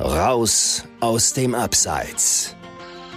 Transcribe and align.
Raus 0.00 0.84
aus 1.00 1.32
dem 1.32 1.56
Abseits. 1.56 2.54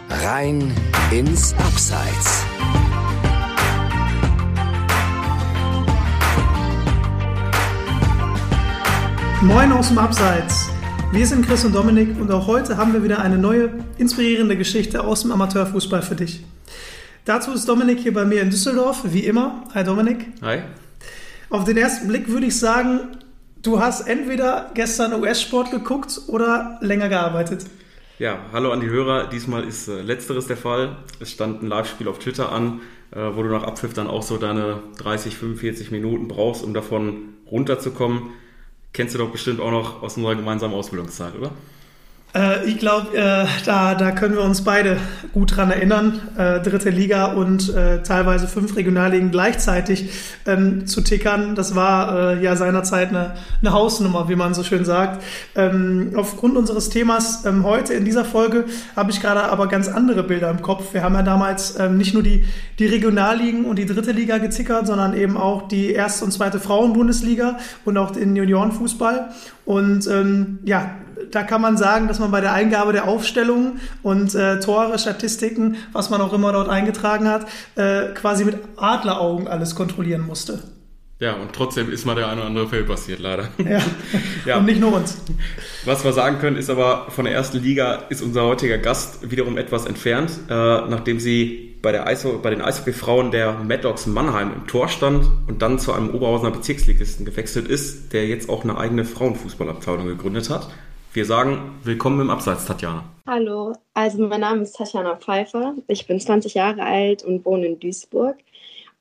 Rein 0.09 0.73
ins 1.11 1.53
Abseits. 1.53 2.43
Moin 9.43 9.71
aus 9.71 9.89
dem 9.89 9.99
Abseits. 9.99 10.69
Wir 11.11 11.27
sind 11.27 11.45
Chris 11.45 11.63
und 11.65 11.75
Dominik 11.75 12.19
und 12.19 12.31
auch 12.31 12.47
heute 12.47 12.77
haben 12.77 12.93
wir 12.93 13.03
wieder 13.03 13.19
eine 13.19 13.37
neue, 13.37 13.69
inspirierende 13.99 14.57
Geschichte 14.57 15.03
aus 15.03 15.21
dem 15.21 15.31
Amateurfußball 15.31 16.01
für 16.01 16.15
dich. 16.15 16.43
Dazu 17.25 17.51
ist 17.51 17.69
Dominik 17.69 17.99
hier 17.99 18.13
bei 18.15 18.25
mir 18.25 18.41
in 18.41 18.49
Düsseldorf, 18.49 19.01
wie 19.03 19.27
immer. 19.27 19.65
Hi 19.75 19.83
Dominik. 19.83 20.25
Hi. 20.41 20.63
Auf 21.51 21.63
den 21.63 21.77
ersten 21.77 22.07
Blick 22.07 22.27
würde 22.27 22.47
ich 22.47 22.57
sagen, 22.57 23.01
du 23.61 23.79
hast 23.79 24.01
entweder 24.07 24.71
gestern 24.73 25.13
US-Sport 25.13 25.71
geguckt 25.71 26.21
oder 26.27 26.77
länger 26.81 27.09
gearbeitet. 27.09 27.65
Ja, 28.19 28.39
hallo 28.53 28.71
an 28.71 28.81
die 28.81 28.89
Hörer. 28.89 29.27
Diesmal 29.27 29.63
ist 29.63 29.87
äh, 29.87 30.01
letzteres 30.01 30.47
der 30.47 30.57
Fall. 30.57 30.97
Es 31.19 31.31
stand 31.31 31.63
ein 31.63 31.67
Live-Spiel 31.67 32.07
auf 32.07 32.19
Twitter 32.19 32.51
an, 32.51 32.81
äh, 33.11 33.19
wo 33.33 33.41
du 33.41 33.49
nach 33.49 33.63
Abpfiff 33.63 33.93
dann 33.93 34.07
auch 34.07 34.21
so 34.21 34.37
deine 34.37 34.83
30, 34.99 35.35
45 35.37 35.91
Minuten 35.91 36.27
brauchst, 36.27 36.63
um 36.63 36.73
davon 36.73 37.33
runterzukommen. 37.49 38.29
Kennst 38.93 39.15
du 39.15 39.19
doch 39.19 39.31
bestimmt 39.31 39.59
auch 39.59 39.71
noch 39.71 40.03
aus 40.03 40.17
unserer 40.17 40.35
gemeinsamen 40.35 40.73
Ausbildungszeit, 40.73 41.35
oder? 41.35 41.51
Äh, 42.33 42.65
ich 42.65 42.77
glaube, 42.77 43.15
äh, 43.15 43.45
da, 43.65 43.95
da 43.95 44.11
können 44.11 44.35
wir 44.35 44.43
uns 44.43 44.63
beide 44.63 44.97
gut 45.33 45.55
dran 45.55 45.71
erinnern, 45.71 46.19
äh, 46.37 46.59
dritte 46.61 46.89
Liga 46.89 47.25
und 47.33 47.73
äh, 47.73 48.01
teilweise 48.03 48.47
fünf 48.47 48.75
Regionalligen 48.75 49.31
gleichzeitig 49.31 50.09
ähm, 50.45 50.87
zu 50.87 51.01
tickern. 51.01 51.55
Das 51.55 51.75
war 51.75 52.33
äh, 52.33 52.43
ja 52.43 52.55
seinerzeit 52.55 53.09
eine, 53.09 53.33
eine 53.61 53.73
Hausnummer, 53.73 54.29
wie 54.29 54.35
man 54.35 54.53
so 54.53 54.63
schön 54.63 54.85
sagt. 54.85 55.23
Ähm, 55.55 56.13
aufgrund 56.15 56.57
unseres 56.57 56.89
Themas 56.89 57.45
ähm, 57.45 57.63
heute 57.63 57.93
in 57.93 58.05
dieser 58.05 58.25
Folge 58.25 58.65
habe 58.95 59.11
ich 59.11 59.21
gerade 59.21 59.43
aber 59.43 59.67
ganz 59.67 59.87
andere 59.87 60.23
Bilder 60.23 60.49
im 60.49 60.61
Kopf. 60.61 60.93
Wir 60.93 61.03
haben 61.03 61.15
ja 61.15 61.23
damals 61.23 61.77
ähm, 61.79 61.97
nicht 61.97 62.13
nur 62.13 62.23
die, 62.23 62.45
die 62.79 62.85
Regionalligen 62.85 63.65
und 63.65 63.77
die 63.77 63.85
dritte 63.85 64.11
Liga 64.11 64.37
getickert, 64.37 64.87
sondern 64.87 65.17
eben 65.17 65.37
auch 65.37 65.67
die 65.67 65.91
erste 65.91 66.25
und 66.25 66.31
zweite 66.31 66.59
Frauenbundesliga 66.59 67.57
und 67.83 67.97
auch 67.97 68.11
den 68.11 68.35
Juniorenfußball. 68.35 69.29
Und 69.65 70.07
ähm, 70.07 70.59
ja, 70.63 70.95
da 71.29 71.43
kann 71.43 71.61
man 71.61 71.77
sagen, 71.77 72.07
dass 72.07 72.19
man 72.19 72.31
bei 72.31 72.41
der 72.41 72.53
Eingabe 72.53 72.93
der 72.93 73.07
Aufstellungen 73.07 73.79
und 74.03 74.33
äh, 74.35 74.59
Tore, 74.59 74.97
Statistiken, 74.97 75.77
was 75.91 76.09
man 76.09 76.21
auch 76.21 76.33
immer 76.33 76.51
dort 76.51 76.69
eingetragen 76.69 77.27
hat, 77.27 77.45
äh, 77.75 78.13
quasi 78.13 78.45
mit 78.45 78.57
Adleraugen 78.77 79.47
alles 79.47 79.75
kontrollieren 79.75 80.25
musste. 80.25 80.63
Ja, 81.21 81.33
und 81.33 81.53
trotzdem 81.53 81.91
ist 81.91 82.03
mal 82.05 82.15
der 82.15 82.29
eine 82.29 82.41
oder 82.41 82.47
andere 82.47 82.67
Fail 82.67 82.83
passiert, 82.83 83.19
leider. 83.19 83.49
Ja. 83.59 83.79
ja. 84.45 84.57
Und 84.57 84.65
nicht 84.65 84.81
nur 84.81 84.91
uns. 84.91 85.21
Was 85.85 86.03
wir 86.03 86.13
sagen 86.13 86.39
können, 86.39 86.57
ist 86.57 86.71
aber, 86.71 87.11
von 87.11 87.25
der 87.25 87.33
ersten 87.35 87.59
Liga 87.59 88.05
ist 88.09 88.23
unser 88.23 88.45
heutiger 88.45 88.79
Gast 88.79 89.29
wiederum 89.29 89.59
etwas 89.59 89.85
entfernt, 89.85 90.31
äh, 90.49 90.53
nachdem 90.53 91.19
sie 91.19 91.77
bei, 91.83 91.91
der 91.91 92.07
Eisho 92.07 92.39
bei 92.39 92.49
den 92.49 92.61
Eishockey-Frauen 92.61 93.29
der 93.29 93.53
Mad 93.53 93.83
Dogs 93.83 94.07
Mannheim 94.07 94.51
im 94.51 94.65
Tor 94.65 94.87
stand 94.87 95.29
und 95.47 95.61
dann 95.61 95.77
zu 95.77 95.93
einem 95.93 96.09
Oberhausener 96.09 96.49
Bezirksligisten 96.49 97.23
gewechselt 97.23 97.67
ist, 97.67 98.13
der 98.13 98.25
jetzt 98.25 98.49
auch 98.49 98.63
eine 98.63 98.79
eigene 98.79 99.05
Frauenfußballabteilung 99.05 100.07
gegründet 100.07 100.49
hat. 100.49 100.69
Wir 101.13 101.25
sagen 101.25 101.77
willkommen 101.83 102.21
im 102.21 102.29
Abseits, 102.29 102.65
Tatjana. 102.65 103.03
Hallo, 103.27 103.75
also 103.93 104.25
mein 104.29 104.39
Name 104.39 104.61
ist 104.61 104.77
Tatjana 104.77 105.17
Pfeiffer. 105.17 105.73
Ich 105.87 106.07
bin 106.07 106.21
20 106.21 106.53
Jahre 106.53 106.83
alt 106.83 107.25
und 107.25 107.43
wohne 107.43 107.65
in 107.65 107.79
Duisburg. 107.81 108.37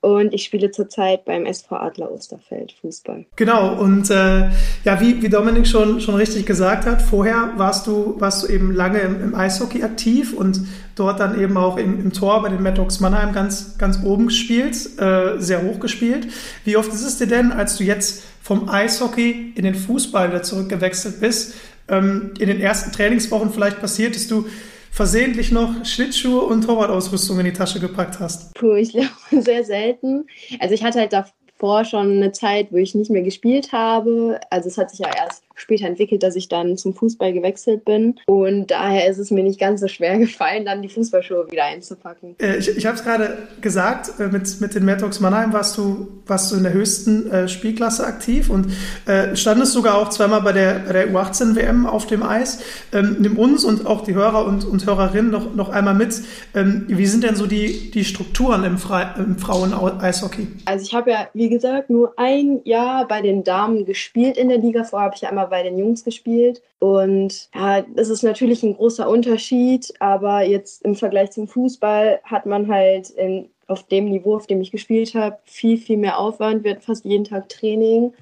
Und 0.00 0.34
ich 0.34 0.42
spiele 0.42 0.72
zurzeit 0.72 1.24
beim 1.24 1.46
SV 1.46 1.76
Adler 1.76 2.10
Osterfeld 2.10 2.72
Fußball. 2.80 3.26
Genau, 3.36 3.78
und 3.80 4.10
äh, 4.10 4.48
ja, 4.82 5.00
wie, 5.00 5.22
wie 5.22 5.28
Dominik 5.28 5.68
schon, 5.68 6.00
schon 6.00 6.16
richtig 6.16 6.46
gesagt 6.46 6.84
hat, 6.86 7.00
vorher 7.00 7.52
warst 7.56 7.86
du, 7.86 8.18
warst 8.18 8.42
du 8.42 8.48
eben 8.48 8.72
lange 8.72 8.98
im, 9.00 9.22
im 9.22 9.34
Eishockey 9.34 9.84
aktiv 9.84 10.32
und 10.32 10.62
dort 10.96 11.20
dann 11.20 11.38
eben 11.40 11.56
auch 11.56 11.76
im, 11.76 12.00
im 12.00 12.12
Tor 12.12 12.42
bei 12.42 12.48
den 12.48 12.62
Maddox 12.62 13.00
Mannheim 13.00 13.32
ganz, 13.32 13.76
ganz 13.78 14.02
oben 14.02 14.28
gespielt, 14.28 14.98
äh, 14.98 15.38
sehr 15.38 15.62
hoch 15.62 15.78
gespielt. 15.78 16.26
Wie 16.64 16.76
oft 16.76 16.92
ist 16.92 17.04
es 17.04 17.18
dir 17.18 17.26
denn, 17.26 17.52
als 17.52 17.76
du 17.76 17.84
jetzt 17.84 18.24
vom 18.42 18.68
Eishockey 18.70 19.52
in 19.54 19.64
den 19.64 19.74
Fußball 19.74 20.30
wieder 20.30 20.42
zurückgewechselt 20.42 21.20
bist, 21.20 21.54
ähm, 21.90 22.32
in 22.38 22.48
den 22.48 22.60
ersten 22.60 22.92
Trainingswochen 22.92 23.50
vielleicht 23.50 23.80
passiert, 23.80 24.14
dass 24.14 24.28
du 24.28 24.46
versehentlich 24.90 25.52
noch 25.52 25.84
Schlittschuhe 25.84 26.42
und 26.42 26.64
Torwartausrüstung 26.64 27.38
in 27.38 27.46
die 27.46 27.52
Tasche 27.52 27.80
gepackt 27.80 28.18
hast? 28.20 28.54
Puh, 28.54 28.74
ich 28.74 28.92
glaube 29.30 29.42
sehr 29.42 29.64
selten. 29.64 30.26
Also 30.58 30.74
ich 30.74 30.82
hatte 30.82 31.00
halt 31.00 31.12
davor 31.12 31.84
schon 31.84 32.16
eine 32.16 32.32
Zeit, 32.32 32.68
wo 32.70 32.76
ich 32.76 32.94
nicht 32.94 33.10
mehr 33.10 33.22
gespielt 33.22 33.72
habe. 33.72 34.40
Also 34.50 34.68
es 34.68 34.78
hat 34.78 34.90
sich 34.90 35.00
ja 35.00 35.10
erst 35.14 35.44
später 35.60 35.86
entwickelt, 35.86 36.22
dass 36.22 36.36
ich 36.36 36.48
dann 36.48 36.76
zum 36.76 36.94
Fußball 36.94 37.32
gewechselt 37.32 37.84
bin. 37.84 38.18
Und 38.26 38.70
daher 38.70 39.08
ist 39.08 39.18
es 39.18 39.30
mir 39.30 39.44
nicht 39.44 39.60
ganz 39.60 39.80
so 39.80 39.88
schwer 39.88 40.18
gefallen, 40.18 40.64
dann 40.64 40.82
die 40.82 40.88
Fußballschuhe 40.88 41.50
wieder 41.50 41.64
einzupacken. 41.64 42.34
Äh, 42.40 42.56
ich 42.58 42.76
ich 42.76 42.86
habe 42.86 42.96
es 42.96 43.04
gerade 43.04 43.36
gesagt, 43.60 44.18
äh, 44.18 44.28
mit, 44.28 44.60
mit 44.60 44.74
den 44.74 44.84
Maddox 44.84 45.20
Mannheim 45.20 45.52
warst 45.52 45.76
du, 45.76 46.08
warst 46.26 46.50
du 46.50 46.56
in 46.56 46.62
der 46.62 46.72
höchsten 46.72 47.30
äh, 47.30 47.46
Spielklasse 47.46 48.06
aktiv 48.06 48.48
und 48.48 48.72
äh, 49.06 49.36
standest 49.36 49.72
sogar 49.72 49.98
auch 49.98 50.08
zweimal 50.08 50.40
bei 50.40 50.52
der, 50.52 50.80
bei 50.86 50.92
der 50.92 51.10
U18-WM 51.10 51.86
auf 51.86 52.06
dem 52.06 52.22
Eis. 52.22 52.60
Ähm, 52.92 53.16
nimm 53.20 53.36
uns 53.38 53.64
und 53.64 53.86
auch 53.86 54.02
die 54.02 54.14
Hörer 54.14 54.46
und, 54.46 54.64
und 54.64 54.86
Hörerinnen 54.86 55.30
noch, 55.30 55.54
noch 55.54 55.68
einmal 55.68 55.94
mit. 55.94 56.22
Ähm, 56.54 56.84
wie 56.88 57.06
sind 57.06 57.22
denn 57.22 57.36
so 57.36 57.46
die, 57.46 57.90
die 57.90 58.04
Strukturen 58.04 58.64
im, 58.64 58.78
im 59.18 59.36
Frauen-Eishockey? 59.38 60.48
Also 60.64 60.84
ich 60.84 60.94
habe 60.94 61.10
ja, 61.10 61.28
wie 61.34 61.50
gesagt, 61.50 61.90
nur 61.90 62.14
ein 62.16 62.60
Jahr 62.64 63.06
bei 63.06 63.20
den 63.20 63.44
Damen 63.44 63.84
gespielt 63.84 64.36
in 64.38 64.48
der 64.48 64.58
Liga. 64.58 64.84
Vorher 64.84 65.06
habe 65.06 65.16
ich 65.16 65.22
ja 65.22 65.28
einmal 65.28 65.49
bei 65.50 65.62
den 65.62 65.78
Jungs 65.78 66.04
gespielt. 66.04 66.62
Und 66.78 67.50
ja, 67.54 67.82
das 67.82 68.08
ist 68.08 68.22
natürlich 68.22 68.62
ein 68.62 68.74
großer 68.74 69.08
Unterschied, 69.08 69.92
aber 70.00 70.42
jetzt 70.42 70.82
im 70.82 70.94
Vergleich 70.94 71.32
zum 71.32 71.46
Fußball 71.46 72.20
hat 72.24 72.46
man 72.46 72.68
halt 72.68 73.10
in, 73.10 73.50
auf 73.66 73.82
dem 73.84 74.06
Niveau, 74.06 74.36
auf 74.36 74.46
dem 74.46 74.60
ich 74.60 74.70
gespielt 74.70 75.14
habe, 75.14 75.38
viel, 75.44 75.76
viel 75.76 75.98
mehr 75.98 76.18
Aufwand, 76.18 76.64
wird 76.64 76.82
fast 76.82 77.04
jeden 77.04 77.24
Tag 77.24 77.48
Training. 77.48 78.14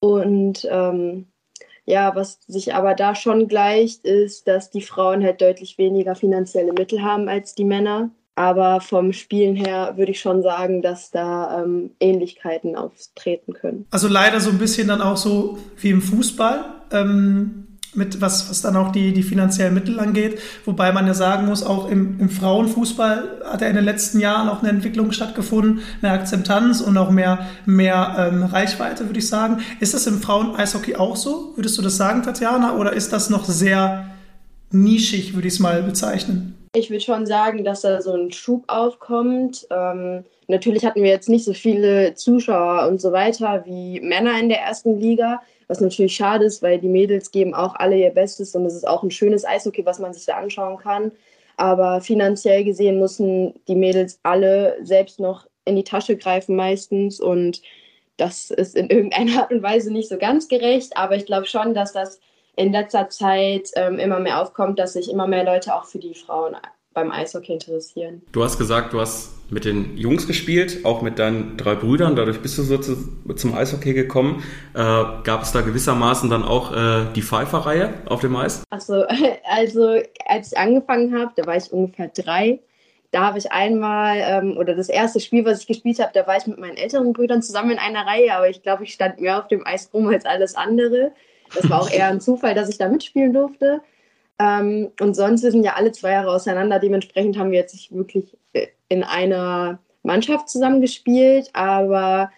Und 0.00 0.68
ähm, 0.70 1.26
ja, 1.84 2.14
was 2.14 2.40
sich 2.46 2.74
aber 2.74 2.94
da 2.94 3.14
schon 3.14 3.48
gleicht, 3.48 4.04
ist, 4.04 4.46
dass 4.46 4.70
die 4.70 4.82
Frauen 4.82 5.24
halt 5.24 5.40
deutlich 5.40 5.78
weniger 5.78 6.14
finanzielle 6.14 6.72
Mittel 6.72 7.02
haben 7.02 7.28
als 7.28 7.54
die 7.54 7.64
Männer. 7.64 8.10
Aber 8.34 8.80
vom 8.80 9.12
Spielen 9.12 9.56
her 9.56 9.94
würde 9.96 10.12
ich 10.12 10.20
schon 10.20 10.42
sagen, 10.42 10.80
dass 10.80 11.10
da 11.10 11.62
ähm, 11.62 11.90
Ähnlichkeiten 12.00 12.76
auftreten 12.76 13.52
können. 13.52 13.86
Also 13.90 14.08
leider 14.08 14.40
so 14.40 14.50
ein 14.50 14.58
bisschen 14.58 14.88
dann 14.88 15.02
auch 15.02 15.18
so 15.18 15.58
wie 15.76 15.90
im 15.90 16.00
Fußball. 16.00 16.64
Ähm 16.92 17.66
mit 17.94 18.20
was, 18.20 18.48
was 18.48 18.62
dann 18.62 18.76
auch 18.76 18.90
die, 18.90 19.12
die 19.12 19.22
finanziellen 19.22 19.74
Mittel 19.74 20.00
angeht. 20.00 20.40
Wobei 20.64 20.92
man 20.92 21.06
ja 21.06 21.14
sagen 21.14 21.46
muss, 21.46 21.62
auch 21.62 21.90
im, 21.90 22.18
im 22.20 22.30
Frauenfußball 22.30 23.42
hat 23.44 23.60
ja 23.60 23.68
in 23.68 23.76
den 23.76 23.84
letzten 23.84 24.18
Jahren 24.18 24.48
auch 24.48 24.60
eine 24.60 24.70
Entwicklung 24.70 25.12
stattgefunden, 25.12 25.80
mehr 26.00 26.12
Akzeptanz 26.12 26.80
und 26.80 26.96
auch 26.96 27.10
mehr, 27.10 27.46
mehr 27.66 28.16
ähm, 28.18 28.44
Reichweite, 28.44 29.06
würde 29.06 29.18
ich 29.18 29.28
sagen. 29.28 29.60
Ist 29.80 29.92
das 29.92 30.06
im 30.06 30.20
Frauen-Eishockey 30.20 30.96
auch 30.96 31.16
so? 31.16 31.52
Würdest 31.56 31.76
du 31.76 31.82
das 31.82 31.96
sagen, 31.96 32.22
Tatjana? 32.22 32.76
Oder 32.76 32.94
ist 32.94 33.12
das 33.12 33.28
noch 33.28 33.44
sehr 33.44 34.06
nischig, 34.70 35.34
würde 35.34 35.48
ich 35.48 35.54
es 35.54 35.60
mal 35.60 35.82
bezeichnen? 35.82 36.61
Ich 36.74 36.88
würde 36.88 37.04
schon 37.04 37.26
sagen, 37.26 37.64
dass 37.64 37.82
da 37.82 38.00
so 38.00 38.14
ein 38.14 38.32
Schub 38.32 38.64
aufkommt. 38.66 39.66
Ähm, 39.70 40.24
natürlich 40.48 40.86
hatten 40.86 41.02
wir 41.02 41.10
jetzt 41.10 41.28
nicht 41.28 41.44
so 41.44 41.52
viele 41.52 42.14
Zuschauer 42.14 42.88
und 42.88 42.98
so 42.98 43.12
weiter 43.12 43.64
wie 43.66 44.00
Männer 44.00 44.40
in 44.40 44.48
der 44.48 44.60
ersten 44.60 44.98
Liga, 44.98 45.42
was 45.68 45.80
natürlich 45.80 46.16
schade 46.16 46.46
ist, 46.46 46.62
weil 46.62 46.78
die 46.78 46.88
Mädels 46.88 47.30
geben 47.30 47.52
auch 47.52 47.74
alle 47.74 47.98
ihr 47.98 48.10
Bestes 48.10 48.54
und 48.54 48.64
es 48.64 48.74
ist 48.74 48.88
auch 48.88 49.02
ein 49.02 49.10
schönes 49.10 49.44
Eishockey, 49.44 49.84
was 49.84 49.98
man 49.98 50.14
sich 50.14 50.24
da 50.24 50.38
anschauen 50.38 50.78
kann. 50.78 51.12
Aber 51.58 52.00
finanziell 52.00 52.64
gesehen 52.64 52.98
müssen 52.98 53.52
die 53.68 53.74
Mädels 53.74 54.18
alle 54.22 54.78
selbst 54.82 55.20
noch 55.20 55.46
in 55.66 55.76
die 55.76 55.84
Tasche 55.84 56.16
greifen 56.16 56.56
meistens 56.56 57.20
und 57.20 57.60
das 58.16 58.50
ist 58.50 58.76
in 58.76 58.88
irgendeiner 58.88 59.42
Art 59.42 59.52
und 59.52 59.62
Weise 59.62 59.92
nicht 59.92 60.08
so 60.08 60.16
ganz 60.16 60.48
gerecht. 60.48 60.96
Aber 60.96 61.16
ich 61.16 61.26
glaube 61.26 61.46
schon, 61.46 61.74
dass 61.74 61.92
das 61.92 62.18
in 62.56 62.72
letzter 62.72 63.08
Zeit 63.08 63.70
ähm, 63.76 63.98
immer 63.98 64.20
mehr 64.20 64.40
aufkommt, 64.40 64.78
dass 64.78 64.94
sich 64.94 65.10
immer 65.10 65.26
mehr 65.26 65.44
Leute 65.44 65.74
auch 65.74 65.84
für 65.84 65.98
die 65.98 66.14
Frauen 66.14 66.56
beim 66.94 67.10
Eishockey 67.10 67.52
interessieren. 67.52 68.22
Du 68.32 68.44
hast 68.44 68.58
gesagt, 68.58 68.92
du 68.92 69.00
hast 69.00 69.30
mit 69.50 69.64
den 69.64 69.96
Jungs 69.96 70.26
gespielt, 70.26 70.84
auch 70.84 71.02
mit 71.02 71.18
deinen 71.18 71.56
drei 71.56 71.74
Brüdern. 71.74 72.16
Dadurch 72.16 72.40
bist 72.40 72.58
du 72.58 72.62
so 72.62 72.78
zu, 72.78 72.96
zum 73.34 73.54
Eishockey 73.54 73.94
gekommen. 73.94 74.42
Äh, 74.74 74.78
gab 74.78 75.42
es 75.42 75.52
da 75.52 75.60
gewissermaßen 75.60 76.30
dann 76.30 76.42
auch 76.42 76.72
äh, 76.72 77.06
die 77.14 77.22
Pfeifer-Reihe 77.22 77.94
auf 78.06 78.20
dem 78.20 78.36
Eis? 78.36 78.62
Achso, 78.70 79.04
also 79.44 80.00
als 80.26 80.52
ich 80.52 80.58
angefangen 80.58 81.18
habe, 81.18 81.32
da 81.36 81.46
war 81.46 81.56
ich 81.56 81.72
ungefähr 81.72 82.08
drei. 82.08 82.60
Da 83.10 83.26
habe 83.26 83.38
ich 83.38 83.52
einmal, 83.52 84.16
ähm, 84.20 84.56
oder 84.56 84.74
das 84.74 84.88
erste 84.88 85.20
Spiel, 85.20 85.44
was 85.44 85.60
ich 85.60 85.66
gespielt 85.66 85.98
habe, 86.00 86.12
da 86.14 86.26
war 86.26 86.38
ich 86.38 86.46
mit 86.46 86.58
meinen 86.58 86.78
älteren 86.78 87.12
Brüdern 87.12 87.42
zusammen 87.42 87.72
in 87.72 87.78
einer 87.78 88.06
Reihe, 88.06 88.34
aber 88.34 88.48
ich 88.48 88.62
glaube, 88.62 88.84
ich 88.84 88.94
stand 88.94 89.20
mehr 89.20 89.38
auf 89.38 89.48
dem 89.48 89.66
Eis 89.66 89.90
rum 89.92 90.08
als 90.08 90.24
alles 90.24 90.54
andere. 90.54 91.12
Das 91.54 91.68
war 91.68 91.80
auch 91.80 91.90
eher 91.90 92.08
ein 92.08 92.20
Zufall, 92.20 92.54
dass 92.54 92.68
ich 92.68 92.78
da 92.78 92.88
mitspielen 92.88 93.32
durfte. 93.32 93.80
Ähm, 94.38 94.90
und 95.00 95.14
sonst 95.14 95.42
sind 95.42 95.64
ja 95.64 95.74
alle 95.74 95.92
zwei 95.92 96.12
Jahre 96.12 96.30
auseinander. 96.30 96.78
Dementsprechend 96.78 97.38
haben 97.38 97.50
wir 97.50 97.58
jetzt 97.58 97.74
nicht 97.74 97.94
wirklich 97.94 98.36
äh, 98.52 98.68
in 98.88 99.04
einer 99.04 99.78
Mannschaft 100.02 100.48
zusammengespielt. 100.48 101.50
Aber 101.52 102.30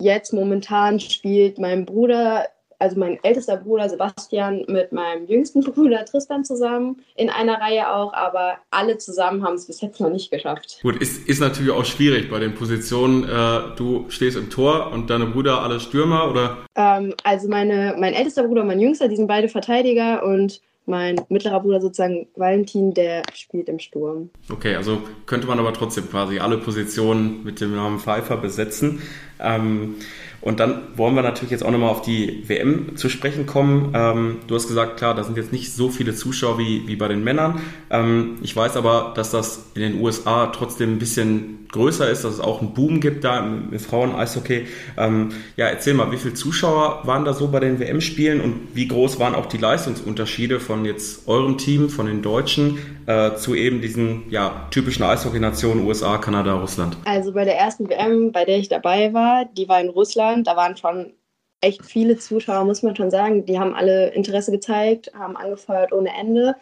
jetzt 0.00 0.32
momentan 0.32 1.00
spielt 1.00 1.58
mein 1.58 1.84
Bruder 1.84 2.46
also 2.78 2.98
mein 2.98 3.18
ältester 3.22 3.56
Bruder 3.56 3.88
Sebastian 3.88 4.64
mit 4.68 4.92
meinem 4.92 5.26
jüngsten 5.26 5.62
Bruder 5.62 6.04
Tristan 6.04 6.44
zusammen, 6.44 7.02
in 7.16 7.30
einer 7.30 7.60
Reihe 7.60 7.92
auch, 7.92 8.12
aber 8.12 8.58
alle 8.70 8.98
zusammen 8.98 9.42
haben 9.44 9.54
es 9.54 9.66
bis 9.66 9.80
jetzt 9.80 10.00
noch 10.00 10.10
nicht 10.10 10.30
geschafft. 10.30 10.78
Gut, 10.82 10.96
ist, 10.96 11.28
ist 11.28 11.40
natürlich 11.40 11.72
auch 11.72 11.84
schwierig 11.84 12.30
bei 12.30 12.38
den 12.38 12.54
Positionen. 12.54 13.24
Äh, 13.24 13.76
du 13.76 14.06
stehst 14.08 14.36
im 14.36 14.50
Tor 14.50 14.92
und 14.92 15.10
deine 15.10 15.26
Brüder 15.26 15.62
alle 15.62 15.80
Stürmer, 15.80 16.30
oder? 16.30 16.58
Ähm, 16.74 17.14
also 17.24 17.48
meine, 17.48 17.96
mein 17.98 18.14
ältester 18.14 18.44
Bruder 18.44 18.62
und 18.62 18.68
mein 18.68 18.80
jüngster, 18.80 19.08
die 19.08 19.16
sind 19.16 19.26
beide 19.26 19.48
Verteidiger 19.48 20.22
und 20.24 20.60
mein 20.88 21.20
mittlerer 21.28 21.60
Bruder 21.60 21.80
sozusagen 21.80 22.28
Valentin, 22.34 22.94
der 22.94 23.22
spielt 23.34 23.68
im 23.68 23.78
Sturm. 23.78 24.30
Okay, 24.50 24.74
also 24.74 25.02
könnte 25.26 25.46
man 25.46 25.58
aber 25.58 25.74
trotzdem 25.74 26.08
quasi 26.08 26.38
alle 26.38 26.56
Positionen 26.56 27.44
mit 27.44 27.60
dem 27.60 27.74
Namen 27.74 27.98
Pfeiffer 27.98 28.38
besetzen. 28.38 29.02
Ähm, 29.40 29.96
und 30.40 30.60
dann 30.60 30.82
wollen 30.96 31.14
wir 31.14 31.22
natürlich 31.22 31.50
jetzt 31.50 31.64
auch 31.64 31.70
nochmal 31.70 31.90
auf 31.90 32.02
die 32.02 32.48
WM 32.48 32.96
zu 32.96 33.08
sprechen 33.08 33.46
kommen. 33.46 33.92
Ähm, 33.94 34.36
du 34.46 34.54
hast 34.54 34.68
gesagt, 34.68 34.96
klar, 34.96 35.14
da 35.14 35.24
sind 35.24 35.36
jetzt 35.36 35.52
nicht 35.52 35.72
so 35.72 35.88
viele 35.88 36.14
Zuschauer 36.14 36.58
wie, 36.58 36.86
wie 36.86 36.94
bei 36.94 37.08
den 37.08 37.24
Männern. 37.24 37.60
Ähm, 37.90 38.38
ich 38.42 38.54
weiß 38.54 38.76
aber, 38.76 39.12
dass 39.16 39.32
das 39.32 39.66
in 39.74 39.82
den 39.82 40.00
USA 40.00 40.46
trotzdem 40.46 40.94
ein 40.94 40.98
bisschen 40.98 41.66
größer 41.72 42.08
ist, 42.08 42.24
dass 42.24 42.34
es 42.34 42.40
auch 42.40 42.60
einen 42.60 42.72
Boom 42.72 43.00
gibt 43.00 43.24
da 43.24 43.40
im, 43.40 43.72
im 43.72 43.78
Frauen-Eishockey. 43.78 44.66
Ähm, 44.96 45.30
ja, 45.56 45.66
erzähl 45.66 45.94
mal, 45.94 46.12
wie 46.12 46.16
viele 46.16 46.34
Zuschauer 46.34 47.02
waren 47.04 47.24
da 47.24 47.34
so 47.34 47.48
bei 47.48 47.60
den 47.60 47.78
WM-Spielen 47.78 48.40
und 48.40 48.68
wie 48.74 48.88
groß 48.88 49.18
waren 49.18 49.34
auch 49.34 49.46
die 49.46 49.58
Leistungsunterschiede 49.58 50.60
von 50.60 50.84
jetzt 50.84 51.28
eurem 51.28 51.58
Team, 51.58 51.90
von 51.90 52.06
den 52.06 52.22
Deutschen, 52.22 52.78
äh, 53.06 53.34
zu 53.34 53.54
eben 53.54 53.80
diesen 53.80 54.30
ja, 54.30 54.66
typischen 54.70 55.04
Eishockey-Nationen 55.04 55.86
USA, 55.86 56.18
Kanada, 56.18 56.54
Russland? 56.54 56.96
Also 57.04 57.32
bei 57.32 57.44
der 57.44 57.58
ersten 57.58 57.88
WM, 57.88 58.32
bei 58.32 58.44
der 58.44 58.58
ich 58.58 58.68
dabei 58.68 59.12
war, 59.12 59.27
die 59.44 59.68
war 59.68 59.80
in 59.80 59.88
Russland, 59.88 60.46
da 60.46 60.56
waren 60.56 60.76
schon 60.76 61.12
echt 61.60 61.84
viele 61.84 62.16
Zuschauer, 62.18 62.64
muss 62.64 62.82
man 62.82 62.96
schon 62.96 63.10
sagen. 63.10 63.44
Die 63.44 63.58
haben 63.58 63.74
alle 63.74 64.10
Interesse 64.10 64.52
gezeigt, 64.52 65.12
haben 65.14 65.36
angefeuert 65.36 65.92
ohne 65.92 66.10
Ende. 66.14 66.56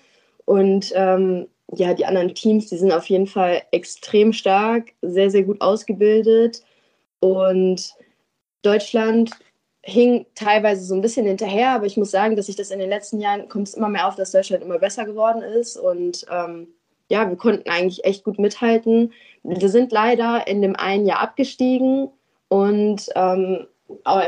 Und 0.44 0.92
ähm, 0.94 1.48
ja, 1.72 1.94
die 1.94 2.06
anderen 2.06 2.34
Teams, 2.34 2.68
die 2.68 2.76
sind 2.76 2.92
auf 2.92 3.06
jeden 3.06 3.26
Fall 3.26 3.62
extrem 3.72 4.32
stark, 4.32 4.92
sehr, 5.02 5.30
sehr 5.30 5.42
gut 5.42 5.60
ausgebildet. 5.60 6.62
Und 7.20 7.94
Deutschland 8.62 9.30
hing 9.82 10.26
teilweise 10.34 10.84
so 10.84 10.94
ein 10.94 11.00
bisschen 11.00 11.26
hinterher, 11.26 11.70
aber 11.70 11.86
ich 11.86 11.96
muss 11.96 12.10
sagen, 12.10 12.36
dass 12.36 12.46
sich 12.46 12.56
das 12.56 12.70
in 12.70 12.78
den 12.78 12.88
letzten 12.88 13.20
Jahren 13.20 13.48
kommt 13.48 13.68
es 13.68 13.74
immer 13.74 13.88
mehr 13.88 14.08
auf, 14.08 14.16
dass 14.16 14.32
Deutschland 14.32 14.64
immer 14.64 14.78
besser 14.78 15.04
geworden 15.04 15.42
ist. 15.42 15.76
Und 15.76 16.26
ähm, 16.30 16.68
ja, 17.08 17.28
wir 17.28 17.36
konnten 17.36 17.68
eigentlich 17.68 18.04
echt 18.04 18.24
gut 18.24 18.38
mithalten. 18.38 19.12
Wir 19.42 19.68
sind 19.68 19.92
leider 19.92 20.46
in 20.48 20.62
dem 20.62 20.74
einen 20.74 21.06
Jahr 21.06 21.20
abgestiegen 21.20 22.08
und 22.48 23.08
ähm, 23.14 23.66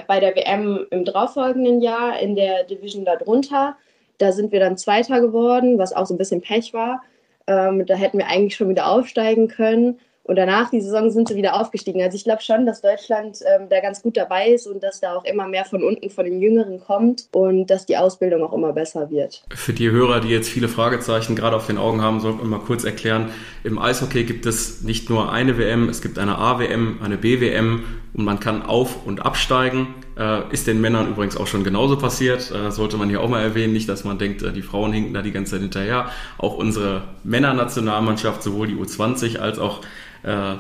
bei 0.07 0.21
der 0.21 0.37
WM 0.37 0.87
im 0.91 1.05
darauffolgenden 1.05 1.81
Jahr 1.81 2.19
in 2.21 2.37
der 2.37 2.65
Division 2.65 3.05
darunter, 3.05 3.77
da 4.19 4.33
sind 4.33 4.53
wir 4.53 4.61
dann 4.61 4.77
Zweiter 4.77 5.21
geworden, 5.21 5.79
was 5.79 5.93
auch 5.93 6.07
so 6.07 6.15
ein 6.15 6.19
bisschen 6.19 6.41
Pech 6.41 6.73
war. 6.75 7.03
Ähm, 7.47 7.87
da 7.87 7.95
hätten 7.95 8.19
wir 8.19 8.27
eigentlich 8.27 8.57
schon 8.57 8.69
wieder 8.69 8.89
aufsteigen 8.89 9.49
können. 9.49 9.99
Und 10.29 10.37
danach, 10.37 10.69
die 10.69 10.83
Saison, 10.83 11.11
sind 11.11 11.29
sie 11.29 11.37
wieder 11.37 11.59
aufgestiegen. 11.59 12.03
Also 12.03 12.15
ich 12.15 12.25
glaube 12.25 12.43
schon, 12.43 12.67
dass 12.67 12.83
Deutschland 12.83 13.39
ähm, 13.47 13.71
da 13.71 13.81
ganz 13.81 14.03
gut 14.03 14.15
dabei 14.15 14.49
ist 14.51 14.67
und 14.67 14.83
dass 14.83 15.01
da 15.01 15.15
auch 15.17 15.25
immer 15.25 15.49
mehr 15.49 15.65
von 15.65 15.83
unten, 15.83 16.11
von 16.11 16.27
den 16.27 16.39
Jüngeren 16.39 16.81
kommt 16.81 17.29
und 17.33 17.69
dass 17.69 17.87
die 17.87 17.97
Ausbildung 17.97 18.43
auch 18.43 18.53
immer 18.53 18.75
besser 18.75 19.11
wird. 19.11 19.43
Für 19.55 19.73
die 19.73 19.91
Hörer, 19.91 20.21
die 20.21 20.29
jetzt 20.29 20.51
viele 20.51 20.69
Fragezeichen 20.69 21.35
gerade 21.35 21.57
auf 21.57 21.67
den 21.67 21.79
Augen 21.79 22.03
haben, 22.03 22.21
sollten 22.21 22.41
wir 22.41 22.45
mal 22.45 22.59
kurz 22.59 22.85
erklären. 22.85 23.31
Im 23.65 23.79
Eishockey 23.79 24.25
gibt 24.25 24.45
es 24.45 24.83
nicht 24.83 25.09
nur 25.09 25.33
eine 25.33 25.57
WM, 25.57 25.89
es 25.89 26.03
gibt 26.03 26.19
eine 26.19 26.37
A-WM, 26.37 27.01
eine 27.03 27.17
B-WM 27.17 27.85
und 28.19 28.25
man 28.25 28.41
kann 28.41 28.63
auf- 28.63 29.07
und 29.07 29.25
absteigen. 29.25 29.95
Äh, 30.19 30.53
ist 30.53 30.67
den 30.67 30.81
Männern 30.81 31.09
übrigens 31.09 31.37
auch 31.37 31.47
schon 31.47 31.63
genauso 31.63 31.97
passiert. 31.97 32.51
Äh, 32.51 32.73
sollte 32.73 32.97
man 32.97 33.09
hier 33.09 33.21
auch 33.21 33.29
mal 33.29 33.41
erwähnen. 33.41 33.73
Nicht, 33.73 33.89
dass 33.89 34.03
man 34.03 34.19
denkt, 34.19 34.43
äh, 34.43 34.53
die 34.53 34.63
Frauen 34.63 34.93
hinken 34.93 35.15
da 35.15 35.23
die 35.23 35.31
ganze 35.31 35.53
Zeit 35.53 35.61
hinterher. 35.61 36.11
Auch 36.37 36.55
unsere 36.55 37.05
Männernationalmannschaft, 37.23 38.43
sowohl 38.43 38.67
die 38.67 38.75
U20 38.75 39.39
als 39.39 39.61
auch 39.61 39.83
äh, 40.25 40.57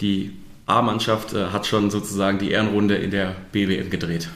die 0.00 0.30
A-Mannschaft, 0.66 1.34
äh, 1.34 1.46
hat 1.46 1.66
schon 1.66 1.90
sozusagen 1.90 2.38
die 2.38 2.52
Ehrenrunde 2.52 2.94
in 2.94 3.10
der 3.10 3.34
BWM 3.50 3.90
gedreht. 3.90 4.28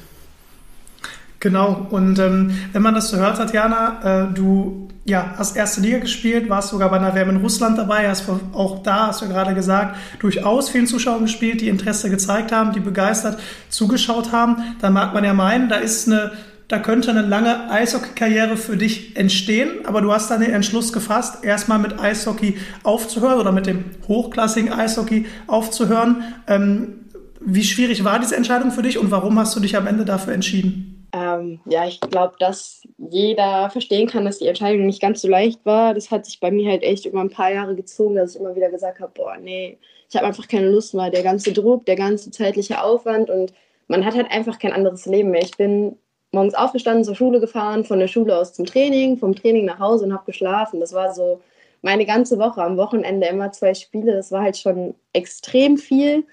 Genau, 1.41 1.87
und 1.91 2.19
ähm, 2.19 2.51
wenn 2.73 2.83
man 2.83 2.95
das 2.95 3.11
so 3.11 3.19
hört, 3.19 3.37
Tatjana, 3.37 4.29
äh, 4.31 4.35
du 4.35 4.89
ja, 5.07 5.35
hast 5.37 5.57
erste 5.57 5.81
Liga 5.81 5.99
gespielt, 5.99 6.49
warst 6.49 6.71
sogar 6.71 6.91
bei 6.91 6.97
einer 6.97 7.15
WM 7.15 7.31
in 7.31 7.37
Russland 7.37 7.79
dabei, 7.79 8.09
hast 8.09 8.29
auch 8.53 8.83
da, 8.83 9.09
hast 9.09 9.23
du 9.23 9.29
gerade 9.29 9.55
gesagt, 9.55 9.97
durchaus 10.19 10.69
vielen 10.69 10.89
Zuschauern 10.89 11.23
gespielt, 11.23 11.61
die 11.61 11.69
Interesse 11.69 12.11
gezeigt 12.11 12.51
haben, 12.51 12.73
die 12.73 12.81
begeistert 12.81 13.39
zugeschaut 13.69 14.33
haben. 14.33 14.57
Dann 14.81 14.93
mag 14.93 15.15
man 15.15 15.23
ja 15.23 15.33
meinen, 15.33 15.69
da 15.69 15.77
ist 15.77 16.09
eine, 16.09 16.33
da 16.67 16.81
könnte 16.81 17.11
eine 17.11 17.23
lange 17.23 17.71
Eishockey-Karriere 17.71 18.57
für 18.57 18.77
dich 18.77 19.17
entstehen, 19.17 19.87
aber 19.87 20.01
du 20.01 20.13
hast 20.13 20.29
dann 20.29 20.41
den 20.41 20.53
Entschluss 20.53 20.93
gefasst, 20.93 21.45
erstmal 21.45 21.79
mit 21.79 22.01
Eishockey 22.01 22.57
aufzuhören 22.83 23.39
oder 23.39 23.53
mit 23.53 23.67
dem 23.67 23.85
hochklassigen 24.09 24.73
Eishockey 24.73 25.27
aufzuhören. 25.47 26.25
Ähm, 26.49 26.95
wie 27.41 27.63
schwierig 27.63 28.03
war 28.03 28.19
diese 28.19 28.35
Entscheidung 28.35 28.73
für 28.73 28.83
dich 28.83 28.99
und 28.99 29.13
warum 29.13 29.39
hast 29.39 29.55
du 29.55 29.61
dich 29.61 29.77
am 29.77 29.87
Ende 29.87 30.05
dafür 30.05 30.33
entschieden? 30.33 30.96
Ähm, 31.17 31.61
ja, 31.65 31.87
ich 31.87 31.99
glaube, 32.01 32.35
dass 32.39 32.83
jeder 32.99 33.71
verstehen 33.71 34.07
kann, 34.07 34.27
dass 34.27 34.39
die 34.39 34.49
Entscheidung 34.49 34.85
nicht 34.85 35.01
ganz 35.01 35.23
so 35.23 35.29
leicht 35.29 35.65
war. 35.65 35.95
Das 35.95 36.11
hat 36.11 36.27
sich 36.27 36.41
bei 36.41 36.51
mir 36.51 36.71
halt 36.71 36.83
echt 36.83 37.07
über 37.07 37.21
ein 37.23 37.31
paar 37.31 37.51
Jahre 37.51 37.75
gezogen, 37.75 38.17
dass 38.17 38.35
ich 38.35 38.41
immer 38.41 38.55
wieder 38.55 38.69
gesagt 38.69 39.01
habe, 39.01 39.13
boah, 39.15 39.39
nee, 39.39 39.79
ich 40.11 40.15
habe 40.15 40.27
einfach 40.27 40.47
keine 40.47 40.69
Lust 40.69 40.93
mehr. 40.93 41.11
Der 41.11 41.23
ganze 41.23 41.55
Druck, 41.55 41.87
der 41.87 41.97
ganze 41.97 42.31
zeitliche 42.31 42.83
Aufwand 42.83 43.31
und 43.31 43.55
man 43.89 44.05
hat 44.05 44.15
halt 44.15 44.31
einfach 44.31 44.59
kein 44.59 44.75
anderes 44.75 45.07
Leben 45.07 45.31
mehr. 45.31 45.43
Ich 45.43 45.57
bin 45.57 45.97
morgens 46.33 46.55
aufgestanden, 46.55 47.05
zur 47.05 47.15
Schule 47.15 47.41
gefahren, 47.41 47.87
von 47.87 47.99
der 47.99 48.09
Schule 48.09 48.37
aus 48.37 48.53
zum 48.53 48.67
Training, 48.67 49.17
vom 49.17 49.35
Training 49.35 49.65
nach 49.65 49.79
Hause 49.79 50.05
und 50.05 50.13
habe 50.13 50.27
geschlafen. 50.27 50.81
Das 50.81 50.93
war 50.93 51.15
so 51.15 51.41
meine 51.81 52.05
ganze 52.05 52.39
Woche. 52.39 52.63
Am 52.63 52.77
Wochenende 52.77 53.27
immer 53.29 53.53
zwei 53.53 53.73
Spiele. 53.73 54.13
Das 54.13 54.33
war 54.33 54.43
halt 54.43 54.59
schon 54.59 54.95
extrem 55.15 55.79
viel. 55.79 56.27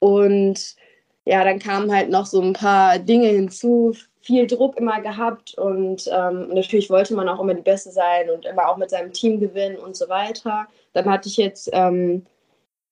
Und 0.00 0.76
ja, 1.24 1.44
dann 1.44 1.58
kamen 1.58 1.94
halt 1.94 2.10
noch 2.10 2.26
so 2.26 2.40
ein 2.40 2.52
paar 2.52 2.98
Dinge 2.98 3.28
hinzu, 3.28 3.94
viel 4.20 4.46
Druck 4.46 4.76
immer 4.76 5.00
gehabt 5.00 5.54
und 5.54 6.08
ähm, 6.12 6.48
natürlich 6.48 6.90
wollte 6.90 7.14
man 7.14 7.28
auch 7.28 7.40
immer 7.40 7.54
die 7.54 7.62
Beste 7.62 7.90
sein 7.90 8.30
und 8.30 8.44
immer 8.44 8.68
auch 8.68 8.76
mit 8.76 8.90
seinem 8.90 9.12
Team 9.12 9.40
gewinnen 9.40 9.76
und 9.76 9.96
so 9.96 10.08
weiter. 10.08 10.66
Dann 10.92 11.06
hatte 11.06 11.28
ich 11.28 11.36
jetzt 11.36 11.70
ähm, 11.72 12.24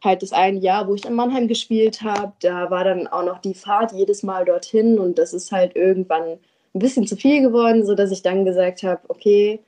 halt 0.03 0.23
das 0.23 0.33
eine 0.33 0.59
Jahr, 0.59 0.89
wo 0.89 0.95
ich 0.95 1.05
in 1.05 1.15
Mannheim 1.15 1.49
gespielt 1.49 2.03
habe, 2.03 2.33
da 2.41 2.71
war 2.71 2.85
dann 2.85 3.07
auch 3.07 3.25
noch 3.25 3.39
die 3.39 3.55
Fahrt 3.55 3.93
jedes 3.93 4.23
Mal 4.23 4.45
dorthin 4.45 4.99
und 4.99 5.19
das 5.19 5.33
ist 5.33 5.53
halt 5.53 5.77
irgendwann 5.77 6.39
ein 6.75 6.79
bisschen 6.79 7.07
zu 7.07 7.17
viel 7.17 7.43
geworden, 7.43 7.85
sodass 7.85 8.11
ich 8.11 8.23
dann 8.23 8.45
gesagt 8.45 8.83
habe, 8.83 9.01
okay, 9.09 9.61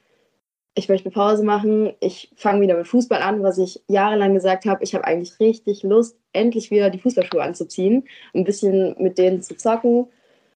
ich 0.75 0.89
möchte 0.89 1.11
Pause 1.11 1.45
machen, 1.45 1.93
ich 2.01 2.31
fange 2.37 2.63
wieder 2.63 2.77
mit 2.77 2.89
Fußball 2.89 3.21
an, 3.21 3.43
was 3.43 3.59
ich 3.59 3.83
jahrelang 3.89 4.35
gesagt 4.35 4.65
habe, 4.65 4.83
ich 4.83 4.95
habe 4.95 5.05
eigentlich 5.05 5.39
richtig 5.39 5.83
Lust, 5.83 6.17
endlich 6.33 6.71
wieder 6.71 6.89
die 6.89 6.99
Fußballschuhe 6.99 7.43
anzuziehen, 7.43 8.05
ein 8.35 8.45
bisschen 8.45 8.97
mit 8.99 9.19
denen 9.19 9.43
zu 9.43 9.57
zocken. 9.57 10.07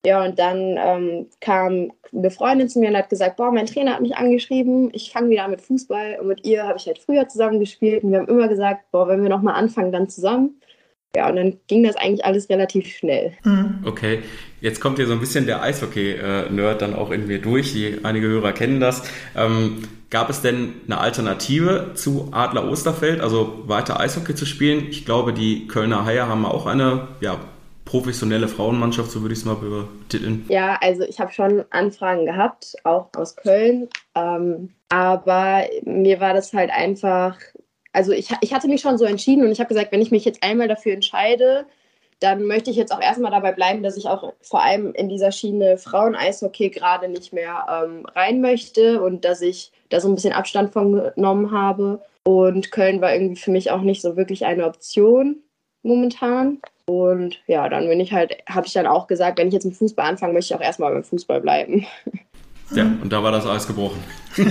Ja, 0.07 0.25
und 0.25 0.39
dann 0.39 0.77
ähm, 0.79 1.27
kam 1.41 1.93
eine 2.13 2.31
Freundin 2.31 2.69
zu 2.69 2.79
mir 2.79 2.91
und 2.91 2.97
hat 2.97 3.11
gesagt, 3.11 3.37
boah, 3.37 3.51
mein 3.51 3.67
Trainer 3.67 3.95
hat 3.95 4.03
mich 4.03 4.17
angeschrieben, 4.17 4.91
ich 4.93 5.11
fange 5.11 5.31
wieder 5.31 5.45
an 5.45 5.51
mit 5.51 5.61
Fußball 5.61 6.19
und 6.21 6.29
mit 6.29 6.47
ihr 6.47 6.63
habe 6.63 6.79
ich 6.79 6.87
halt 6.87 6.99
früher 6.99 7.29
zusammen 7.29 7.59
gespielt 7.59 8.05
und 8.05 8.13
wir 8.13 8.21
haben 8.21 8.29
immer 8.29 8.49
gesagt, 8.49 8.91
boah, 8.93 9.09
wenn 9.09 9.23
wir 9.23 9.29
nochmal 9.29 9.55
anfangen, 9.55 9.93
dann 9.93 10.09
zusammen. 10.09 10.61
Ja, 11.15 11.29
und 11.31 11.37
dann 11.37 11.59
ging 11.67 11.83
das 11.83 11.97
eigentlich 11.97 12.25
alles 12.25 12.49
relativ 12.51 12.89
schnell. 12.89 13.33
Mhm. 13.45 13.79
Okay, 13.85 14.23
jetzt 14.61 14.81
kommt 14.81 14.99
hier 14.99 15.07
so 15.07 15.15
ein 15.15 15.21
bisschen 15.21 15.47
der 15.47 15.63
Eishockey-Nerd 15.63 16.83
dann 16.83 16.95
auch 16.95 17.11
in 17.11 17.27
mir 17.27 17.41
durch. 17.41 17.73
Die, 17.73 18.01
einige 18.03 18.27
Hörer 18.27 18.53
kennen 18.53 18.81
das. 18.81 19.03
Ähm, 19.35 19.83
gab 20.11 20.29
es 20.29 20.43
denn 20.43 20.75
eine 20.87 20.99
Alternative 20.99 21.93
zu 21.95 22.29
Adler 22.33 22.71
Osterfeld, 22.71 23.21
also 23.21 23.65
weiter 23.67 23.99
Eishockey 23.99 24.35
zu 24.35 24.45
spielen? 24.45 24.89
Ich 24.91 25.07
glaube, 25.07 25.33
die 25.33 25.67
Kölner 25.69 26.05
Haie 26.05 26.27
haben 26.27 26.45
auch 26.45 26.67
eine 26.67 27.09
ja, 27.21 27.41
professionelle 27.87 28.49
Frauenmannschaft, 28.49 29.11
so 29.11 29.23
würde 29.23 29.33
ich 29.33 29.39
es 29.39 29.45
mal 29.47 29.57
betiteln. 29.57 30.45
Ja, 30.49 30.77
also 30.83 31.03
ich 31.05 31.19
habe 31.19 31.33
schon 31.33 31.65
Anfragen 31.71 32.27
gehabt, 32.27 32.75
auch 32.85 33.09
aus 33.17 33.37
Köln. 33.37 33.89
Ähm, 34.15 34.75
aber 34.91 35.65
mir 35.85 36.21
war 36.21 36.35
das 36.35 36.53
halt 36.53 36.71
einfach 36.71 37.39
also 37.97 38.13
ich, 38.13 38.29
ich 38.43 38.53
hatte 38.53 38.69
mich 38.69 38.83
schon 38.83 38.99
so 38.99 39.07
entschieden 39.07 39.43
und 39.43 39.51
ich 39.51 39.59
habe 39.59 39.69
gesagt, 39.69 39.91
wenn 39.91 40.03
ich 40.03 40.11
mich 40.11 40.27
jetzt 40.27 40.43
einmal 40.43 40.69
dafür 40.69 40.93
entscheide, 40.93 41.65
dann 42.21 42.45
möchte 42.45 42.71
ich 42.71 42.77
jetzt 42.77 42.93
auch 42.93 43.01
erstmal 43.01 43.31
dabei 43.31 43.53
bleiben, 43.53 43.83
dass 43.83 43.97
ich 43.97 44.07
auch 44.07 44.35
vor 44.43 44.63
allem 44.63 44.93
in 44.93 45.09
dieser 45.09 45.33
Schiene 45.33 45.79
Frauen-Eishockey 45.79 46.69
gerade 46.69 47.09
nicht 47.09 47.33
mehr 47.33 47.67
ähm, 47.71 48.05
rein 48.15 48.43
möchte 48.43 49.03
und 49.03 49.25
dass 49.25 49.41
ich 49.41 49.73
da 49.89 50.01
so 50.01 50.09
ein 50.09 50.15
bisschen 50.15 50.35
Abstand 50.35 50.75
von 50.75 51.11
genommen 51.15 51.53
habe. 51.53 52.03
Und 52.25 52.71
Köln 52.71 53.01
war 53.01 53.15
irgendwie 53.15 53.41
für 53.41 53.51
mich 53.51 53.71
auch 53.71 53.81
nicht 53.81 54.03
so 54.03 54.17
wirklich 54.17 54.45
eine 54.45 54.67
Option 54.67 55.37
momentan. 55.83 56.59
Und 56.87 57.39
ja, 57.47 57.69
dann 57.69 57.89
bin 57.89 58.01
ich 58.01 58.13
halt, 58.13 58.37
habe 58.49 58.67
ich 58.67 58.75
dann 58.75 58.87
auch 58.87 59.07
gesagt, 59.07 59.39
wenn 59.39 59.49
ich 59.49 59.55
jetzt 59.55 59.65
mit 59.65 59.77
Fußball 59.77 60.07
anfange, 60.07 60.35
möchte 60.35 60.53
ich 60.53 60.59
auch 60.59 60.65
erstmal 60.65 60.93
beim 60.93 61.05
Fußball 61.05 61.41
bleiben. 61.41 61.87
Ja, 62.73 62.85
und 63.03 63.13
da 63.13 63.23
war 63.23 63.33
das 63.33 63.47
Eis 63.47 63.67
gebrochen. 63.67 64.03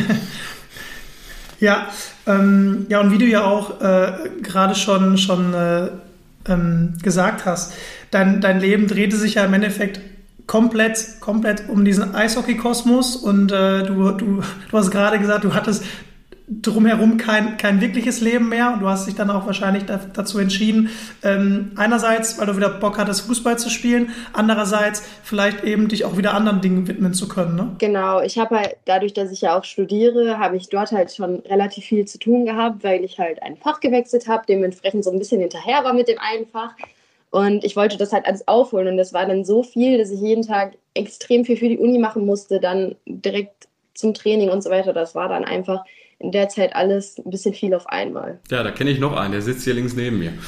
Ja, 1.65 1.87
ähm, 2.27 2.85
ja, 2.89 2.99
und 2.99 3.11
wie 3.11 3.17
du 3.17 3.25
ja 3.25 3.43
auch 3.43 3.81
äh, 3.81 4.11
gerade 4.43 4.75
schon, 4.75 5.17
schon 5.17 5.51
äh, 5.55 5.87
ähm, 6.47 6.93
gesagt 7.01 7.47
hast, 7.47 7.73
dein, 8.11 8.39
dein 8.39 8.59
Leben 8.59 8.85
drehte 8.85 9.17
sich 9.17 9.33
ja 9.33 9.45
im 9.45 9.53
Endeffekt 9.55 9.99
komplett, 10.45 11.19
komplett 11.21 11.67
um 11.67 11.83
diesen 11.83 12.13
Eishockey-Kosmos 12.13 13.15
und 13.15 13.51
äh, 13.51 13.81
du, 13.81 14.11
du, 14.11 14.43
du 14.69 14.77
hast 14.77 14.91
gerade 14.91 15.17
gesagt, 15.17 15.43
du 15.43 15.55
hattest 15.55 15.83
drumherum 16.47 17.17
kein, 17.17 17.57
kein 17.57 17.81
wirkliches 17.81 18.21
Leben 18.21 18.49
mehr 18.49 18.71
und 18.73 18.81
du 18.81 18.87
hast 18.87 19.07
dich 19.07 19.15
dann 19.15 19.31
auch 19.31 19.47
wahrscheinlich 19.47 19.85
da, 19.85 19.99
dazu 20.13 20.37
entschieden, 20.37 20.89
ähm, 21.23 21.71
einerseits, 21.75 22.37
weil 22.37 22.45
du 22.45 22.55
wieder 22.55 22.69
Bock 22.69 22.99
hattest, 22.99 23.21
Fußball 23.21 23.57
zu 23.57 23.69
spielen, 23.69 24.11
andererseits 24.31 25.03
vielleicht 25.23 25.63
eben 25.63 25.87
dich 25.87 26.05
auch 26.05 26.17
wieder 26.17 26.35
anderen 26.35 26.61
Dingen 26.61 26.87
widmen 26.87 27.13
zu 27.13 27.27
können. 27.27 27.55
Ne? 27.55 27.75
Genau, 27.79 28.21
ich 28.21 28.37
habe 28.37 28.59
halt 28.59 28.77
dadurch, 28.85 29.13
dass 29.13 29.31
ich 29.31 29.41
ja 29.41 29.57
auch 29.57 29.63
studiere, 29.63 30.37
habe 30.37 30.55
ich 30.57 30.69
dort 30.69 30.91
halt 30.91 31.11
schon 31.11 31.39
relativ 31.39 31.85
viel 31.85 32.05
zu 32.05 32.19
tun 32.19 32.45
gehabt, 32.45 32.83
weil 32.83 33.03
ich 33.03 33.17
halt 33.19 33.41
ein 33.41 33.57
Fach 33.57 33.79
gewechselt 33.79 34.27
habe, 34.27 34.43
dementsprechend 34.47 35.03
so 35.03 35.11
ein 35.11 35.17
bisschen 35.17 35.41
hinterher 35.41 35.83
war 35.83 35.93
mit 35.93 36.07
dem 36.07 36.19
einen 36.19 36.45
Fach. 36.45 36.75
Und 37.31 37.65
ich 37.65 37.75
wollte 37.75 37.97
das 37.97 38.13
halt 38.13 38.27
alles 38.27 38.47
aufholen 38.47 38.87
und 38.87 38.97
das 38.97 39.13
war 39.13 39.25
dann 39.25 39.43
so 39.43 39.63
viel, 39.63 39.97
dass 39.97 40.11
ich 40.11 40.21
jeden 40.21 40.43
Tag 40.45 40.73
extrem 40.93 41.43
viel 41.43 41.57
für 41.57 41.67
die 41.67 41.77
Uni 41.77 41.97
machen 41.97 42.25
musste, 42.25 42.59
dann 42.59 42.95
direkt 43.05 43.67
zum 43.93 44.13
Training 44.13 44.49
und 44.49 44.63
so 44.63 44.69
weiter. 44.69 44.93
Das 44.93 45.15
war 45.15 45.27
dann 45.27 45.43
einfach 45.43 45.83
in 46.19 46.31
der 46.31 46.49
Zeit 46.49 46.75
alles 46.75 47.17
ein 47.17 47.29
bisschen 47.29 47.53
viel 47.53 47.73
auf 47.73 47.87
einmal. 47.87 48.39
Ja, 48.49 48.63
da 48.63 48.71
kenne 48.71 48.89
ich 48.89 48.99
noch 48.99 49.15
einen, 49.15 49.33
der 49.33 49.41
sitzt 49.41 49.63
hier 49.63 49.73
links 49.73 49.93
neben 49.93 50.19
mir. 50.19 50.33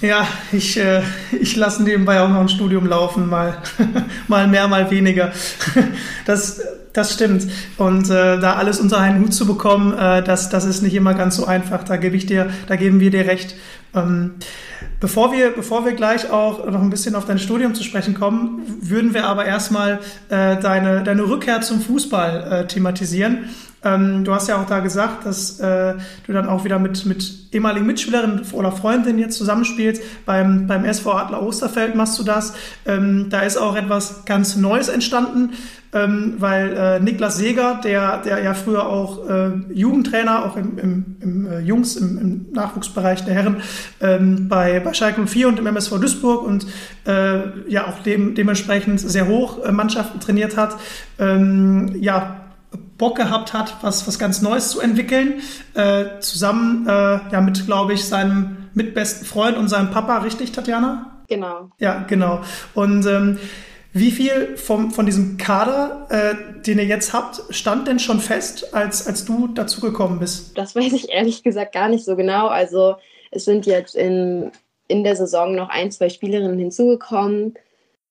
Ja, 0.00 0.28
ich, 0.52 0.78
äh, 0.78 1.02
ich 1.40 1.56
lasse 1.56 1.82
nebenbei 1.82 2.20
auch 2.20 2.28
noch 2.28 2.38
ein 2.38 2.48
Studium 2.48 2.86
laufen, 2.86 3.28
mal, 3.28 3.60
mal 4.28 4.46
mehr, 4.46 4.68
mal 4.68 4.92
weniger. 4.92 5.32
Das, 6.24 6.60
das 6.92 7.14
stimmt. 7.14 7.48
Und 7.78 8.08
äh, 8.08 8.38
da 8.38 8.54
alles 8.54 8.78
unter 8.78 9.00
einen 9.00 9.20
Hut 9.24 9.34
zu 9.34 9.44
bekommen, 9.44 9.92
äh, 9.98 10.22
das, 10.22 10.50
das 10.50 10.66
ist 10.66 10.82
nicht 10.82 10.94
immer 10.94 11.14
ganz 11.14 11.34
so 11.34 11.46
einfach. 11.46 11.82
Da 11.82 11.96
gebe 11.96 12.16
ich 12.16 12.26
dir, 12.26 12.48
da 12.68 12.76
geben 12.76 13.00
wir 13.00 13.10
dir 13.10 13.26
recht. 13.26 13.56
Ähm, 13.94 14.34
bevor 15.00 15.32
wir, 15.32 15.50
bevor 15.50 15.84
wir 15.84 15.92
gleich 15.92 16.30
auch 16.30 16.64
noch 16.66 16.80
ein 16.80 16.90
bisschen 16.90 17.14
auf 17.14 17.24
dein 17.24 17.38
Studium 17.38 17.74
zu 17.74 17.82
sprechen 17.82 18.14
kommen, 18.14 18.62
würden 18.80 19.14
wir 19.14 19.26
aber 19.26 19.46
erstmal 19.46 20.00
äh, 20.28 20.58
deine, 20.58 21.02
deine 21.02 21.22
Rückkehr 21.22 21.60
zum 21.60 21.80
Fußball 21.80 22.52
äh, 22.52 22.66
thematisieren. 22.66 23.48
Ähm, 23.84 24.24
du 24.24 24.34
hast 24.34 24.48
ja 24.48 24.60
auch 24.60 24.66
da 24.66 24.80
gesagt, 24.80 25.24
dass 25.24 25.60
äh, 25.60 25.94
du 26.26 26.32
dann 26.32 26.48
auch 26.48 26.64
wieder 26.64 26.78
mit, 26.78 27.06
mit 27.06 27.52
ehemaligen 27.52 27.86
Mitspielerinnen 27.86 28.42
oder 28.52 28.72
Freundinnen 28.72 29.18
jetzt 29.18 29.38
zusammenspielst. 29.38 30.02
Beim, 30.26 30.66
beim 30.66 30.84
SV 30.84 31.12
Adler 31.12 31.42
Osterfeld 31.42 31.94
machst 31.94 32.18
du 32.18 32.24
das. 32.24 32.54
Ähm, 32.86 33.26
da 33.30 33.40
ist 33.40 33.56
auch 33.56 33.76
etwas 33.76 34.24
ganz 34.24 34.56
Neues 34.56 34.88
entstanden, 34.88 35.52
ähm, 35.92 36.34
weil 36.38 36.76
äh, 36.76 37.00
Niklas 37.00 37.38
Seger, 37.38 37.80
der, 37.82 38.18
der 38.18 38.42
ja 38.42 38.52
früher 38.52 38.86
auch 38.86 39.28
äh, 39.28 39.50
Jugendtrainer, 39.72 40.44
auch 40.44 40.56
im, 40.56 40.76
im, 40.78 41.16
im 41.20 41.46
äh, 41.46 41.60
Jungs, 41.60 41.96
im, 41.96 42.18
im, 42.18 42.46
Nachwuchsbereich 42.52 43.24
der 43.24 43.34
Herren, 43.34 43.56
ähm, 44.00 44.48
bei, 44.48 44.80
bei 44.80 44.92
Schalke 44.92 45.24
04 45.24 45.48
und 45.48 45.58
im 45.58 45.66
MSV 45.66 45.98
Duisburg 46.00 46.44
und 46.44 46.66
äh, 47.06 47.70
ja 47.70 47.86
auch 47.86 48.00
dem, 48.02 48.34
dementsprechend 48.34 49.00
sehr 49.00 49.28
hoch 49.28 49.64
äh, 49.64 49.72
Mannschaften 49.72 50.20
trainiert 50.20 50.56
hat, 50.56 50.76
ähm, 51.18 51.94
ja, 51.98 52.47
Bock 52.98 53.16
gehabt 53.16 53.52
hat, 53.52 53.76
was, 53.82 54.06
was 54.06 54.18
ganz 54.18 54.42
Neues 54.42 54.70
zu 54.70 54.80
entwickeln, 54.80 55.40
äh, 55.74 56.20
zusammen 56.20 56.86
äh, 56.86 57.20
ja 57.30 57.40
mit, 57.40 57.64
glaube 57.66 57.94
ich, 57.94 58.04
seinem 58.04 58.68
mitbesten 58.74 59.26
Freund 59.26 59.56
und 59.56 59.68
seinem 59.68 59.90
Papa, 59.90 60.18
richtig, 60.18 60.52
Tatjana? 60.52 61.22
Genau. 61.28 61.70
Ja, 61.78 62.04
genau. 62.08 62.40
Und 62.74 63.06
ähm, 63.06 63.38
wie 63.92 64.10
viel 64.10 64.56
vom, 64.56 64.90
von 64.90 65.06
diesem 65.06 65.38
Kader, 65.38 66.06
äh, 66.10 66.62
den 66.62 66.78
ihr 66.78 66.84
jetzt 66.84 67.12
habt, 67.12 67.42
stand 67.50 67.88
denn 67.88 67.98
schon 67.98 68.20
fest, 68.20 68.74
als, 68.74 69.06
als 69.06 69.24
du 69.24 69.48
dazugekommen 69.48 70.18
bist? 70.18 70.56
Das 70.58 70.74
weiß 70.74 70.92
ich 70.92 71.10
ehrlich 71.10 71.42
gesagt 71.42 71.72
gar 71.72 71.88
nicht 71.88 72.04
so 72.04 72.16
genau. 72.16 72.48
Also 72.48 72.96
es 73.30 73.44
sind 73.44 73.66
jetzt 73.66 73.94
in, 73.94 74.50
in 74.88 75.04
der 75.04 75.16
Saison 75.16 75.54
noch 75.54 75.68
ein, 75.68 75.90
zwei 75.90 76.08
Spielerinnen 76.08 76.58
hinzugekommen. 76.58 77.54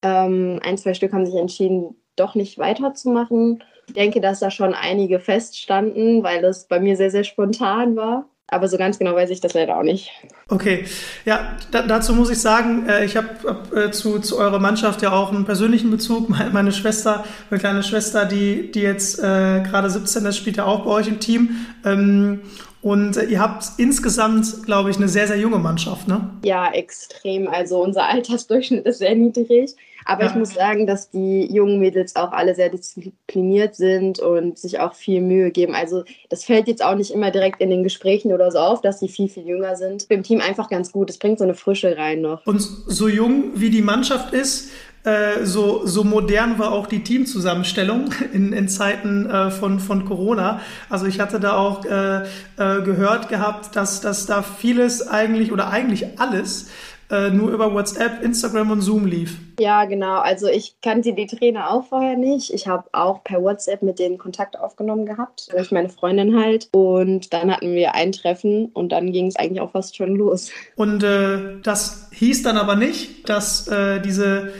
Ähm, 0.01 0.59
ein, 0.63 0.77
zwei 0.77 0.93
Stück 0.93 1.13
haben 1.13 1.25
sich 1.25 1.35
entschieden, 1.35 1.95
doch 2.15 2.35
nicht 2.35 2.57
weiterzumachen. 2.57 3.63
Ich 3.87 3.93
denke, 3.93 4.21
dass 4.21 4.39
da 4.39 4.51
schon 4.51 4.73
einige 4.73 5.19
feststanden, 5.19 6.23
weil 6.23 6.43
es 6.43 6.65
bei 6.65 6.79
mir 6.79 6.97
sehr, 6.97 7.11
sehr 7.11 7.23
spontan 7.23 7.95
war. 7.95 8.25
Aber 8.49 8.69
so 8.69 8.77
ganz 8.77 8.97
genau 8.97 9.13
weiß 9.13 9.29
ich 9.29 9.41
das 9.41 9.53
leider 9.53 9.77
auch 9.77 9.83
nicht. 9.83 10.09
Okay, 10.47 10.85
ja, 11.25 11.57
da, 11.71 11.81
dazu 11.81 12.13
muss 12.13 12.29
ich 12.29 12.39
sagen, 12.39 12.87
äh, 12.87 13.03
ich 13.03 13.17
habe 13.17 13.27
hab, 13.45 13.75
äh, 13.75 13.91
zu, 13.91 14.19
zu 14.19 14.37
eurer 14.37 14.59
Mannschaft 14.59 15.01
ja 15.01 15.11
auch 15.11 15.33
einen 15.33 15.43
persönlichen 15.43 15.91
Bezug. 15.91 16.29
Meine, 16.29 16.51
meine 16.51 16.71
Schwester, 16.71 17.25
meine 17.49 17.59
kleine 17.59 17.83
Schwester, 17.83 18.25
die, 18.25 18.71
die 18.71 18.81
jetzt 18.81 19.19
äh, 19.19 19.63
gerade 19.63 19.89
17 19.89 20.25
ist, 20.25 20.37
spielt 20.37 20.57
ja 20.57 20.65
auch 20.65 20.85
bei 20.85 20.91
euch 20.91 21.09
im 21.09 21.19
Team. 21.19 21.65
Ähm, 21.83 22.41
und 22.81 23.17
ihr 23.17 23.41
habt 23.41 23.65
insgesamt, 23.77 24.63
glaube 24.63 24.91
ich, 24.91 24.95
eine 24.95 25.09
sehr, 25.09 25.27
sehr 25.27 25.37
junge 25.37 25.57
Mannschaft, 25.57 26.07
ne? 26.07 26.29
Ja, 26.45 26.71
extrem. 26.71 27.49
Also 27.49 27.83
unser 27.83 28.05
Altersdurchschnitt 28.07 28.85
ist 28.85 28.99
sehr 28.99 29.15
niedrig. 29.15 29.75
Aber 30.07 30.23
ja. 30.23 30.29
ich 30.29 30.35
muss 30.35 30.53
sagen, 30.53 30.87
dass 30.87 31.09
die 31.09 31.45
jungen 31.53 31.79
Mädels 31.79 32.15
auch 32.15 32.31
alle 32.31 32.55
sehr 32.55 32.69
diszipliniert 32.69 33.75
sind 33.75 34.19
und 34.19 34.57
sich 34.57 34.79
auch 34.79 34.93
viel 34.93 35.21
Mühe 35.21 35.51
geben. 35.51 35.75
Also 35.75 36.05
das 36.29 36.45
fällt 36.45 36.69
jetzt 36.69 36.83
auch 36.83 36.95
nicht 36.95 37.11
immer 37.11 37.29
direkt 37.29 37.59
in 37.59 37.69
den 37.69 37.83
Gesprächen 37.83 38.31
oder 38.31 38.49
so 38.49 38.59
auf, 38.59 38.81
dass 38.81 39.01
sie 39.01 39.09
viel, 39.09 39.27
viel 39.27 39.45
jünger 39.45 39.75
sind. 39.75 40.05
Im 40.09 40.23
Team 40.23 40.39
einfach 40.39 40.69
ganz 40.69 40.93
gut. 40.93 41.09
Es 41.09 41.17
bringt 41.19 41.39
so 41.39 41.43
eine 41.43 41.55
Frische 41.55 41.97
rein 41.97 42.21
noch. 42.21 42.45
Und 42.45 42.61
so 42.61 43.09
jung 43.09 43.51
wie 43.55 43.69
die 43.69 43.81
Mannschaft 43.81 44.33
ist, 44.33 44.69
äh, 45.07 45.45
so, 45.45 45.85
so 45.85 46.03
modern 46.03 46.59
war 46.59 46.73
auch 46.73 46.87
die 46.87 47.01
Teamzusammenstellung 47.01 48.09
in, 48.33 48.51
in 48.51 48.67
Zeiten 48.67 49.29
äh, 49.29 49.51
von, 49.51 49.79
von 49.79 50.05
Corona. 50.05 50.59
Also 50.89 51.05
ich 51.05 51.19
hatte 51.19 51.39
da 51.39 51.55
auch 51.55 51.85
äh, 51.85 52.23
äh, 52.23 52.81
gehört 52.81 53.29
gehabt, 53.29 53.75
dass, 53.75 54.01
dass 54.01 54.25
da 54.25 54.41
vieles 54.41 55.07
eigentlich 55.07 55.51
oder 55.51 55.69
eigentlich 55.69 56.19
alles 56.19 56.67
äh, 57.09 57.29
nur 57.29 57.51
über 57.51 57.73
WhatsApp, 57.73 58.21
Instagram 58.23 58.71
und 58.71 58.81
Zoom 58.81 59.05
lief. 59.05 59.37
Ja, 59.59 59.85
genau. 59.85 60.19
Also 60.19 60.47
ich 60.47 60.75
kannte 60.81 61.13
die 61.13 61.25
Trainer 61.25 61.71
auch 61.71 61.87
vorher 61.87 62.17
nicht. 62.17 62.53
Ich 62.53 62.67
habe 62.67 62.89
auch 62.91 63.23
per 63.23 63.41
WhatsApp 63.41 63.81
mit 63.81 63.99
denen 63.99 64.17
Kontakt 64.17 64.59
aufgenommen 64.59 65.05
gehabt, 65.05 65.47
durch 65.53 65.71
meine 65.71 65.89
Freundin 65.89 66.37
halt. 66.37 66.67
Und 66.71 67.33
dann 67.33 67.51
hatten 67.51 67.73
wir 67.73 67.95
ein 67.95 68.11
Treffen 68.11 68.67
und 68.73 68.91
dann 68.91 69.11
ging 69.11 69.27
es 69.27 69.35
eigentlich 69.37 69.61
auch 69.61 69.71
fast 69.71 69.95
schon 69.95 70.15
los. 70.15 70.51
Und 70.75 71.03
äh, 71.03 71.59
das 71.63 72.09
hieß 72.11 72.43
dann 72.43 72.57
aber 72.57 72.75
nicht, 72.75 73.29
dass 73.29 73.67
äh, 73.67 74.01
diese 74.01 74.53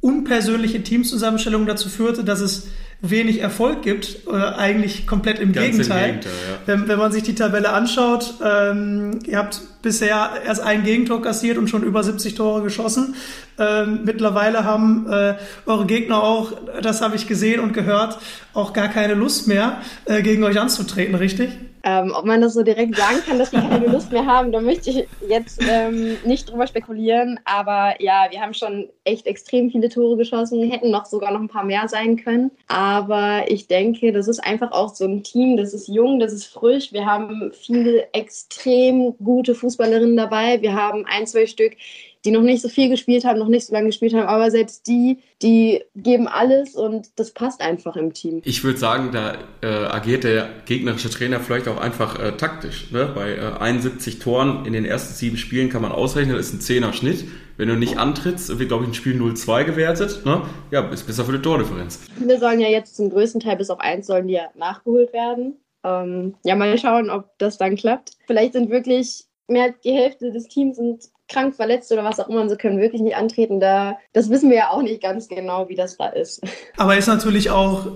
unpersönliche 0.00 0.82
Teamzusammenstellung 0.82 1.66
dazu 1.66 1.88
führte, 1.88 2.24
dass 2.24 2.40
es 2.40 2.68
wenig 3.02 3.40
Erfolg 3.40 3.82
gibt, 3.82 4.20
äh, 4.28 4.32
eigentlich 4.32 5.06
komplett 5.08 5.40
im 5.40 5.52
Ganz 5.52 5.76
Gegenteil. 5.76 6.08
Im 6.08 6.20
Gegenteil 6.20 6.32
ja. 6.32 6.58
wenn, 6.66 6.88
wenn, 6.88 6.98
man 6.98 7.10
sich 7.10 7.24
die 7.24 7.34
Tabelle 7.34 7.70
anschaut, 7.70 8.34
ähm, 8.44 9.18
ihr 9.26 9.38
habt 9.38 9.60
bisher 9.82 10.30
erst 10.46 10.60
ein 10.62 10.84
Gegentor 10.84 11.20
kassiert 11.20 11.58
und 11.58 11.68
schon 11.68 11.82
über 11.82 12.04
70 12.04 12.36
Tore 12.36 12.62
geschossen. 12.62 13.16
Ähm, 13.58 14.00
mittlerweile 14.04 14.64
haben 14.64 15.06
äh, 15.10 15.34
eure 15.66 15.86
Gegner 15.86 16.22
auch, 16.22 16.52
das 16.80 17.02
habe 17.02 17.16
ich 17.16 17.26
gesehen 17.26 17.60
und 17.60 17.74
gehört, 17.74 18.18
auch 18.54 18.72
gar 18.72 18.88
keine 18.88 19.14
Lust 19.14 19.48
mehr, 19.48 19.82
äh, 20.04 20.22
gegen 20.22 20.44
euch 20.44 20.60
anzutreten, 20.60 21.16
richtig? 21.16 21.50
Ähm, 21.84 22.12
ob 22.16 22.24
man 22.24 22.40
das 22.40 22.54
so 22.54 22.62
direkt 22.62 22.96
sagen 22.96 23.18
kann, 23.26 23.38
dass 23.38 23.50
die 23.50 23.56
keine 23.56 23.86
Lust 23.86 24.12
mehr 24.12 24.24
haben, 24.24 24.52
da 24.52 24.60
möchte 24.60 24.90
ich 24.90 25.06
jetzt 25.28 25.60
ähm, 25.68 26.16
nicht 26.24 26.50
drüber 26.50 26.66
spekulieren. 26.66 27.40
Aber 27.44 27.94
ja, 28.00 28.26
wir 28.30 28.40
haben 28.40 28.54
schon 28.54 28.88
echt 29.04 29.26
extrem 29.26 29.70
viele 29.70 29.88
Tore 29.88 30.16
geschossen, 30.16 30.70
hätten 30.70 30.90
noch 30.90 31.06
sogar 31.06 31.32
noch 31.32 31.40
ein 31.40 31.48
paar 31.48 31.64
mehr 31.64 31.88
sein 31.88 32.16
können. 32.16 32.50
Aber 32.68 33.44
ich 33.48 33.66
denke, 33.66 34.12
das 34.12 34.28
ist 34.28 34.38
einfach 34.40 34.70
auch 34.72 34.94
so 34.94 35.04
ein 35.04 35.22
Team, 35.22 35.56
das 35.56 35.74
ist 35.74 35.88
jung, 35.88 36.20
das 36.20 36.32
ist 36.32 36.46
frisch. 36.46 36.92
Wir 36.92 37.06
haben 37.06 37.52
viele 37.52 38.12
extrem 38.12 39.16
gute 39.18 39.54
Fußballerinnen 39.54 40.16
dabei. 40.16 40.62
Wir 40.62 40.74
haben 40.74 41.04
ein, 41.06 41.26
zwei 41.26 41.46
Stück, 41.46 41.76
die 42.24 42.30
noch 42.30 42.42
nicht 42.42 42.62
so 42.62 42.68
viel 42.68 42.88
gespielt 42.88 43.24
haben, 43.24 43.38
noch 43.38 43.48
nicht 43.48 43.66
so 43.66 43.72
lange 43.72 43.86
gespielt 43.86 44.14
haben, 44.14 44.26
aber 44.26 44.50
selbst 44.50 44.86
die, 44.86 45.18
die 45.42 45.82
geben 45.96 46.28
alles 46.28 46.74
und 46.74 47.08
das 47.16 47.32
passt 47.32 47.60
einfach 47.60 47.96
im 47.96 48.12
Team. 48.12 48.42
Ich 48.44 48.62
würde 48.62 48.78
sagen, 48.78 49.10
da 49.12 49.38
äh, 49.60 49.86
agiert 49.86 50.24
der 50.24 50.48
gegnerische 50.66 51.10
Trainer 51.10 51.40
vielleicht 51.40 51.68
auch 51.68 51.78
einfach 51.78 52.20
äh, 52.20 52.32
taktisch. 52.32 52.90
Ne? 52.92 53.10
Bei 53.14 53.34
äh, 53.34 53.58
71 53.60 54.18
Toren 54.20 54.64
in 54.64 54.72
den 54.72 54.84
ersten 54.84 55.14
sieben 55.14 55.36
Spielen 55.36 55.68
kann 55.68 55.82
man 55.82 55.92
ausrechnen, 55.92 56.36
das 56.36 56.48
ist 56.48 56.54
ein 56.54 56.60
Zehner 56.60 56.92
Schnitt. 56.92 57.24
Wenn 57.56 57.68
du 57.68 57.76
nicht 57.76 57.98
antrittst, 57.98 58.58
wird, 58.58 58.68
glaube 58.68 58.84
ich, 58.84 58.90
ein 58.90 58.94
Spiel 58.94 59.20
0-2 59.20 59.64
gewertet. 59.64 60.24
Ne? 60.24 60.42
Ja, 60.70 60.88
ist 60.88 61.06
besser 61.06 61.24
für 61.24 61.32
die 61.32 61.42
Tordifferenz. 61.42 62.00
Wir 62.18 62.38
sollen 62.38 62.60
ja 62.60 62.68
jetzt 62.68 62.96
zum 62.96 63.10
größten 63.10 63.40
Teil 63.40 63.56
bis 63.56 63.70
auf 63.70 63.80
eins 63.80 64.06
sollen 64.06 64.26
die 64.26 64.34
ja 64.34 64.48
nachgeholt 64.54 65.12
werden. 65.12 65.56
Ähm, 65.84 66.34
ja, 66.44 66.54
mal 66.54 66.78
schauen, 66.78 67.10
ob 67.10 67.36
das 67.38 67.58
dann 67.58 67.76
klappt. 67.76 68.12
Vielleicht 68.26 68.52
sind 68.54 68.70
wirklich 68.70 69.24
mehr 69.48 69.64
als 69.64 69.80
die 69.80 69.92
Hälfte 69.92 70.32
des 70.32 70.48
Teams 70.48 70.76
sind 70.76 71.11
krank, 71.32 71.54
verletzt 71.54 71.90
oder 71.92 72.04
was 72.04 72.20
auch 72.20 72.28
immer 72.28 72.40
und 72.40 72.48
sie 72.48 72.56
können 72.56 72.80
wirklich 72.80 73.02
nicht 73.02 73.16
antreten. 73.16 73.60
Da, 73.60 73.98
das 74.12 74.30
wissen 74.30 74.50
wir 74.50 74.56
ja 74.56 74.70
auch 74.70 74.82
nicht 74.82 75.02
ganz 75.02 75.28
genau, 75.28 75.68
wie 75.68 75.76
das 75.76 75.96
da 75.96 76.08
ist. 76.08 76.42
Aber 76.76 76.96
ist 76.96 77.06
natürlich 77.06 77.50
auch 77.50 77.86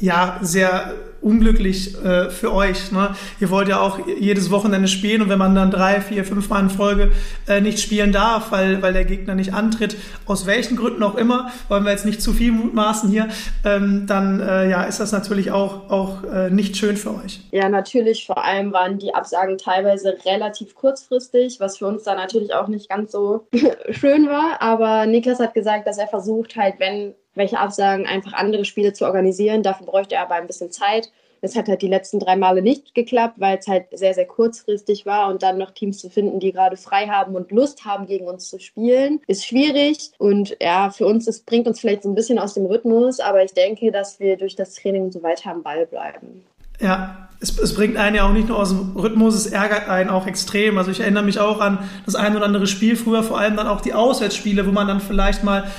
ja 0.00 0.38
sehr 0.42 0.94
unglücklich 1.26 1.96
äh, 2.02 2.30
für 2.30 2.54
euch. 2.54 2.92
Ne? 2.92 3.14
Ihr 3.40 3.50
wollt 3.50 3.66
ja 3.68 3.80
auch 3.80 3.98
jedes 4.06 4.50
Wochenende 4.50 4.86
spielen 4.86 5.22
und 5.22 5.28
wenn 5.28 5.38
man 5.38 5.54
dann 5.56 5.72
drei, 5.72 6.00
vier, 6.00 6.24
fünf 6.24 6.48
Mal 6.48 6.60
in 6.60 6.70
Folge 6.70 7.10
äh, 7.48 7.60
nicht 7.60 7.80
spielen 7.80 8.12
darf, 8.12 8.52
weil, 8.52 8.80
weil 8.80 8.92
der 8.92 9.04
Gegner 9.04 9.34
nicht 9.34 9.52
antritt, 9.52 9.96
aus 10.26 10.46
welchen 10.46 10.76
Gründen 10.76 11.02
auch 11.02 11.16
immer, 11.16 11.50
wollen 11.68 11.84
wir 11.84 11.90
jetzt 11.90 12.06
nicht 12.06 12.22
zu 12.22 12.32
viel 12.32 12.52
mutmaßen 12.52 13.10
hier, 13.10 13.26
ähm, 13.64 14.06
dann 14.06 14.40
äh, 14.40 14.70
ja, 14.70 14.84
ist 14.84 15.00
das 15.00 15.10
natürlich 15.10 15.50
auch, 15.50 15.90
auch 15.90 16.22
äh, 16.22 16.48
nicht 16.50 16.76
schön 16.76 16.96
für 16.96 17.14
euch. 17.16 17.40
Ja, 17.50 17.68
natürlich. 17.68 18.26
Vor 18.26 18.42
allem 18.42 18.72
waren 18.72 18.98
die 18.98 19.12
Absagen 19.12 19.58
teilweise 19.58 20.16
relativ 20.24 20.74
kurzfristig, 20.76 21.58
was 21.58 21.78
für 21.78 21.86
uns 21.86 22.04
dann 22.04 22.16
natürlich 22.16 22.54
auch 22.54 22.68
nicht 22.68 22.88
ganz 22.88 23.10
so 23.10 23.48
schön 23.90 24.28
war. 24.28 24.62
Aber 24.62 25.06
Niklas 25.06 25.40
hat 25.40 25.54
gesagt, 25.54 25.88
dass 25.88 25.98
er 25.98 26.06
versucht 26.06 26.56
halt, 26.56 26.76
wenn 26.78 27.14
welche 27.36 27.58
Absagen, 27.58 28.06
einfach 28.06 28.32
andere 28.32 28.64
Spiele 28.64 28.92
zu 28.92 29.04
organisieren. 29.04 29.62
Dafür 29.62 29.86
bräuchte 29.86 30.16
er 30.16 30.22
aber 30.22 30.34
ein 30.34 30.46
bisschen 30.46 30.72
Zeit. 30.72 31.10
Das 31.42 31.54
hat 31.54 31.68
halt 31.68 31.82
die 31.82 31.88
letzten 31.88 32.18
drei 32.18 32.34
Male 32.34 32.62
nicht 32.62 32.94
geklappt, 32.94 33.36
weil 33.38 33.58
es 33.58 33.68
halt 33.68 33.86
sehr, 33.92 34.14
sehr 34.14 34.24
kurzfristig 34.24 35.06
war 35.06 35.28
und 35.28 35.42
dann 35.42 35.58
noch 35.58 35.70
Teams 35.70 35.98
zu 35.98 36.08
finden, 36.10 36.40
die 36.40 36.50
gerade 36.50 36.76
frei 36.76 37.06
haben 37.06 37.36
und 37.36 37.52
Lust 37.52 37.84
haben, 37.84 38.06
gegen 38.06 38.26
uns 38.26 38.48
zu 38.48 38.58
spielen, 38.58 39.20
ist 39.26 39.46
schwierig. 39.46 40.10
Und 40.18 40.56
ja, 40.60 40.90
für 40.90 41.06
uns, 41.06 41.28
es 41.28 41.42
bringt 41.42 41.68
uns 41.68 41.78
vielleicht 41.78 42.02
so 42.02 42.08
ein 42.08 42.14
bisschen 42.14 42.38
aus 42.38 42.54
dem 42.54 42.66
Rhythmus, 42.66 43.20
aber 43.20 43.44
ich 43.44 43.52
denke, 43.52 43.92
dass 43.92 44.18
wir 44.18 44.36
durch 44.36 44.56
das 44.56 44.74
Training 44.74 45.12
so 45.12 45.22
weiter 45.22 45.50
am 45.50 45.62
Ball 45.62 45.86
bleiben. 45.86 46.44
Ja, 46.80 47.28
es, 47.40 47.58
es, 47.58 47.74
bringt 47.74 47.96
einen 47.96 48.16
ja 48.16 48.26
auch 48.26 48.32
nicht 48.32 48.48
nur 48.48 48.58
aus 48.58 48.70
dem 48.70 48.96
Rhythmus, 48.96 49.34
es 49.34 49.46
ärgert 49.46 49.88
einen 49.88 50.10
auch 50.10 50.26
extrem. 50.26 50.78
Also 50.78 50.90
ich 50.90 51.00
erinnere 51.00 51.22
mich 51.22 51.38
auch 51.38 51.60
an 51.60 51.78
das 52.04 52.14
ein 52.14 52.36
oder 52.36 52.44
andere 52.44 52.66
Spiel 52.66 52.96
früher, 52.96 53.22
vor 53.22 53.38
allem 53.38 53.56
dann 53.56 53.66
auch 53.66 53.80
die 53.80 53.94
Auswärtsspiele, 53.94 54.66
wo 54.66 54.72
man 54.72 54.86
dann 54.86 55.00
vielleicht 55.00 55.42
mal 55.42 55.70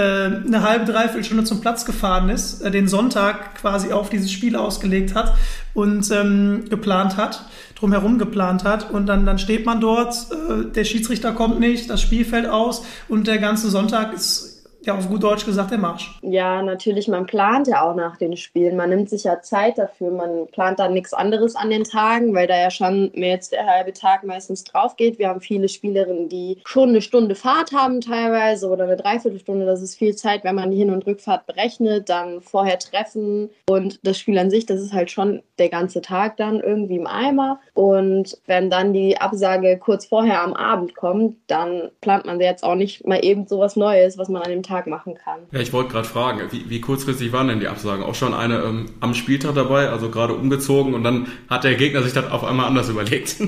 eine 0.00 0.62
halbe, 0.62 0.84
dreiviertel 0.84 1.24
Stunde 1.24 1.44
zum 1.44 1.60
Platz 1.60 1.84
gefahren 1.84 2.28
ist, 2.28 2.60
äh, 2.62 2.70
den 2.70 2.88
Sonntag 2.88 3.56
quasi 3.56 3.92
auf 3.92 4.10
dieses 4.10 4.30
Spiel 4.30 4.56
ausgelegt 4.56 5.14
hat 5.14 5.34
und 5.74 6.10
ähm, 6.10 6.64
geplant 6.68 7.16
hat, 7.16 7.46
drumherum 7.74 8.18
geplant 8.18 8.64
hat. 8.64 8.90
Und 8.90 9.06
dann, 9.06 9.26
dann 9.26 9.38
steht 9.38 9.64
man 9.66 9.80
dort, 9.80 10.14
äh, 10.30 10.70
der 10.70 10.84
Schiedsrichter 10.84 11.32
kommt 11.32 11.60
nicht, 11.60 11.88
das 11.88 12.00
Spiel 12.02 12.24
fällt 12.24 12.48
aus 12.48 12.84
und 13.08 13.26
der 13.26 13.38
ganze 13.38 13.70
Sonntag 13.70 14.12
ist 14.12 14.55
ja, 14.86 14.96
auf 14.96 15.08
gut 15.08 15.22
Deutsch 15.22 15.44
gesagt, 15.44 15.72
der 15.72 15.78
Marsch. 15.78 16.18
Ja, 16.22 16.62
natürlich, 16.62 17.08
man 17.08 17.26
plant 17.26 17.66
ja 17.66 17.82
auch 17.82 17.94
nach 17.94 18.16
den 18.16 18.36
Spielen. 18.36 18.76
Man 18.76 18.90
nimmt 18.90 19.10
sich 19.10 19.24
ja 19.24 19.40
Zeit 19.42 19.78
dafür. 19.78 20.10
Man 20.10 20.46
plant 20.46 20.78
dann 20.78 20.94
nichts 20.94 21.12
anderes 21.12 21.56
an 21.56 21.70
den 21.70 21.84
Tagen, 21.84 22.34
weil 22.34 22.46
da 22.46 22.56
ja 22.56 22.70
schon 22.70 23.10
mehr 23.14 23.30
jetzt 23.30 23.52
der 23.52 23.66
halbe 23.66 23.92
Tag 23.92 24.24
meistens 24.24 24.64
drauf 24.64 24.96
geht. 24.96 25.18
Wir 25.18 25.28
haben 25.28 25.40
viele 25.40 25.68
Spielerinnen, 25.68 26.28
die 26.28 26.58
schon 26.64 26.90
eine 26.90 27.02
Stunde 27.02 27.34
Fahrt 27.34 27.72
haben 27.72 28.00
teilweise 28.00 28.68
oder 28.68 28.84
eine 28.84 28.96
Dreiviertelstunde. 28.96 29.66
Das 29.66 29.82
ist 29.82 29.96
viel 29.96 30.14
Zeit, 30.14 30.44
wenn 30.44 30.54
man 30.54 30.70
die 30.70 30.76
Hin- 30.76 30.90
und 30.90 31.06
Rückfahrt 31.06 31.46
berechnet, 31.46 32.08
dann 32.08 32.40
vorher 32.40 32.78
treffen. 32.78 33.50
Und 33.68 33.98
das 34.04 34.18
Spiel 34.18 34.38
an 34.38 34.50
sich, 34.50 34.66
das 34.66 34.80
ist 34.80 34.92
halt 34.92 35.10
schon 35.10 35.42
der 35.58 35.68
ganze 35.68 36.00
Tag 36.00 36.36
dann 36.36 36.60
irgendwie 36.60 36.96
im 36.96 37.06
Eimer. 37.06 37.58
Und 37.74 38.38
wenn 38.46 38.70
dann 38.70 38.92
die 38.92 39.18
Absage 39.18 39.78
kurz 39.78 40.06
vorher 40.06 40.42
am 40.42 40.54
Abend 40.54 40.94
kommt, 40.94 41.36
dann 41.48 41.90
plant 42.00 42.24
man 42.24 42.40
jetzt 42.40 42.62
auch 42.62 42.76
nicht 42.76 43.06
mal 43.06 43.24
eben 43.24 43.46
so 43.48 43.58
was 43.58 43.74
Neues, 43.74 44.16
was 44.16 44.28
man 44.28 44.42
an 44.42 44.50
dem 44.50 44.62
Tag 44.62 44.75
Tag 44.76 44.86
machen 44.86 45.14
kann. 45.14 45.40
Ja, 45.52 45.60
ich 45.60 45.72
wollte 45.72 45.90
gerade 45.90 46.06
fragen, 46.06 46.40
wie, 46.50 46.68
wie, 46.68 46.80
kurzfristig 46.80 47.32
waren 47.32 47.48
denn 47.48 47.60
die 47.60 47.68
Absagen? 47.68 48.04
Auch 48.04 48.14
schon 48.14 48.34
eine 48.34 48.58
ähm, 48.58 48.86
am 49.00 49.14
Spieltag 49.14 49.54
dabei, 49.54 49.88
also 49.88 50.10
gerade 50.10 50.34
umgezogen 50.34 50.94
und 50.94 51.02
dann 51.02 51.28
hat 51.48 51.64
der 51.64 51.74
Gegner 51.74 52.02
sich 52.02 52.12
das 52.12 52.30
auf 52.30 52.44
einmal 52.44 52.66
anders 52.66 52.88
überlegt. 52.88 53.36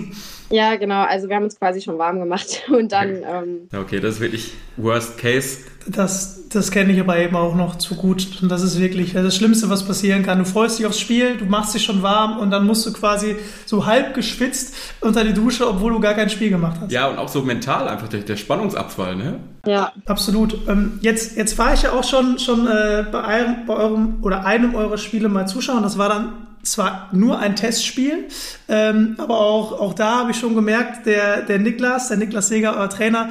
Ja, 0.51 0.77
genau. 0.77 1.03
Also 1.03 1.29
wir 1.29 1.37
haben 1.37 1.45
uns 1.45 1.59
quasi 1.59 1.81
schon 1.81 1.99
warm 1.99 2.19
gemacht 2.19 2.65
und 2.69 2.93
dann. 2.93 3.23
Ähm 3.23 3.69
ja, 3.73 3.81
okay, 3.81 4.01
das 4.01 4.15
ist 4.15 4.21
wirklich 4.21 4.55
Worst 4.77 5.19
Case. 5.19 5.59
Das, 5.87 6.49
das 6.51 6.71
kenne 6.71 6.93
ich 6.93 7.01
aber 7.01 7.19
eben 7.19 7.35
auch 7.35 7.55
noch 7.55 7.77
zu 7.77 7.95
gut. 7.95 8.43
Und 8.43 8.51
das 8.51 8.63
ist 8.63 8.79
wirklich 8.79 9.15
das 9.15 9.35
Schlimmste, 9.35 9.71
was 9.71 9.87
passieren 9.87 10.23
kann. 10.23 10.39
Du 10.39 10.45
freust 10.45 10.79
dich 10.79 10.87
aufs 10.87 11.01
Spiel, 11.01 11.39
du 11.39 11.47
machst 11.47 11.75
dich 11.75 11.83
schon 11.83 12.03
warm 12.03 12.39
und 12.39 12.51
dann 12.51 12.67
musst 12.67 12.87
du 12.87 12.93
quasi 12.93 13.37
so 13.65 13.87
halb 13.87 14.15
geschwitzt 14.15 14.75
unter 15.01 15.25
die 15.25 15.33
Dusche, 15.33 15.67
obwohl 15.67 15.93
du 15.93 16.01
gar 16.01 16.15
kein 16.15 16.29
Spiel 16.29 16.51
gemacht 16.51 16.79
hast. 16.81 16.93
Ja, 16.93 17.09
und 17.09 17.19
auch 17.19 17.29
so 17.29 17.43
mental 17.43 17.89
einfach 17.89 18.09
der, 18.09 18.21
der 18.21 18.37
Spannungsabfall, 18.37 19.17
ne? 19.17 19.41
Ja. 19.67 19.93
Absolut. 20.05 20.59
Ähm, 20.69 20.99
jetzt, 21.01 21.37
jetzt 21.37 21.57
war 21.57 21.73
ich 21.73 21.83
ja 21.83 21.93
auch 21.93 22.05
schon, 22.05 22.39
schon 22.39 22.67
äh, 22.67 23.05
bei, 23.11 23.25
einem, 23.25 23.67
bei 23.67 23.75
eurem 23.75 24.19
oder 24.23 24.45
einem 24.45 24.75
eurer 24.75 24.99
Spiele 24.99 25.29
mal 25.29 25.47
zuschauen. 25.47 25.83
Das 25.83 25.97
war 25.97 26.09
dann 26.11 26.33
zwar 26.73 27.09
nur 27.13 27.39
ein 27.39 27.57
Testspiel, 27.57 28.29
ähm, 28.69 29.17
aber 29.19 29.39
auch, 29.39 29.79
auch 29.81 29.95
da 29.95 30.19
habe 30.19 30.31
ich 30.31 30.39
schon 30.39 30.55
gemerkt, 30.55 31.07
der, 31.07 31.43
der 31.43 31.59
Niklas, 31.59 32.09
der 32.09 32.17
Niklas 32.17 32.49
Seger, 32.49 32.77
euer 32.77 32.91
Trainer, 32.91 33.31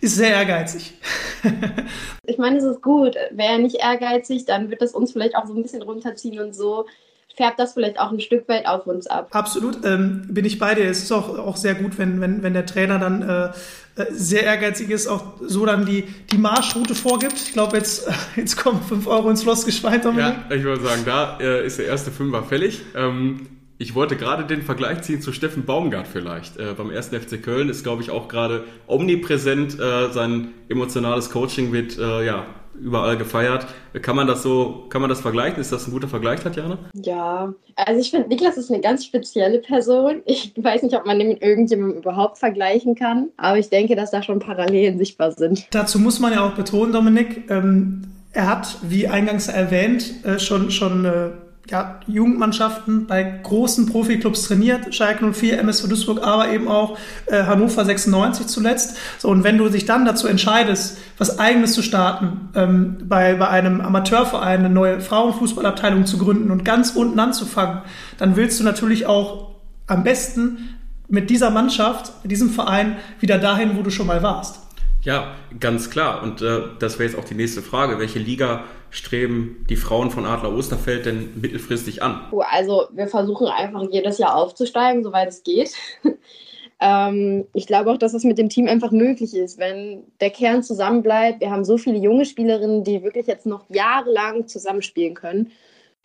ist 0.00 0.16
sehr 0.16 0.30
ehrgeizig. 0.30 0.94
ich 2.26 2.38
meine, 2.38 2.58
es 2.58 2.64
ist 2.64 2.82
gut. 2.82 3.16
Wäre 3.30 3.52
er 3.52 3.58
nicht 3.58 3.76
ehrgeizig, 3.76 4.44
dann 4.44 4.70
wird 4.70 4.80
das 4.80 4.92
uns 4.92 5.12
vielleicht 5.12 5.36
auch 5.36 5.46
so 5.46 5.54
ein 5.54 5.62
bisschen 5.62 5.82
runterziehen 5.82 6.40
und 6.40 6.54
so 6.54 6.86
färbt 7.38 7.58
das 7.58 7.72
vielleicht 7.72 7.98
auch 7.98 8.10
ein 8.10 8.20
Stück 8.20 8.48
weit 8.48 8.66
auf 8.66 8.86
uns 8.86 9.06
ab. 9.06 9.28
Absolut, 9.30 9.84
ähm, 9.84 10.22
bin 10.28 10.44
ich 10.44 10.58
bei 10.58 10.74
dir. 10.74 10.84
Es 10.84 11.04
ist 11.04 11.12
auch, 11.12 11.38
auch 11.38 11.56
sehr 11.56 11.74
gut, 11.74 11.96
wenn, 11.96 12.20
wenn, 12.20 12.42
wenn 12.42 12.52
der 12.52 12.66
Trainer 12.66 12.98
dann 12.98 13.22
äh, 13.22 13.44
äh 14.02 14.06
sehr 14.10 14.42
ehrgeizig 14.42 14.90
ist, 14.90 15.06
auch 15.06 15.34
so 15.40 15.64
dann 15.64 15.86
die, 15.86 16.02
die 16.32 16.36
Marschroute 16.36 16.96
vorgibt. 16.96 17.34
Ich 17.34 17.52
glaube, 17.52 17.76
jetzt, 17.76 18.10
jetzt 18.36 18.56
kommen 18.56 18.82
5 18.82 19.06
Euro 19.06 19.30
ins 19.30 19.44
Schloss 19.44 19.64
geschweint. 19.64 20.04
Ja, 20.04 20.44
ich 20.50 20.64
würde 20.64 20.82
sagen, 20.82 21.02
da 21.06 21.38
äh, 21.40 21.64
ist 21.64 21.78
der 21.78 21.86
erste 21.86 22.10
Fünfer 22.10 22.42
fällig. 22.42 22.82
Ähm, 22.96 23.46
ich 23.78 23.94
wollte 23.94 24.16
gerade 24.16 24.44
den 24.44 24.62
Vergleich 24.62 25.02
ziehen 25.02 25.22
zu 25.22 25.32
Steffen 25.32 25.64
Baumgart 25.64 26.08
vielleicht. 26.08 26.56
Äh, 26.56 26.74
beim 26.76 26.90
ersten 26.90 27.18
FC 27.20 27.40
Köln 27.40 27.68
ist, 27.68 27.84
glaube 27.84 28.02
ich, 28.02 28.10
auch 28.10 28.26
gerade 28.26 28.64
omnipräsent. 28.88 29.78
Äh, 29.78 30.10
sein 30.10 30.48
emotionales 30.68 31.30
Coaching 31.30 31.72
wird 31.72 31.96
äh, 31.98 32.26
ja 32.26 32.46
überall 32.80 33.16
gefeiert. 33.16 33.66
Kann 34.02 34.16
man 34.16 34.26
das 34.26 34.42
so, 34.42 34.86
kann 34.88 35.00
man 35.00 35.08
das 35.08 35.20
vergleichen? 35.20 35.60
Ist 35.60 35.72
das 35.72 35.86
ein 35.86 35.92
guter 35.92 36.08
Vergleich, 36.08 36.40
Tatjana? 36.40 36.78
Ja, 36.94 37.52
also 37.76 38.00
ich 38.00 38.10
finde, 38.10 38.28
Niklas 38.28 38.56
ist 38.56 38.70
eine 38.70 38.80
ganz 38.80 39.04
spezielle 39.04 39.58
Person. 39.58 40.22
Ich 40.26 40.52
weiß 40.56 40.82
nicht, 40.82 40.96
ob 40.96 41.06
man 41.06 41.18
den 41.18 41.28
mit 41.28 41.42
irgendjemandem 41.42 41.98
überhaupt 41.98 42.38
vergleichen 42.38 42.94
kann, 42.94 43.28
aber 43.36 43.58
ich 43.58 43.68
denke, 43.68 43.96
dass 43.96 44.10
da 44.10 44.22
schon 44.22 44.38
Parallelen 44.38 44.98
sichtbar 44.98 45.32
sind. 45.32 45.66
Dazu 45.70 45.98
muss 45.98 46.20
man 46.20 46.32
ja 46.32 46.46
auch 46.46 46.54
betonen, 46.54 46.92
Dominik, 46.92 47.50
ähm, 47.50 48.02
er 48.32 48.46
hat, 48.46 48.78
wie 48.82 49.08
eingangs 49.08 49.48
erwähnt, 49.48 50.24
äh, 50.24 50.38
schon, 50.38 50.70
schon 50.70 51.04
äh, 51.04 51.30
ja, 51.70 52.00
Jugendmannschaften 52.06 53.06
bei 53.06 53.22
großen 53.22 53.86
Profiklubs 53.86 54.44
trainiert, 54.48 54.94
Schalke 54.94 55.32
04, 55.32 55.58
MSV 55.58 55.88
Duisburg, 55.88 56.22
aber 56.22 56.50
eben 56.50 56.66
auch 56.68 56.98
äh, 57.26 57.44
Hannover 57.44 57.84
96 57.84 58.46
zuletzt. 58.46 58.96
So, 59.18 59.28
und 59.28 59.44
wenn 59.44 59.58
du 59.58 59.68
dich 59.68 59.84
dann 59.84 60.06
dazu 60.06 60.26
entscheidest, 60.26 60.98
was 61.18 61.38
Eigenes 61.38 61.74
zu 61.74 61.82
starten, 61.82 62.48
ähm, 62.54 62.98
bei, 63.04 63.34
bei 63.34 63.48
einem 63.48 63.80
Amateurverein 63.80 64.60
eine 64.60 64.70
neue 64.70 65.00
Frauenfußballabteilung 65.00 66.06
zu 66.06 66.18
gründen 66.18 66.50
und 66.50 66.64
ganz 66.64 66.90
unten 66.90 67.20
anzufangen, 67.20 67.82
dann 68.16 68.36
willst 68.36 68.58
du 68.58 68.64
natürlich 68.64 69.06
auch 69.06 69.54
am 69.86 70.04
besten 70.04 70.76
mit 71.08 71.30
dieser 71.30 71.50
Mannschaft, 71.50 72.12
mit 72.22 72.32
diesem 72.32 72.50
Verein 72.50 72.96
wieder 73.20 73.38
dahin, 73.38 73.76
wo 73.76 73.82
du 73.82 73.90
schon 73.90 74.06
mal 74.06 74.22
warst. 74.22 74.60
Ja, 75.02 75.32
ganz 75.60 75.90
klar. 75.90 76.22
Und 76.22 76.42
äh, 76.42 76.60
das 76.78 76.98
wäre 76.98 77.08
jetzt 77.08 77.18
auch 77.18 77.24
die 77.24 77.34
nächste 77.34 77.62
Frage. 77.62 77.98
Welche 77.98 78.18
Liga 78.18 78.64
streben 78.90 79.64
die 79.68 79.76
Frauen 79.76 80.10
von 80.10 80.24
Adler 80.24 80.54
Osterfeld 80.54 81.06
denn 81.06 81.40
mittelfristig 81.40 82.02
an? 82.02 82.20
Also 82.50 82.88
wir 82.92 83.08
versuchen 83.08 83.46
einfach 83.46 83.82
jedes 83.90 84.18
Jahr 84.18 84.36
aufzusteigen, 84.36 85.02
soweit 85.02 85.28
es 85.28 85.42
geht. 85.42 85.72
ähm, 86.80 87.46
ich 87.54 87.66
glaube 87.66 87.90
auch, 87.90 87.98
dass 87.98 88.14
es 88.14 88.24
mit 88.24 88.38
dem 88.38 88.48
Team 88.48 88.68
einfach 88.68 88.90
möglich 88.90 89.34
ist, 89.34 89.58
wenn 89.58 90.04
der 90.20 90.30
Kern 90.30 90.62
zusammenbleibt. 90.62 91.40
Wir 91.40 91.50
haben 91.50 91.64
so 91.64 91.78
viele 91.78 91.98
junge 91.98 92.24
Spielerinnen, 92.24 92.84
die 92.84 93.02
wirklich 93.02 93.26
jetzt 93.26 93.46
noch 93.46 93.64
jahrelang 93.70 94.46
zusammenspielen 94.46 95.14
können. 95.14 95.52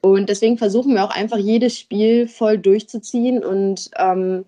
Und 0.02 0.28
deswegen 0.28 0.58
versuchen 0.58 0.96
wir 0.96 1.06
auch 1.06 1.16
einfach 1.16 1.38
jedes 1.38 1.80
Spiel 1.80 2.28
voll 2.28 2.58
durchzuziehen 2.58 3.44
und 3.44 3.90
ähm, 3.98 4.44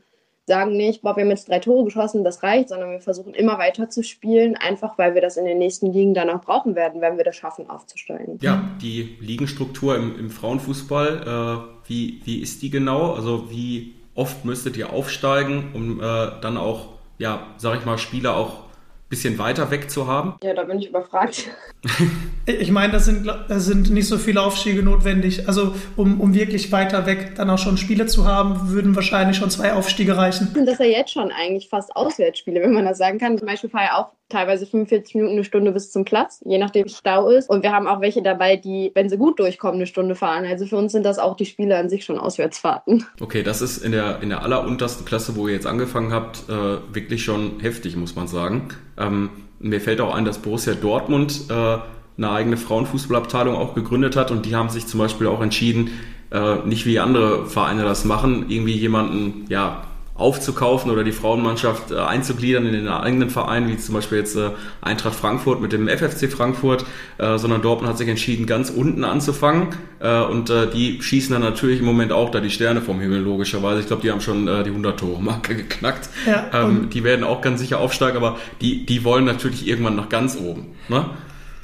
sagen 0.47 0.77
nicht, 0.77 1.01
boah, 1.01 1.15
wir 1.15 1.23
haben 1.23 1.31
jetzt 1.31 1.49
drei 1.49 1.59
Tore 1.59 1.85
geschossen, 1.85 2.23
das 2.23 2.43
reicht, 2.43 2.69
sondern 2.69 2.91
wir 2.91 3.01
versuchen 3.01 3.33
immer 3.33 3.57
weiter 3.57 3.89
zu 3.89 4.03
spielen, 4.03 4.55
einfach 4.55 4.97
weil 4.97 5.15
wir 5.15 5.21
das 5.21 5.37
in 5.37 5.45
den 5.45 5.57
nächsten 5.57 5.91
Ligen 5.91 6.13
dann 6.13 6.29
auch 6.29 6.41
brauchen 6.41 6.75
werden, 6.75 7.01
wenn 7.01 7.17
wir 7.17 7.23
das 7.23 7.35
schaffen, 7.35 7.69
aufzusteigen. 7.69 8.37
Ja, 8.41 8.69
die 8.81 9.17
Ligenstruktur 9.19 9.95
im, 9.95 10.17
im 10.19 10.29
Frauenfußball, 10.29 11.67
äh, 11.85 11.89
wie, 11.89 12.21
wie 12.25 12.41
ist 12.41 12.61
die 12.61 12.69
genau? 12.69 13.13
Also 13.13 13.49
wie 13.49 13.95
oft 14.13 14.45
müsstet 14.45 14.77
ihr 14.77 14.93
aufsteigen, 14.93 15.71
um 15.73 15.99
äh, 15.99 16.31
dann 16.41 16.57
auch, 16.57 16.89
ja, 17.17 17.47
sag 17.57 17.79
ich 17.79 17.85
mal, 17.85 17.97
Spieler 17.97 18.37
auch 18.37 18.64
bisschen 19.09 19.37
weiter 19.37 19.69
weg 19.71 19.89
zu 19.89 20.07
haben? 20.07 20.35
Ja, 20.43 20.53
da 20.53 20.63
bin 20.63 20.79
ich 20.79 20.89
überfragt. 20.89 21.49
ich 22.45 22.71
meine, 22.71 22.93
das 22.93 23.05
sind, 23.05 23.27
das 23.27 23.65
sind 23.65 23.91
nicht 23.91 24.07
so 24.07 24.17
viele 24.17 24.41
Aufstiege 24.41 24.81
notwendig. 24.81 25.47
Also 25.47 25.75
um, 25.95 26.19
um 26.19 26.33
wirklich 26.33 26.71
weiter 26.71 27.05
weg 27.05 27.33
dann 27.35 27.49
auch 27.49 27.59
schon 27.59 27.77
Spiele 27.77 28.07
zu 28.07 28.25
haben, 28.25 28.69
würden 28.69 28.95
wahrscheinlich 28.95 29.37
schon 29.37 29.49
zwei 29.49 29.73
Aufstiege 29.73 30.17
reichen. 30.17 30.51
Das 30.53 30.73
ist 30.73 30.79
ja 30.79 30.85
jetzt 30.85 31.11
schon 31.11 31.31
eigentlich 31.31 31.69
fast 31.69 31.95
Auswärtsspiele, 31.95 32.61
wenn 32.61 32.73
man 32.73 32.85
das 32.85 32.97
sagen 32.97 33.19
kann. 33.19 33.37
Zum 33.37 33.47
Beispiel 33.47 33.69
fahre 33.69 33.85
ich 33.85 33.91
auch 33.91 34.11
teilweise 34.29 34.65
45 34.65 35.15
Minuten, 35.15 35.33
eine 35.33 35.43
Stunde 35.43 35.71
bis 35.71 35.91
zum 35.91 36.05
Platz, 36.05 36.41
je 36.45 36.57
nachdem 36.57 36.85
wie 36.85 36.89
Stau 36.89 37.29
ist. 37.29 37.49
Und 37.49 37.63
wir 37.63 37.71
haben 37.71 37.87
auch 37.87 38.01
welche 38.01 38.21
dabei, 38.21 38.55
die, 38.55 38.91
wenn 38.95 39.09
sie 39.09 39.17
gut 39.17 39.39
durchkommen, 39.39 39.75
eine 39.75 39.87
Stunde 39.87 40.15
fahren. 40.15 40.45
Also 40.45 40.65
für 40.65 40.77
uns 40.77 40.91
sind 40.91 41.05
das 41.05 41.19
auch 41.19 41.35
die 41.35 41.45
Spiele 41.45 41.77
an 41.77 41.89
sich 41.89 42.05
schon 42.05 42.17
Auswärtsfahrten. 42.17 43.05
Okay, 43.19 43.43
das 43.43 43.61
ist 43.61 43.77
in 43.77 43.91
der, 43.91 44.21
in 44.21 44.29
der 44.29 44.41
alleruntersten 44.41 45.05
Klasse, 45.05 45.35
wo 45.35 45.47
ihr 45.47 45.53
jetzt 45.53 45.67
angefangen 45.67 46.11
habt, 46.11 46.49
äh, 46.49 46.77
wirklich 46.93 47.23
schon 47.23 47.59
heftig, 47.59 47.95
muss 47.95 48.15
man 48.15 48.27
sagen. 48.27 48.69
Ähm, 48.97 49.29
mir 49.59 49.79
fällt 49.79 50.01
auch 50.01 50.13
ein, 50.13 50.25
dass 50.25 50.39
Borussia 50.39 50.73
Dortmund 50.73 51.45
äh, 51.49 51.77
eine 52.17 52.31
eigene 52.31 52.57
Frauenfußballabteilung 52.57 53.55
auch 53.55 53.75
gegründet 53.75 54.15
hat 54.15 54.31
und 54.31 54.45
die 54.45 54.55
haben 54.55 54.69
sich 54.69 54.87
zum 54.87 54.99
Beispiel 54.99 55.27
auch 55.27 55.41
entschieden, 55.41 55.91
äh, 56.31 56.57
nicht 56.65 56.85
wie 56.85 56.99
andere 56.99 57.45
Vereine 57.45 57.83
das 57.83 58.05
machen, 58.05 58.45
irgendwie 58.49 58.73
jemanden, 58.73 59.45
ja, 59.49 59.83
aufzukaufen 60.15 60.91
oder 60.91 61.03
die 61.03 61.11
Frauenmannschaft 61.11 61.91
äh, 61.91 61.97
einzugliedern 61.97 62.65
in 62.65 62.71
den 62.71 62.87
eigenen 62.87 63.29
Verein, 63.29 63.67
wie 63.67 63.77
zum 63.77 63.95
Beispiel 63.95 64.17
jetzt 64.17 64.35
äh, 64.37 64.51
Eintracht 64.81 65.13
Frankfurt 65.13 65.61
mit 65.61 65.73
dem 65.73 65.89
FFC 65.89 66.31
Frankfurt, 66.31 66.85
äh, 67.17 67.37
sondern 67.37 67.61
Dortmund 67.61 67.89
hat 67.89 67.97
sich 67.97 68.07
entschieden, 68.07 68.45
ganz 68.45 68.69
unten 68.69 69.03
anzufangen 69.03 69.67
äh, 69.99 70.21
und 70.21 70.49
äh, 70.49 70.69
die 70.69 71.01
schießen 71.01 71.33
dann 71.33 71.41
natürlich 71.41 71.79
im 71.79 71.85
Moment 71.85 72.13
auch 72.13 72.29
da 72.29 72.39
die 72.39 72.49
Sterne 72.49 72.81
vom 72.81 73.01
Himmel, 73.01 73.19
logischerweise. 73.19 73.81
Ich 73.81 73.87
glaube, 73.87 74.03
die 74.03 74.11
haben 74.11 74.21
schon 74.21 74.47
äh, 74.47 74.63
die 74.63 74.71
100-Tore-Marke 74.71 75.55
geknackt. 75.55 76.07
Ja, 76.25 76.49
ähm, 76.53 76.89
die 76.89 77.03
werden 77.03 77.25
auch 77.25 77.41
ganz 77.41 77.59
sicher 77.59 77.81
aufsteigen, 77.81 78.15
aber 78.15 78.37
die, 78.61 78.85
die 78.85 79.03
wollen 79.03 79.25
natürlich 79.25 79.67
irgendwann 79.67 79.97
nach 79.97 80.07
ganz 80.07 80.37
oben. 80.37 80.75
Ne? 80.87 81.05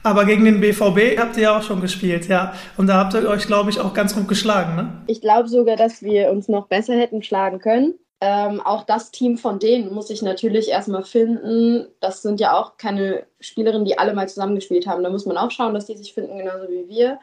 Aber 0.03 0.25
gegen 0.25 0.43
den 0.45 0.59
BVB 0.59 1.17
habt 1.17 1.37
ihr 1.37 1.43
ja 1.43 1.57
auch 1.57 1.63
schon 1.63 1.79
gespielt, 1.79 2.27
ja. 2.27 2.53
Und 2.75 2.87
da 2.87 2.95
habt 2.95 3.13
ihr 3.13 3.27
euch, 3.29 3.45
glaube 3.45 3.69
ich, 3.69 3.79
auch 3.79 3.93
ganz 3.93 4.15
gut 4.15 4.27
geschlagen, 4.27 4.75
ne? 4.75 5.03
Ich 5.07 5.21
glaube 5.21 5.47
sogar, 5.47 5.75
dass 5.75 6.01
wir 6.01 6.31
uns 6.31 6.47
noch 6.47 6.67
besser 6.67 6.95
hätten 6.95 7.21
schlagen 7.21 7.59
können. 7.59 7.93
Ähm, 8.23 8.61
auch 8.61 8.83
das 8.83 9.09
Team 9.09 9.39
von 9.39 9.57
denen 9.57 9.91
muss 9.91 10.11
ich 10.11 10.21
natürlich 10.21 10.69
erstmal 10.69 11.03
finden. 11.03 11.87
Das 11.99 12.21
sind 12.21 12.39
ja 12.39 12.55
auch 12.55 12.77
keine 12.77 13.25
Spielerinnen, 13.39 13.85
die 13.85 13.97
alle 13.97 14.13
mal 14.13 14.29
zusammengespielt 14.29 14.85
haben. 14.85 15.03
Da 15.03 15.09
muss 15.09 15.25
man 15.25 15.37
auch 15.37 15.49
schauen, 15.49 15.73
dass 15.73 15.87
die 15.87 15.97
sich 15.97 16.13
finden, 16.13 16.37
genauso 16.37 16.69
wie 16.69 16.87
wir. 16.87 17.19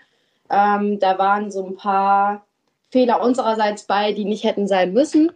Ähm, 0.51 0.99
da 0.99 1.17
waren 1.19 1.53
so 1.53 1.65
ein 1.65 1.77
paar 1.77 2.45
Fehler 2.91 3.23
unsererseits 3.23 3.85
bei, 3.85 4.13
die 4.13 4.25
nicht 4.25 4.43
hätten 4.43 4.67
sein 4.67 4.93
müssen. 4.93 5.31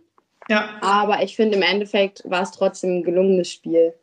Ja. 0.48 0.68
Aber 0.81 1.22
ich 1.22 1.37
finde, 1.37 1.57
im 1.57 1.62
Endeffekt 1.62 2.29
war 2.29 2.42
es 2.42 2.51
trotzdem 2.51 2.98
ein 2.98 3.05
gelungenes 3.05 3.48
Spiel. 3.48 3.94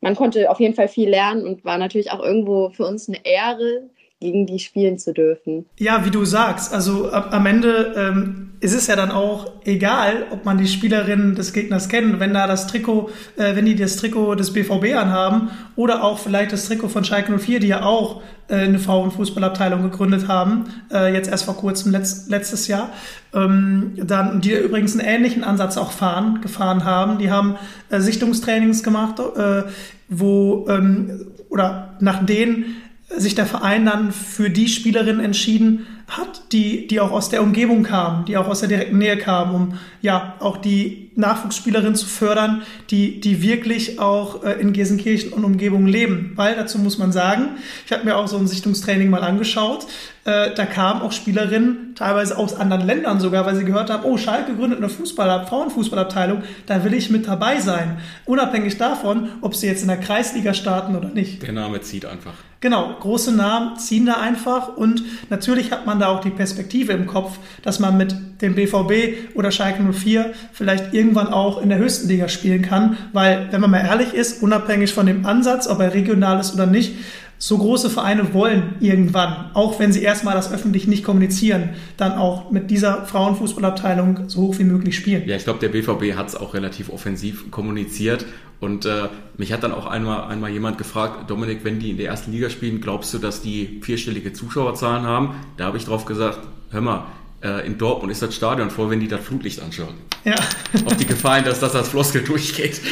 Man 0.00 0.16
konnte 0.16 0.50
auf 0.50 0.60
jeden 0.60 0.74
Fall 0.74 0.88
viel 0.88 1.10
lernen 1.10 1.46
und 1.46 1.64
war 1.64 1.76
natürlich 1.76 2.10
auch 2.10 2.20
irgendwo 2.20 2.70
für 2.70 2.86
uns 2.86 3.08
eine 3.08 3.24
Ehre, 3.24 3.82
gegen 4.22 4.46
die 4.46 4.60
spielen 4.60 4.98
zu 4.98 5.12
dürfen. 5.12 5.66
Ja, 5.78 6.04
wie 6.04 6.10
du 6.10 6.24
sagst, 6.24 6.72
also 6.72 7.10
am 7.12 7.44
Ende 7.44 7.92
ähm, 7.96 8.50
ist 8.60 8.72
es 8.72 8.86
ja 8.86 8.94
dann 8.94 9.10
auch 9.10 9.50
egal, 9.64 10.26
ob 10.30 10.44
man 10.44 10.58
die 10.58 10.68
Spielerinnen 10.68 11.34
des 11.34 11.52
Gegners 11.52 11.88
kennt, 11.88 12.20
wenn 12.20 12.32
da 12.32 12.46
das 12.46 12.68
Trikot, 12.68 13.10
äh, 13.36 13.56
wenn 13.56 13.66
die 13.66 13.74
das 13.74 13.96
Trikot 13.96 14.36
des 14.36 14.52
BVB 14.52 14.94
anhaben 14.94 15.50
oder 15.74 16.04
auch 16.04 16.20
vielleicht 16.20 16.52
das 16.52 16.66
Trikot 16.66 16.88
von 16.88 17.02
Schalke 17.02 17.36
04, 17.36 17.58
die 17.58 17.66
ja 17.66 17.82
auch 17.82 18.22
äh, 18.46 18.58
eine 18.58 18.78
Frauenfußballabteilung 18.78 19.82
gegründet 19.82 20.28
haben, 20.28 20.66
äh, 20.92 21.12
jetzt 21.12 21.28
erst 21.28 21.44
vor 21.44 21.56
kurzem 21.56 21.90
letzt, 21.90 22.30
letztes 22.30 22.68
Jahr, 22.68 22.90
ähm, 23.34 23.94
dann 23.96 24.40
die 24.40 24.52
übrigens 24.52 24.96
einen 24.96 25.08
ähnlichen 25.08 25.42
Ansatz 25.42 25.76
auch 25.76 25.90
fahren, 25.90 26.40
gefahren 26.42 26.84
haben. 26.84 27.18
Die 27.18 27.32
haben 27.32 27.56
äh, 27.90 27.98
Sichtungstrainings 27.98 28.84
gemacht, 28.84 29.18
äh, 29.18 29.64
wo 30.08 30.66
ähm, 30.68 31.26
oder 31.48 31.96
nach 31.98 32.24
denen 32.24 32.76
sich 33.16 33.34
der 33.34 33.46
Verein 33.46 33.86
dann 33.86 34.12
für 34.12 34.50
die 34.50 34.68
Spielerin 34.68 35.20
entschieden 35.20 35.86
hat, 36.16 36.52
die, 36.52 36.86
die 36.86 37.00
auch 37.00 37.10
aus 37.10 37.28
der 37.28 37.42
Umgebung 37.42 37.82
kamen, 37.82 38.24
die 38.24 38.36
auch 38.36 38.48
aus 38.48 38.60
der 38.60 38.68
direkten 38.68 38.98
Nähe 38.98 39.16
kamen, 39.16 39.54
um 39.54 39.78
ja 40.00 40.34
auch 40.40 40.56
die 40.56 41.10
Nachwuchsspielerin 41.14 41.94
zu 41.94 42.06
fördern, 42.06 42.62
die, 42.90 43.20
die 43.20 43.42
wirklich 43.42 43.98
auch 43.98 44.44
äh, 44.44 44.60
in 44.60 44.72
Gelsenkirchen 44.72 45.32
und 45.32 45.44
Umgebung 45.44 45.86
leben. 45.86 46.32
Weil 46.36 46.54
dazu 46.54 46.78
muss 46.78 46.98
man 46.98 47.12
sagen, 47.12 47.56
ich 47.86 47.92
habe 47.92 48.04
mir 48.04 48.16
auch 48.16 48.28
so 48.28 48.36
ein 48.36 48.46
Sichtungstraining 48.46 49.10
mal 49.10 49.22
angeschaut, 49.22 49.86
äh, 50.24 50.54
da 50.54 50.66
kamen 50.66 51.02
auch 51.02 51.12
Spielerinnen, 51.12 51.94
teilweise 51.96 52.38
aus 52.38 52.54
anderen 52.54 52.86
Ländern 52.86 53.18
sogar, 53.18 53.44
weil 53.44 53.56
sie 53.56 53.64
gehört 53.64 53.90
haben, 53.90 54.04
oh, 54.04 54.16
Schalke 54.16 54.54
gründet 54.54 54.78
eine 54.78 54.88
Fußball 54.88 55.46
Frauenfußballabteilung, 55.46 56.42
da 56.66 56.84
will 56.84 56.94
ich 56.94 57.10
mit 57.10 57.26
dabei 57.26 57.60
sein. 57.60 57.98
Unabhängig 58.24 58.78
davon, 58.78 59.30
ob 59.40 59.54
sie 59.54 59.66
jetzt 59.66 59.82
in 59.82 59.88
der 59.88 59.98
Kreisliga 59.98 60.54
starten 60.54 60.94
oder 60.94 61.08
nicht. 61.08 61.42
Der 61.42 61.52
Name 61.52 61.80
zieht 61.80 62.06
einfach. 62.06 62.34
Genau, 62.60 62.94
große 63.00 63.32
Namen 63.32 63.76
ziehen 63.76 64.06
da 64.06 64.20
einfach 64.20 64.76
und 64.76 65.02
natürlich 65.30 65.72
hat 65.72 65.84
man 65.84 65.98
da 66.02 66.08
auch 66.08 66.20
die 66.20 66.30
Perspektive 66.30 66.92
im 66.92 67.06
Kopf, 67.06 67.38
dass 67.62 67.78
man 67.78 67.96
mit 67.96 68.14
dem 68.42 68.54
BVB 68.54 69.34
oder 69.34 69.50
Schalke 69.50 69.82
04 69.82 70.32
vielleicht 70.52 70.92
irgendwann 70.92 71.28
auch 71.28 71.62
in 71.62 71.68
der 71.68 71.78
höchsten 71.78 72.08
Liga 72.08 72.28
spielen 72.28 72.62
kann, 72.62 72.96
weil, 73.12 73.48
wenn 73.50 73.60
man 73.60 73.70
mal 73.70 73.78
ehrlich 73.84 74.12
ist, 74.12 74.42
unabhängig 74.42 74.92
von 74.92 75.06
dem 75.06 75.24
Ansatz, 75.24 75.66
ob 75.66 75.80
er 75.80 75.94
regional 75.94 76.40
ist 76.40 76.54
oder 76.54 76.66
nicht, 76.66 76.96
so 77.42 77.58
große 77.58 77.90
Vereine 77.90 78.34
wollen 78.34 78.76
irgendwann, 78.78 79.50
auch 79.54 79.80
wenn 79.80 79.92
sie 79.92 80.00
erstmal 80.00 80.36
das 80.36 80.52
öffentlich 80.52 80.86
nicht 80.86 81.02
kommunizieren, 81.02 81.70
dann 81.96 82.12
auch 82.12 82.52
mit 82.52 82.70
dieser 82.70 83.04
Frauenfußballabteilung 83.04 84.28
so 84.28 84.42
hoch 84.42 84.58
wie 84.60 84.64
möglich 84.64 84.96
spielen. 84.96 85.24
Ja, 85.26 85.34
ich 85.34 85.42
glaube, 85.42 85.58
der 85.58 85.70
BVB 85.70 86.16
hat 86.16 86.28
es 86.28 86.36
auch 86.36 86.54
relativ 86.54 86.88
offensiv 86.88 87.50
kommuniziert 87.50 88.26
und 88.60 88.86
äh, 88.86 89.08
mich 89.38 89.52
hat 89.52 89.64
dann 89.64 89.72
auch 89.72 89.86
einmal, 89.86 90.30
einmal 90.30 90.52
jemand 90.52 90.78
gefragt, 90.78 91.28
Dominik, 91.28 91.64
wenn 91.64 91.80
die 91.80 91.90
in 91.90 91.96
der 91.96 92.06
ersten 92.06 92.30
Liga 92.30 92.48
spielen, 92.48 92.80
glaubst 92.80 93.12
du, 93.12 93.18
dass 93.18 93.42
die 93.42 93.80
vierstellige 93.82 94.32
Zuschauerzahlen 94.32 95.04
haben? 95.04 95.34
Da 95.56 95.64
habe 95.64 95.78
ich 95.78 95.84
drauf 95.84 96.04
gesagt, 96.04 96.38
hör 96.70 96.80
mal, 96.80 97.06
äh, 97.42 97.66
in 97.66 97.76
Dortmund 97.76 98.12
ist 98.12 98.22
das 98.22 98.36
Stadion 98.36 98.70
voll, 98.70 98.88
wenn 98.90 99.00
die 99.00 99.08
das 99.08 99.20
Flutlicht 99.20 99.60
anschauen. 99.60 99.94
Ja. 100.24 100.36
Ob 100.84 100.96
die 100.96 101.06
Gefahr 101.06 101.42
dass 101.42 101.58
das 101.58 101.74
als 101.74 101.88
Floskel 101.88 102.22
durchgeht. 102.22 102.80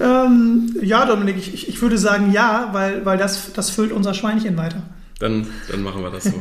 Ähm, 0.00 0.76
ja, 0.82 1.04
Dominik, 1.06 1.36
ich, 1.36 1.68
ich 1.68 1.82
würde 1.82 1.98
sagen 1.98 2.32
ja, 2.32 2.70
weil, 2.72 3.04
weil 3.04 3.18
das, 3.18 3.52
das 3.52 3.70
füllt 3.70 3.92
unser 3.92 4.14
Schweinchen 4.14 4.56
weiter. 4.56 4.82
Dann, 5.18 5.46
dann 5.70 5.82
machen 5.82 6.02
wir 6.02 6.10
das 6.10 6.24
so. 6.24 6.34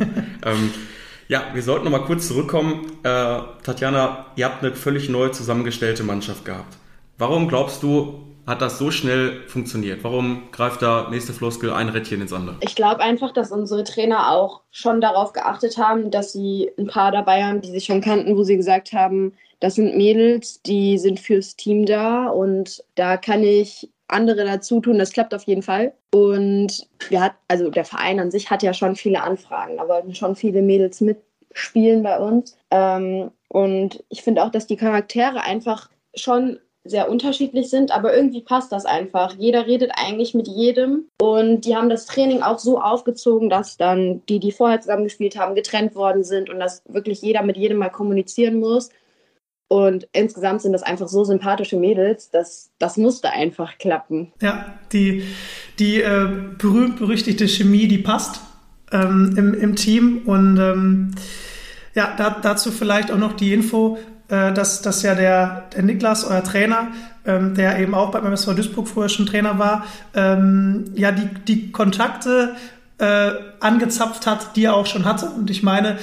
ähm, 0.46 0.72
ja, 1.28 1.44
wir 1.54 1.64
sollten 1.64 1.86
noch 1.86 1.92
mal 1.92 2.06
kurz 2.06 2.28
zurückkommen. 2.28 2.86
Äh, 3.04 3.40
Tatjana, 3.64 4.28
ihr 4.36 4.46
habt 4.46 4.64
eine 4.64 4.76
völlig 4.76 5.10
neu 5.10 5.30
zusammengestellte 5.30 6.04
Mannschaft 6.04 6.46
gehabt. 6.46 6.78
Warum 7.18 7.48
glaubst 7.48 7.84
du, 7.84 8.28
hat 8.46 8.62
das 8.62 8.78
so 8.78 8.92
schnell 8.92 9.42
funktioniert? 9.48 10.04
Warum 10.04 10.44
greift 10.52 10.82
da 10.82 11.08
nächste 11.10 11.34
Floskel 11.34 11.74
ein 11.74 11.90
Rädchen 11.90 12.22
ins 12.22 12.32
andere? 12.32 12.56
Ich 12.62 12.76
glaube 12.76 13.02
einfach, 13.02 13.34
dass 13.34 13.52
unsere 13.52 13.84
Trainer 13.84 14.32
auch 14.32 14.62
schon 14.72 15.02
darauf 15.02 15.34
geachtet 15.34 15.78
haben, 15.78 16.12
dass 16.12 16.32
sie 16.32 16.72
ein 16.78 16.88
paar 16.88 17.12
dabei 17.12 17.44
haben, 17.44 17.60
die 17.60 17.72
sich 17.72 17.86
schon 17.86 18.00
kannten, 18.00 18.38
wo 18.38 18.44
sie 18.44 18.56
gesagt 18.56 18.94
haben, 18.94 19.34
das 19.60 19.76
sind 19.76 19.98
Mädels, 19.98 20.62
die 20.62 20.98
sind 20.98 21.20
fürs 21.20 21.56
Team 21.56 21.86
da 21.86 22.28
und 22.28 22.84
da 22.96 23.18
kann 23.18 23.44
ich 23.44 23.90
andere 24.08 24.46
dazu 24.46 24.80
tun. 24.80 25.00
Das 25.00 25.12
klappt 25.12 25.34
auf 25.34 25.44
jeden 25.44 25.64
Fall. 25.64 25.94
Und 26.14 26.88
wir 27.10 27.22
hat, 27.22 27.34
also 27.48 27.70
der 27.70 27.86
Verein 27.86 28.20
an 28.20 28.32
sich 28.32 28.50
hat 28.50 28.64
ja 28.64 28.74
schon 28.74 28.96
viele 28.96 29.22
Anfragen. 29.22 29.78
Da 29.78 29.88
wollten 29.88 30.16
schon 30.16 30.36
viele 30.36 30.62
Mädels 30.62 31.02
mitspielen 31.02 32.04
bei 32.04 32.20
uns. 32.20 32.58
Ähm, 32.72 33.32
und 33.50 34.04
ich 34.10 34.22
finde 34.22 34.44
auch, 34.44 34.52
dass 34.52 34.68
die 34.68 34.78
Charaktere 34.78 35.42
einfach 35.42 35.90
schon 36.16 36.60
sehr 36.84 37.10
unterschiedlich 37.10 37.70
sind, 37.70 37.92
aber 37.92 38.16
irgendwie 38.16 38.42
passt 38.42 38.72
das 38.72 38.86
einfach. 38.86 39.36
Jeder 39.38 39.68
redet 39.68 39.92
eigentlich 39.96 40.34
mit 40.34 40.48
jedem 40.48 41.10
und 41.22 41.62
die 41.62 41.76
haben 41.76 41.90
das 41.90 42.06
Training 42.06 42.42
auch 42.42 42.60
so 42.60 42.80
aufgezogen, 42.80 43.50
dass 43.50 43.76
dann 43.76 44.26
die, 44.28 44.40
die 44.40 44.54
vorher 44.54 44.80
zusammen 44.80 45.04
gespielt 45.04 45.38
haben, 45.38 45.54
getrennt 45.54 45.96
worden 45.96 46.24
sind 46.24 46.50
und 46.50 46.60
dass 46.60 46.82
wirklich 46.88 47.22
jeder 47.22 47.44
mit 47.44 47.58
jedem 47.58 47.78
mal 47.78 47.90
kommunizieren 47.90 48.60
muss. 48.60 48.90
Und 49.70 50.08
insgesamt 50.14 50.62
sind 50.62 50.72
das 50.72 50.84
einfach 50.84 51.10
so 51.10 51.24
sympathische 51.24 51.78
Mädels, 51.78 52.30
dass 52.30 52.72
das 52.80 52.96
musste 52.96 53.32
einfach 53.32 53.78
klappen. 53.78 54.32
Ja, 54.42 54.74
die, 54.94 55.24
die 55.78 56.02
äh, 56.02 56.30
berühmt-berüchtigte 56.58 57.48
Chemie, 57.48 57.88
die 57.88 57.98
passt 57.98 58.40
ähm, 58.92 59.36
im, 59.38 59.54
im 59.54 59.76
Team. 59.76 60.22
Und 60.26 60.58
ähm, 60.58 61.16
ja, 61.96 62.14
da, 62.18 62.30
dazu 62.42 62.72
vielleicht 62.72 63.12
auch 63.12 63.18
noch 63.18 63.34
die 63.34 63.54
Info, 63.54 63.98
äh, 64.30 64.54
dass, 64.54 64.82
dass 64.82 65.04
ja 65.04 65.16
der, 65.16 65.66
der 65.76 65.84
Niklas, 65.84 66.24
euer 66.24 66.44
Trainer, 66.44 66.88
ähm, 67.26 67.54
der 67.56 67.80
eben 67.80 67.94
auch 67.94 68.12
beim 68.12 68.26
MSV 68.26 68.56
Duisburg 68.56 68.88
früher 68.88 69.10
schon 69.10 69.26
Trainer 69.26 69.60
war, 69.60 69.86
ähm, 70.14 70.92
ja, 70.96 71.12
die, 71.12 71.28
die 71.46 71.72
Kontakte 71.74 72.56
äh, 73.00 73.32
angezapft 73.60 74.26
hat, 74.28 74.56
die 74.56 74.66
er 74.66 74.76
auch 74.76 74.86
schon 74.86 75.06
hatte. 75.06 75.28
Und 75.30 75.50
ich 75.50 75.62
meine, 75.62 75.98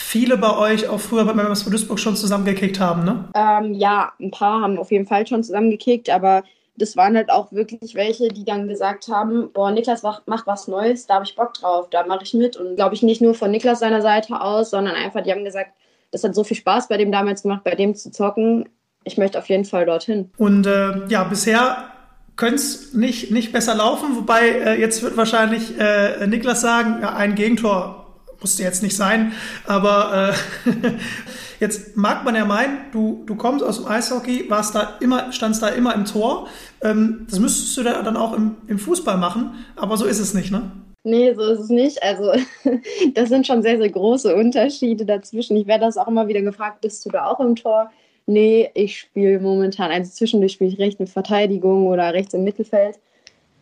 viele 0.00 0.36
bei 0.38 0.56
euch 0.56 0.88
auch 0.88 1.00
früher 1.00 1.24
beim 1.24 1.38
MSV 1.38 1.70
Duisburg 1.70 1.98
schon 1.98 2.16
zusammengekickt 2.16 2.80
haben, 2.80 3.04
ne? 3.04 3.28
Ähm, 3.34 3.74
ja, 3.74 4.12
ein 4.20 4.30
paar 4.30 4.62
haben 4.62 4.78
auf 4.78 4.90
jeden 4.90 5.06
Fall 5.06 5.26
schon 5.26 5.44
zusammengekickt, 5.44 6.10
aber 6.10 6.42
das 6.76 6.96
waren 6.96 7.16
halt 7.16 7.30
auch 7.30 7.52
wirklich 7.52 7.94
welche, 7.94 8.28
die 8.28 8.44
dann 8.44 8.66
gesagt 8.66 9.08
haben, 9.08 9.52
boah, 9.52 9.70
Niklas 9.70 10.02
macht 10.02 10.46
was 10.46 10.66
Neues, 10.66 11.06
da 11.06 11.14
habe 11.14 11.24
ich 11.24 11.36
Bock 11.36 11.54
drauf, 11.54 11.88
da 11.90 12.06
mache 12.06 12.24
ich 12.24 12.34
mit. 12.34 12.56
Und 12.56 12.76
glaube 12.76 12.94
ich 12.94 13.02
nicht 13.02 13.20
nur 13.20 13.34
von 13.34 13.50
Niklas 13.50 13.80
seiner 13.80 14.02
Seite 14.02 14.40
aus, 14.40 14.70
sondern 14.70 14.94
einfach, 14.94 15.22
die 15.22 15.30
haben 15.30 15.44
gesagt, 15.44 15.72
das 16.10 16.24
hat 16.24 16.34
so 16.34 16.42
viel 16.42 16.56
Spaß 16.56 16.88
bei 16.88 16.96
dem 16.96 17.12
damals 17.12 17.42
gemacht, 17.42 17.62
bei 17.64 17.74
dem 17.74 17.94
zu 17.94 18.10
zocken. 18.10 18.68
Ich 19.04 19.18
möchte 19.18 19.38
auf 19.38 19.48
jeden 19.48 19.64
Fall 19.64 19.86
dorthin. 19.86 20.30
Und 20.38 20.66
äh, 20.66 21.06
ja, 21.08 21.24
bisher 21.24 21.90
könnte 22.36 22.56
es 22.56 22.94
nicht, 22.94 23.30
nicht 23.30 23.52
besser 23.52 23.74
laufen, 23.74 24.16
wobei 24.16 24.48
äh, 24.48 24.80
jetzt 24.80 25.02
wird 25.02 25.16
wahrscheinlich 25.16 25.78
äh, 25.78 26.26
Niklas 26.26 26.62
sagen, 26.62 26.98
ja, 27.02 27.14
ein 27.14 27.34
Gegentor 27.34 27.99
musste 28.40 28.62
jetzt 28.62 28.82
nicht 28.82 28.96
sein, 28.96 29.32
aber 29.66 30.34
äh, 30.66 30.70
jetzt 31.60 31.96
mag 31.96 32.24
man 32.24 32.34
ja 32.34 32.44
meinen, 32.44 32.78
du, 32.92 33.22
du 33.26 33.34
kommst 33.34 33.64
aus 33.64 33.78
dem 33.78 33.86
Eishockey, 33.86 34.48
warst 34.48 34.74
da 34.74 34.96
immer, 35.00 35.32
standst 35.32 35.62
da 35.62 35.68
immer 35.68 35.94
im 35.94 36.04
Tor. 36.04 36.48
Ähm, 36.82 37.26
das 37.28 37.38
müsstest 37.38 37.76
du 37.76 37.82
dann 37.82 38.16
auch 38.16 38.32
im, 38.32 38.56
im 38.66 38.78
Fußball 38.78 39.18
machen, 39.18 39.54
aber 39.76 39.96
so 39.96 40.06
ist 40.06 40.20
es 40.20 40.34
nicht, 40.34 40.50
ne? 40.50 40.70
Nee, 41.02 41.32
so 41.34 41.42
ist 41.42 41.60
es 41.60 41.68
nicht. 41.70 42.02
Also, 42.02 42.32
das 43.14 43.28
sind 43.28 43.46
schon 43.46 43.62
sehr, 43.62 43.78
sehr 43.78 43.90
große 43.90 44.34
Unterschiede 44.34 45.06
dazwischen. 45.06 45.56
Ich 45.56 45.66
werde 45.66 45.86
das 45.86 45.96
auch 45.96 46.08
immer 46.08 46.28
wieder 46.28 46.42
gefragt, 46.42 46.82
bist 46.82 47.04
du 47.06 47.10
da 47.10 47.26
auch 47.26 47.40
im 47.40 47.56
Tor? 47.56 47.90
Nee, 48.26 48.70
ich 48.74 48.98
spiele 48.98 49.40
momentan, 49.40 49.90
also 49.90 50.10
zwischendurch 50.10 50.52
spiele 50.52 50.70
ich 50.70 50.78
rechts 50.78 51.00
in 51.00 51.06
Verteidigung 51.06 51.86
oder 51.86 52.12
rechts 52.12 52.34
im 52.34 52.44
Mittelfeld. 52.44 52.98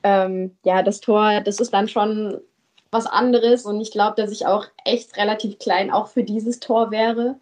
Ähm, 0.02 0.56
ja, 0.64 0.82
das 0.82 1.00
Tor, 1.00 1.40
das 1.40 1.60
ist 1.60 1.72
dann 1.72 1.88
schon 1.88 2.38
was 2.90 3.06
anderes 3.06 3.64
und 3.64 3.80
ich 3.80 3.90
glaube, 3.90 4.20
dass 4.20 4.30
ich 4.30 4.46
auch 4.46 4.66
echt 4.84 5.16
relativ 5.16 5.58
klein 5.58 5.90
auch 5.90 6.08
für 6.08 6.24
dieses 6.24 6.60
Tor 6.60 6.90
wäre. 6.90 7.36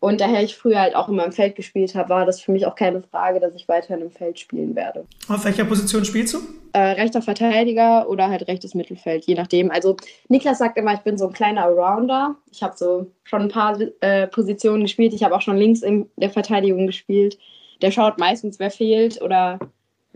Und 0.00 0.20
daher 0.20 0.44
ich 0.44 0.56
früher 0.56 0.80
halt 0.80 0.94
auch 0.94 1.08
immer 1.08 1.24
im 1.24 1.32
Feld 1.32 1.56
gespielt 1.56 1.96
habe, 1.96 2.10
war 2.10 2.24
das 2.24 2.40
für 2.40 2.52
mich 2.52 2.66
auch 2.66 2.76
keine 2.76 3.02
Frage, 3.02 3.40
dass 3.40 3.54
ich 3.56 3.66
weiterhin 3.66 4.02
im 4.02 4.12
Feld 4.12 4.38
spielen 4.38 4.76
werde. 4.76 5.04
Auf 5.28 5.44
welcher 5.44 5.64
Position 5.64 6.04
spielst 6.04 6.34
du? 6.34 6.38
Äh, 6.72 6.92
rechter 6.92 7.20
Verteidiger 7.20 8.08
oder 8.08 8.28
halt 8.28 8.46
rechtes 8.46 8.74
Mittelfeld, 8.74 9.24
je 9.26 9.34
nachdem. 9.34 9.72
Also 9.72 9.96
Niklas 10.28 10.58
sagt 10.58 10.78
immer, 10.78 10.94
ich 10.94 11.00
bin 11.00 11.18
so 11.18 11.26
ein 11.26 11.32
kleiner 11.32 11.64
Allrounder. 11.64 12.36
Ich 12.52 12.62
habe 12.62 12.76
so 12.76 13.10
schon 13.24 13.42
ein 13.42 13.48
paar 13.48 13.76
äh, 14.00 14.28
Positionen 14.28 14.82
gespielt. 14.82 15.14
Ich 15.14 15.24
habe 15.24 15.34
auch 15.34 15.42
schon 15.42 15.56
links 15.56 15.82
in 15.82 16.08
der 16.16 16.30
Verteidigung 16.30 16.86
gespielt. 16.86 17.36
Der 17.82 17.90
schaut 17.90 18.18
meistens, 18.18 18.60
wer 18.60 18.70
fehlt 18.70 19.20
oder 19.20 19.58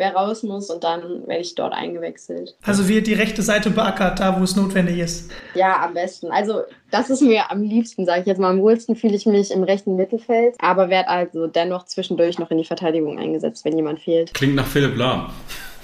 wer 0.03 0.15
raus 0.15 0.43
muss 0.43 0.69
und 0.69 0.83
dann 0.83 1.27
werde 1.27 1.43
ich 1.43 1.55
dort 1.55 1.73
eingewechselt. 1.73 2.57
Also 2.65 2.89
wird 2.89 3.07
die 3.07 3.15
rechte 3.15 3.41
Seite 3.43 3.71
beackert, 3.71 4.19
da 4.19 4.39
wo 4.39 4.43
es 4.43 4.57
notwendig 4.57 4.99
ist. 4.99 5.31
Ja, 5.55 5.81
am 5.85 5.95
besten. 5.95 6.31
Also 6.33 6.63
das 6.91 7.09
ist 7.09 7.23
mir 7.23 7.51
am 7.51 7.63
liebsten, 7.63 8.05
sage 8.05 8.23
ich 8.23 8.27
jetzt 8.27 8.39
mal. 8.39 8.51
Am 8.51 8.61
wohlsten 8.61 8.97
fühle 8.97 9.15
ich 9.15 9.27
mich 9.27 9.53
im 9.53 9.63
rechten 9.63 9.95
Mittelfeld, 9.95 10.57
aber 10.59 10.91
werde 10.91 11.09
also 11.09 11.47
dennoch 11.47 11.85
zwischendurch 11.85 12.39
noch 12.41 12.51
in 12.51 12.59
die 12.59 12.65
Verteidigung 12.65 13.19
eingesetzt, 13.19 13.65
wenn 13.65 13.77
jemand 13.77 14.01
fehlt. 14.01 14.35
Klingt 14.35 14.57
nach 14.57 14.67
Philipp 14.67 14.97
Lahm. 14.97 15.31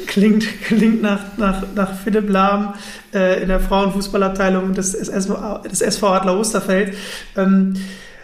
Klingt, 0.07 0.45
klingt 0.63 1.01
nach, 1.01 1.39
nach, 1.39 1.63
nach 1.75 1.95
Philipp 1.95 2.29
Lahm 2.29 2.75
äh, 3.15 3.41
in 3.43 3.49
der 3.49 3.61
Frauenfußballabteilung 3.61 4.75
des, 4.75 4.95
SV, 4.95 5.59
des 5.71 5.81
SV 5.81 6.09
Adler 6.09 6.39
Osterfeld. 6.39 6.95
Ähm, 7.37 7.75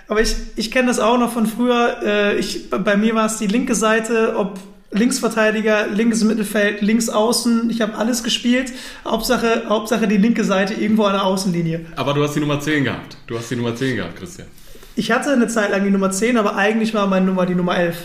aber 0.09 0.21
ich, 0.21 0.35
ich 0.57 0.71
kenne 0.71 0.89
das 0.89 0.99
auch 0.99 1.19
noch 1.19 1.33
von 1.33 1.47
früher. 1.47 1.97
Äh, 2.05 2.37
ich, 2.37 2.69
bei 2.71 2.97
mir 2.97 3.15
war 3.15 3.27
es 3.27 3.39
die 3.39 3.47
linke 3.47 3.75
Seite, 3.75 4.35
ob 4.37 4.59
Linksverteidiger, 4.95 5.89
linkes 5.89 6.25
Mittelfeld, 6.25 6.81
links 6.81 7.09
außen. 7.09 7.69
Ich 7.69 7.81
habe 7.81 7.95
alles 7.97 8.23
gespielt. 8.23 8.73
Hauptsache, 9.05 9.65
Hauptsache 9.69 10.09
die 10.09 10.17
linke 10.17 10.45
Seite 10.45 10.75
irgendwo 10.75 11.05
an 11.05 11.15
der 11.15 11.25
Außenlinie. 11.25 11.87
Aber 11.97 12.15
du 12.15 12.23
hast 12.23 12.35
die 12.35 12.41
Nummer 12.41 12.61
10 12.61 12.85
gehabt. 12.85 13.17
Du 13.27 13.37
hast 13.37 13.51
die 13.51 13.57
Nummer 13.57 13.75
10 13.75 13.97
gehabt, 13.97 14.17
Christian. 14.17 14.47
Ich 14.97 15.11
hatte 15.11 15.33
eine 15.33 15.49
Zeit 15.49 15.71
lang 15.71 15.85
die 15.85 15.91
Nummer 15.91 16.13
10, 16.13 16.37
aber 16.37 16.57
eigentlich 16.57 16.95
war 16.95 17.09
meine 17.09 17.27
Nummer 17.27 17.45
die 17.47 17.57
Nummer 17.57 17.77
11. 17.77 17.97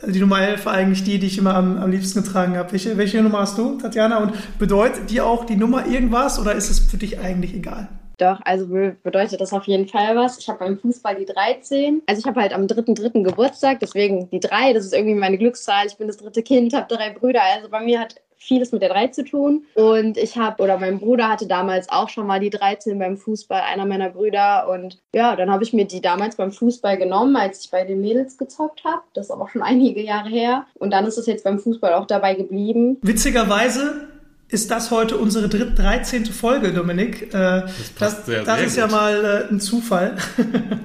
Also 0.00 0.12
die 0.12 0.20
Nummer 0.20 0.40
11 0.40 0.66
war 0.66 0.72
eigentlich 0.72 1.04
die, 1.04 1.20
die 1.20 1.28
ich 1.28 1.38
immer 1.38 1.54
am, 1.54 1.78
am 1.78 1.90
liebsten 1.90 2.24
getragen 2.24 2.56
habe. 2.56 2.72
Welche, 2.72 2.96
welche 2.98 3.22
Nummer 3.22 3.40
hast 3.40 3.56
du, 3.56 3.78
Tatjana? 3.78 4.18
Und 4.18 4.32
bedeutet 4.58 5.10
die 5.10 5.20
auch 5.20 5.46
die 5.46 5.54
Nummer 5.54 5.86
irgendwas 5.86 6.40
oder 6.40 6.54
ist 6.54 6.70
es 6.70 6.80
für 6.80 6.96
dich 6.96 7.20
eigentlich 7.20 7.54
egal? 7.54 7.88
Doch, 8.22 8.38
also 8.44 8.66
bedeutet 9.02 9.40
das 9.40 9.52
auf 9.52 9.64
jeden 9.64 9.88
Fall 9.88 10.14
was. 10.14 10.38
Ich 10.38 10.48
habe 10.48 10.60
beim 10.60 10.78
Fußball 10.78 11.16
die 11.16 11.24
13. 11.24 12.02
Also 12.06 12.20
ich 12.20 12.26
habe 12.26 12.40
halt 12.40 12.52
am 12.52 12.66
3.3. 12.66 13.24
Geburtstag, 13.24 13.80
deswegen 13.80 14.30
die 14.30 14.38
3, 14.38 14.74
das 14.74 14.84
ist 14.84 14.94
irgendwie 14.94 15.16
meine 15.16 15.38
Glückszahl. 15.38 15.86
Ich 15.88 15.96
bin 15.96 16.06
das 16.06 16.18
dritte 16.18 16.44
Kind, 16.44 16.72
habe 16.72 16.86
drei 16.94 17.10
Brüder. 17.10 17.40
Also 17.56 17.68
bei 17.68 17.80
mir 17.80 17.98
hat 17.98 18.14
vieles 18.38 18.70
mit 18.70 18.80
der 18.80 18.90
3 18.90 19.08
zu 19.08 19.24
tun. 19.24 19.64
Und 19.74 20.18
ich 20.18 20.36
habe, 20.38 20.62
oder 20.62 20.78
mein 20.78 21.00
Bruder 21.00 21.28
hatte 21.28 21.48
damals 21.48 21.88
auch 21.88 22.08
schon 22.08 22.28
mal 22.28 22.38
die 22.38 22.50
13 22.50 22.96
beim 22.96 23.16
Fußball, 23.16 23.60
einer 23.60 23.86
meiner 23.86 24.10
Brüder. 24.10 24.68
Und 24.68 24.98
ja, 25.12 25.34
dann 25.34 25.50
habe 25.50 25.64
ich 25.64 25.72
mir 25.72 25.84
die 25.84 26.00
damals 26.00 26.36
beim 26.36 26.52
Fußball 26.52 26.98
genommen, 26.98 27.34
als 27.34 27.64
ich 27.64 27.72
bei 27.72 27.84
den 27.84 28.00
Mädels 28.00 28.38
gezockt 28.38 28.84
habe. 28.84 29.02
Das 29.14 29.26
ist 29.26 29.30
aber 29.32 29.48
schon 29.48 29.62
einige 29.62 30.00
Jahre 30.00 30.28
her. 30.28 30.66
Und 30.74 30.92
dann 30.92 31.06
ist 31.06 31.18
es 31.18 31.26
jetzt 31.26 31.42
beim 31.42 31.58
Fußball 31.58 31.94
auch 31.94 32.06
dabei 32.06 32.34
geblieben. 32.34 32.98
Witzigerweise 33.02 34.11
ist 34.52 34.70
das 34.70 34.90
heute 34.90 35.16
unsere 35.16 35.48
13. 35.48 36.26
Folge, 36.26 36.72
Dominik. 36.72 37.34
Äh, 37.34 37.62
das 37.62 37.72
das, 37.98 38.26
sehr, 38.26 38.44
das 38.44 38.56
sehr 38.56 38.66
ist 38.66 38.74
gut. 38.74 38.78
ja 38.80 38.86
mal 38.88 39.24
äh, 39.24 39.52
ein 39.52 39.60
Zufall. 39.60 40.16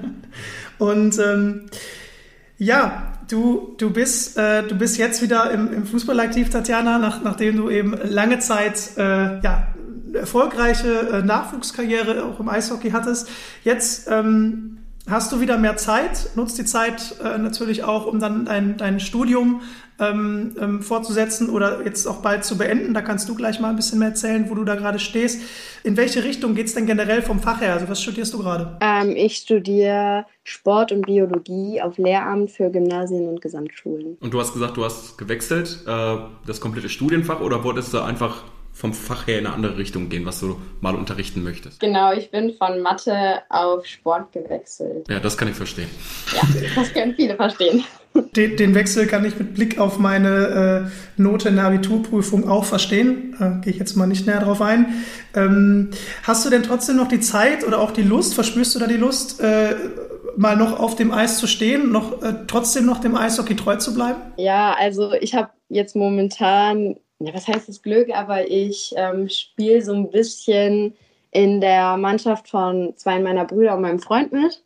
Und 0.78 1.18
ähm, 1.18 1.66
ja, 2.56 3.12
du, 3.28 3.74
du, 3.78 3.90
bist, 3.90 4.38
äh, 4.38 4.62
du 4.66 4.74
bist 4.74 4.96
jetzt 4.96 5.20
wieder 5.22 5.50
im, 5.50 5.72
im 5.72 5.86
Fußball 5.86 6.18
aktiv, 6.20 6.48
Tatjana, 6.50 6.98
nach, 6.98 7.22
nachdem 7.22 7.56
du 7.56 7.68
eben 7.68 7.94
lange 8.04 8.38
Zeit 8.38 8.96
äh, 8.96 9.40
ja, 9.40 9.68
erfolgreiche 10.14 11.00
äh, 11.12 11.22
Nachwuchskarriere 11.22 12.24
auch 12.24 12.40
im 12.40 12.48
Eishockey 12.48 12.90
hattest. 12.90 13.28
Jetzt 13.64 14.08
ähm, 14.10 14.78
hast 15.08 15.32
du 15.32 15.40
wieder 15.40 15.58
mehr 15.58 15.76
Zeit, 15.76 16.30
nutzt 16.34 16.58
die 16.58 16.64
Zeit 16.64 17.16
äh, 17.22 17.38
natürlich 17.38 17.84
auch, 17.84 18.06
um 18.06 18.20
dann 18.20 18.44
dein, 18.44 18.76
dein 18.76 19.00
Studium 19.00 19.62
ähm, 20.00 20.54
ähm, 20.60 20.82
fortzusetzen 20.82 21.50
oder 21.50 21.84
jetzt 21.84 22.06
auch 22.06 22.22
bald 22.22 22.44
zu 22.44 22.56
beenden. 22.56 22.94
Da 22.94 23.02
kannst 23.02 23.28
du 23.28 23.34
gleich 23.34 23.58
mal 23.60 23.70
ein 23.70 23.76
bisschen 23.76 23.98
mehr 23.98 24.08
erzählen, 24.08 24.48
wo 24.48 24.54
du 24.54 24.64
da 24.64 24.76
gerade 24.76 24.98
stehst. 24.98 25.42
In 25.82 25.96
welche 25.96 26.24
Richtung 26.24 26.54
geht 26.54 26.66
es 26.66 26.74
denn 26.74 26.86
generell 26.86 27.22
vom 27.22 27.40
Fach 27.40 27.60
her? 27.60 27.74
Also 27.74 27.88
was 27.88 28.02
studierst 28.02 28.34
du 28.34 28.38
gerade? 28.38 28.78
Ähm, 28.80 29.14
ich 29.16 29.36
studiere 29.36 30.26
Sport 30.44 30.92
und 30.92 31.06
Biologie 31.06 31.82
auf 31.82 31.98
Lehramt 31.98 32.50
für 32.50 32.70
Gymnasien 32.70 33.28
und 33.28 33.40
Gesamtschulen. 33.40 34.16
Und 34.20 34.32
du 34.32 34.40
hast 34.40 34.52
gesagt, 34.52 34.76
du 34.76 34.84
hast 34.84 35.18
gewechselt, 35.18 35.84
äh, 35.86 36.16
das 36.46 36.60
komplette 36.60 36.88
Studienfach 36.88 37.40
oder 37.40 37.64
wolltest 37.64 37.92
du 37.92 38.00
einfach 38.00 38.44
vom 38.78 38.94
Fach 38.94 39.26
her 39.26 39.40
in 39.40 39.46
eine 39.46 39.56
andere 39.56 39.76
Richtung 39.76 40.08
gehen, 40.08 40.24
was 40.24 40.38
du 40.38 40.56
mal 40.80 40.94
unterrichten 40.94 41.42
möchtest? 41.42 41.80
Genau, 41.80 42.12
ich 42.12 42.30
bin 42.30 42.54
von 42.56 42.80
Mathe 42.80 43.42
auf 43.48 43.84
Sport 43.84 44.30
gewechselt. 44.30 45.08
Ja, 45.08 45.18
das 45.18 45.36
kann 45.36 45.48
ich 45.48 45.56
verstehen. 45.56 45.88
Ja, 46.32 46.42
das 46.76 46.92
können 46.92 47.14
viele 47.16 47.34
verstehen. 47.34 47.82
Den, 48.36 48.56
den, 48.56 48.76
Wechsel 48.76 49.08
kann 49.08 49.24
ich 49.24 49.36
mit 49.36 49.54
Blick 49.54 49.80
auf 49.80 49.98
meine 49.98 50.86
äh, 50.86 51.20
Note 51.20 51.48
in 51.48 51.56
der 51.56 51.64
Abiturprüfung 51.64 52.48
auch 52.48 52.64
verstehen. 52.64 53.34
Äh, 53.40 53.64
Gehe 53.64 53.72
ich 53.72 53.80
jetzt 53.80 53.96
mal 53.96 54.06
nicht 54.06 54.28
näher 54.28 54.40
drauf 54.40 54.62
ein. 54.62 55.04
Ähm, 55.34 55.90
hast 56.22 56.46
du 56.46 56.50
denn 56.50 56.62
trotzdem 56.62 56.96
noch 56.96 57.08
die 57.08 57.20
Zeit 57.20 57.66
oder 57.66 57.80
auch 57.80 57.90
die 57.90 58.02
Lust, 58.02 58.34
verspürst 58.34 58.76
du 58.76 58.78
da 58.78 58.86
die 58.86 58.96
Lust, 58.96 59.40
äh, 59.40 59.74
mal 60.36 60.56
noch 60.56 60.78
auf 60.78 60.94
dem 60.94 61.10
Eis 61.10 61.38
zu 61.38 61.48
stehen, 61.48 61.90
noch 61.90 62.22
äh, 62.22 62.32
trotzdem 62.46 62.86
noch 62.86 63.00
dem 63.00 63.16
Eishockey 63.16 63.56
treu 63.56 63.74
zu 63.76 63.92
bleiben? 63.92 64.20
Ja, 64.36 64.76
also 64.78 65.12
ich 65.14 65.34
habe 65.34 65.50
jetzt 65.68 65.96
momentan, 65.96 66.94
ja, 67.20 67.34
was 67.34 67.48
heißt 67.48 67.68
das 67.68 67.82
Glück, 67.82 68.10
aber 68.14 68.48
ich 68.48 68.94
ähm, 68.96 69.28
spiele 69.28 69.82
so 69.82 69.92
ein 69.92 70.10
bisschen 70.10 70.94
in 71.30 71.60
der 71.60 71.96
Mannschaft 71.96 72.48
von 72.48 72.94
zwei 72.96 73.18
meiner 73.18 73.44
Brüder 73.44 73.74
und 73.74 73.82
meinem 73.82 73.98
Freund 73.98 74.32
mit. 74.32 74.62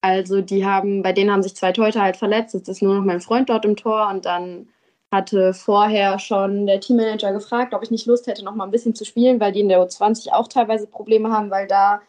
Also 0.00 0.40
die 0.40 0.64
haben, 0.64 1.02
bei 1.02 1.12
denen 1.12 1.30
haben 1.30 1.42
sich 1.42 1.54
zwei 1.56 1.72
Torhüter 1.72 2.02
halt 2.02 2.16
verletzt. 2.16 2.54
Jetzt 2.54 2.68
ist 2.68 2.82
nur 2.82 2.94
noch 2.94 3.04
mein 3.04 3.20
Freund 3.20 3.50
dort 3.50 3.64
im 3.64 3.76
Tor 3.76 4.08
und 4.08 4.24
dann 4.24 4.68
hatte 5.12 5.54
vorher 5.54 6.18
schon 6.18 6.66
der 6.66 6.80
Teammanager 6.80 7.32
gefragt, 7.32 7.74
ob 7.74 7.82
ich 7.82 7.90
nicht 7.90 8.06
Lust 8.06 8.26
hätte, 8.26 8.44
noch 8.44 8.54
mal 8.54 8.64
ein 8.64 8.70
bisschen 8.70 8.94
zu 8.94 9.04
spielen, 9.04 9.40
weil 9.40 9.52
die 9.52 9.60
in 9.60 9.68
der 9.68 9.80
U20 9.80 10.32
auch 10.32 10.48
teilweise 10.48 10.86
Probleme 10.86 11.30
haben, 11.32 11.50
weil 11.50 11.66
da 11.66 12.00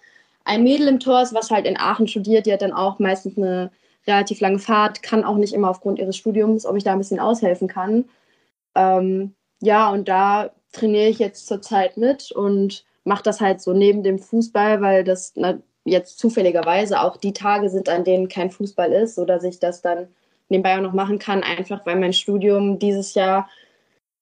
ein 0.46 0.64
Mädel 0.64 0.88
im 0.88 1.00
Tor 1.00 1.22
ist, 1.22 1.34
was 1.34 1.52
halt 1.52 1.66
in 1.66 1.78
Aachen 1.78 2.08
studiert, 2.08 2.46
die 2.46 2.54
hat 2.54 2.62
dann 2.62 2.74
auch 2.74 3.00
meistens 3.00 3.38
eine 3.38 3.72
relativ 4.08 4.40
lange 4.40 4.60
Fahrt, 4.60 5.04
kann 5.04 5.24
auch 5.24 5.38
nicht 5.38 5.54
immer 5.54 5.70
aufgrund 5.70 6.00
ihres 6.00 6.18
Studiums, 6.18 6.66
ob 6.66 6.76
ich 6.78 6.84
da 6.84 6.94
ein 6.94 6.98
bisschen 7.00 7.20
aushelfen 7.20 7.68
kann. 7.68 8.06
Ähm, 8.76 9.36
ja, 9.62 9.90
und 9.90 10.08
da 10.08 10.52
trainiere 10.72 11.08
ich 11.08 11.20
jetzt 11.20 11.48
zurzeit 11.48 11.98
mit 11.98 12.32
und 12.32 12.84
mache 13.04 13.24
das 13.24 13.42
halt 13.42 13.62
so 13.62 13.74
neben 13.74 14.04
dem 14.04 14.20
Fußball, 14.20 14.82
weil 14.82 15.04
das 15.04 15.34
na, 15.36 15.60
jetzt 15.86 16.20
zufälligerweise 16.20 17.02
auch 17.02 17.18
die 17.18 17.34
Tage 17.34 17.70
sind, 17.70 17.90
an 17.90 18.04
denen 18.04 18.28
kein 18.28 18.52
Fußball 18.52 18.92
ist, 18.92 19.18
oder 19.18 19.40
sich 19.40 19.60
das 19.60 19.82
dann 19.82 20.08
nebenbei 20.50 20.78
auch 20.78 20.82
noch 20.82 20.94
machen 20.94 21.20
kann, 21.20 21.44
einfach 21.44 21.86
weil 21.86 21.96
mein 21.96 22.14
Studium 22.14 22.80
dieses 22.80 23.14
Jahr, 23.14 23.50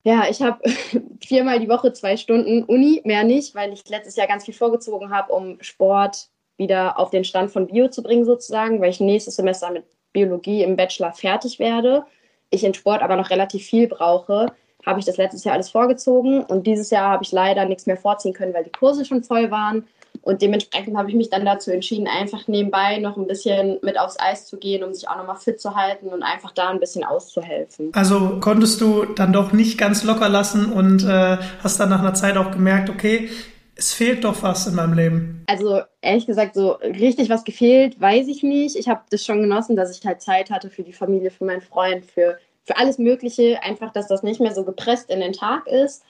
ja, 0.04 0.26
ich 0.30 0.42
habe 0.42 0.60
viermal 1.26 1.60
die 1.60 1.70
Woche 1.70 1.94
zwei 1.94 2.18
Stunden 2.18 2.64
Uni, 2.64 3.02
mehr 3.04 3.24
nicht, 3.24 3.56
weil 3.56 3.74
ich 3.74 3.88
letztes 3.90 4.16
Jahr 4.16 4.28
ganz 4.28 4.46
viel 4.46 4.54
vorgezogen 4.54 5.10
habe, 5.10 5.34
um 5.34 5.58
Sport 5.62 6.30
wieder 6.58 7.00
auf 7.00 7.10
den 7.10 7.24
Stand 7.24 7.52
von 7.52 7.68
Bio 7.68 7.88
zu 7.88 8.04
bringen 8.04 8.26
sozusagen, 8.26 8.82
weil 8.82 8.90
ich 8.90 9.00
nächstes 9.00 9.38
Semester 9.38 9.72
mit 9.72 9.86
Biologie 10.14 10.64
im 10.64 10.76
Bachelor 10.76 11.14
fertig 11.14 11.60
werde. 11.60 12.06
Ich 12.50 12.64
in 12.64 12.74
Sport 12.74 13.02
aber 13.02 13.16
noch 13.16 13.30
relativ 13.30 13.66
viel 13.66 13.88
brauche, 13.88 14.52
habe 14.86 15.00
ich 15.00 15.06
das 15.06 15.18
letztes 15.18 15.44
Jahr 15.44 15.54
alles 15.54 15.70
vorgezogen 15.70 16.44
und 16.44 16.66
dieses 16.66 16.90
Jahr 16.90 17.10
habe 17.10 17.24
ich 17.24 17.32
leider 17.32 17.66
nichts 17.66 17.86
mehr 17.86 17.98
vorziehen 17.98 18.34
können, 18.34 18.54
weil 18.54 18.64
die 18.64 18.72
Kurse 18.72 19.06
schon 19.06 19.24
voll 19.24 19.52
waren 19.52 19.86
und 20.22 20.42
dementsprechend 20.42 20.98
habe 20.98 21.10
ich 21.10 21.16
mich 21.16 21.30
dann 21.30 21.46
dazu 21.46 21.72
entschieden, 21.72 22.08
einfach 22.08 22.48
nebenbei 22.48 22.98
noch 22.98 23.18
ein 23.18 23.28
bisschen 23.28 23.78
mit 23.82 24.00
aufs 24.00 24.20
Eis 24.20 24.48
zu 24.48 24.58
gehen, 24.58 24.84
um 24.84 24.94
sich 24.94 25.08
auch 25.08 25.18
nochmal 25.18 25.38
fit 25.38 25.60
zu 25.60 25.76
halten 25.76 26.08
und 26.08 26.24
einfach 26.24 26.52
da 26.52 26.70
ein 26.70 26.80
bisschen 26.80 27.04
auszuhelfen. 27.04 27.92
Also 27.94 28.40
konntest 28.40 28.82
du 28.82 29.06
dann 29.06 29.34
doch 29.34 29.54
nicht 29.54 29.78
ganz 29.78 30.04
locker 30.04 30.30
lassen 30.30 30.72
und 30.72 31.04
äh, 31.04 31.38
hast 31.64 31.80
dann 31.80 31.90
nach 31.90 32.00
einer 32.00 32.14
Zeit 32.14 32.38
auch 32.38 32.52
gemerkt, 32.52 32.90
okay, 32.90 33.30
es 33.76 33.94
fehlt 33.94 34.26
doch 34.26 34.44
was 34.44 34.68
in 34.68 34.76
meinem 34.76 34.94
Leben. 34.94 35.44
Also 35.48 35.82
ehrlich 36.02 36.28
gesagt, 36.28 36.54
so 36.54 36.72
richtig 36.72 37.30
was 37.30 37.46
gefehlt, 37.46 38.00
weiß 38.00 38.28
ich 38.28 38.44
nicht. 38.44 38.76
Ich 38.76 38.90
habe 38.90 39.02
das 39.10 39.24
schon 39.24 39.42
genossen, 39.42 39.78
dass 39.78 39.98
ich 39.98 40.06
halt 40.06 40.22
Zeit 40.22 40.52
hatte 40.52 40.70
für 40.70 40.84
die 40.84 40.92
Familie, 40.92 41.32
für 41.32 41.46
meinen 41.46 41.62
Freund, 41.62 42.06
für, 42.06 42.38
für 42.64 42.78
alles 42.78 42.98
Mögliche. 42.98 43.62
Einfach, 43.64 43.92
dass 43.92 44.08
das 44.08 44.24
nicht 44.24 44.40
mehr 44.40 44.54
so 44.54 44.64
gepresst 44.64 45.10
in 45.10 45.20
den 45.20 45.34
Tag 45.34 45.68
ist. 45.68 46.04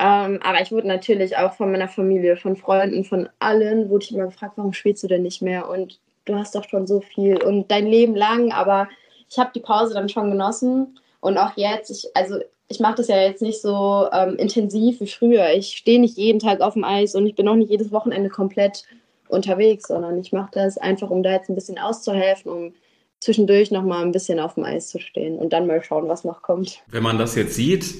Ähm, 0.00 0.38
aber 0.44 0.60
ich 0.62 0.70
wurde 0.70 0.86
natürlich 0.86 1.36
auch 1.36 1.54
von 1.54 1.72
meiner 1.72 1.88
Familie, 1.88 2.36
von 2.36 2.56
Freunden, 2.56 3.04
von 3.04 3.28
allen, 3.40 3.90
wurde 3.90 4.04
ich 4.04 4.14
immer 4.14 4.26
gefragt, 4.26 4.52
warum 4.56 4.72
spielst 4.72 5.02
du 5.02 5.08
denn 5.08 5.22
nicht 5.22 5.42
mehr? 5.42 5.68
Und 5.68 5.98
du 6.24 6.36
hast 6.36 6.54
doch 6.54 6.68
schon 6.68 6.86
so 6.86 7.00
viel 7.00 7.42
und 7.42 7.70
dein 7.70 7.86
Leben 7.86 8.14
lang, 8.14 8.52
aber 8.52 8.88
ich 9.28 9.38
habe 9.38 9.50
die 9.54 9.60
Pause 9.60 9.94
dann 9.94 10.08
schon 10.08 10.30
genossen 10.30 11.00
und 11.20 11.36
auch 11.36 11.56
jetzt, 11.56 11.90
ich, 11.90 12.08
also 12.14 12.38
ich 12.68 12.80
mache 12.80 12.96
das 12.96 13.08
ja 13.08 13.20
jetzt 13.20 13.42
nicht 13.42 13.60
so 13.60 14.06
ähm, 14.12 14.36
intensiv 14.36 15.00
wie 15.00 15.06
früher. 15.08 15.50
Ich 15.54 15.70
stehe 15.70 16.00
nicht 16.00 16.16
jeden 16.16 16.38
Tag 16.38 16.60
auf 16.60 16.74
dem 16.74 16.84
Eis 16.84 17.14
und 17.14 17.26
ich 17.26 17.34
bin 17.34 17.48
auch 17.48 17.54
nicht 17.56 17.70
jedes 17.70 17.90
Wochenende 17.90 18.28
komplett 18.28 18.84
unterwegs, 19.28 19.88
sondern 19.88 20.18
ich 20.18 20.32
mache 20.32 20.50
das 20.52 20.78
einfach, 20.78 21.10
um 21.10 21.22
da 21.22 21.32
jetzt 21.32 21.48
ein 21.48 21.54
bisschen 21.54 21.78
auszuhelfen, 21.78 22.52
um 22.52 22.74
zwischendurch 23.20 23.70
nochmal 23.70 24.04
ein 24.04 24.12
bisschen 24.12 24.38
auf 24.40 24.54
dem 24.54 24.64
Eis 24.64 24.88
zu 24.88 24.98
stehen 24.98 25.38
und 25.38 25.52
dann 25.52 25.66
mal 25.66 25.82
schauen, 25.82 26.08
was 26.08 26.24
noch 26.24 26.42
kommt. 26.42 26.82
Wenn 26.88 27.02
man 27.02 27.18
das 27.18 27.34
jetzt 27.34 27.54
sieht, 27.54 27.94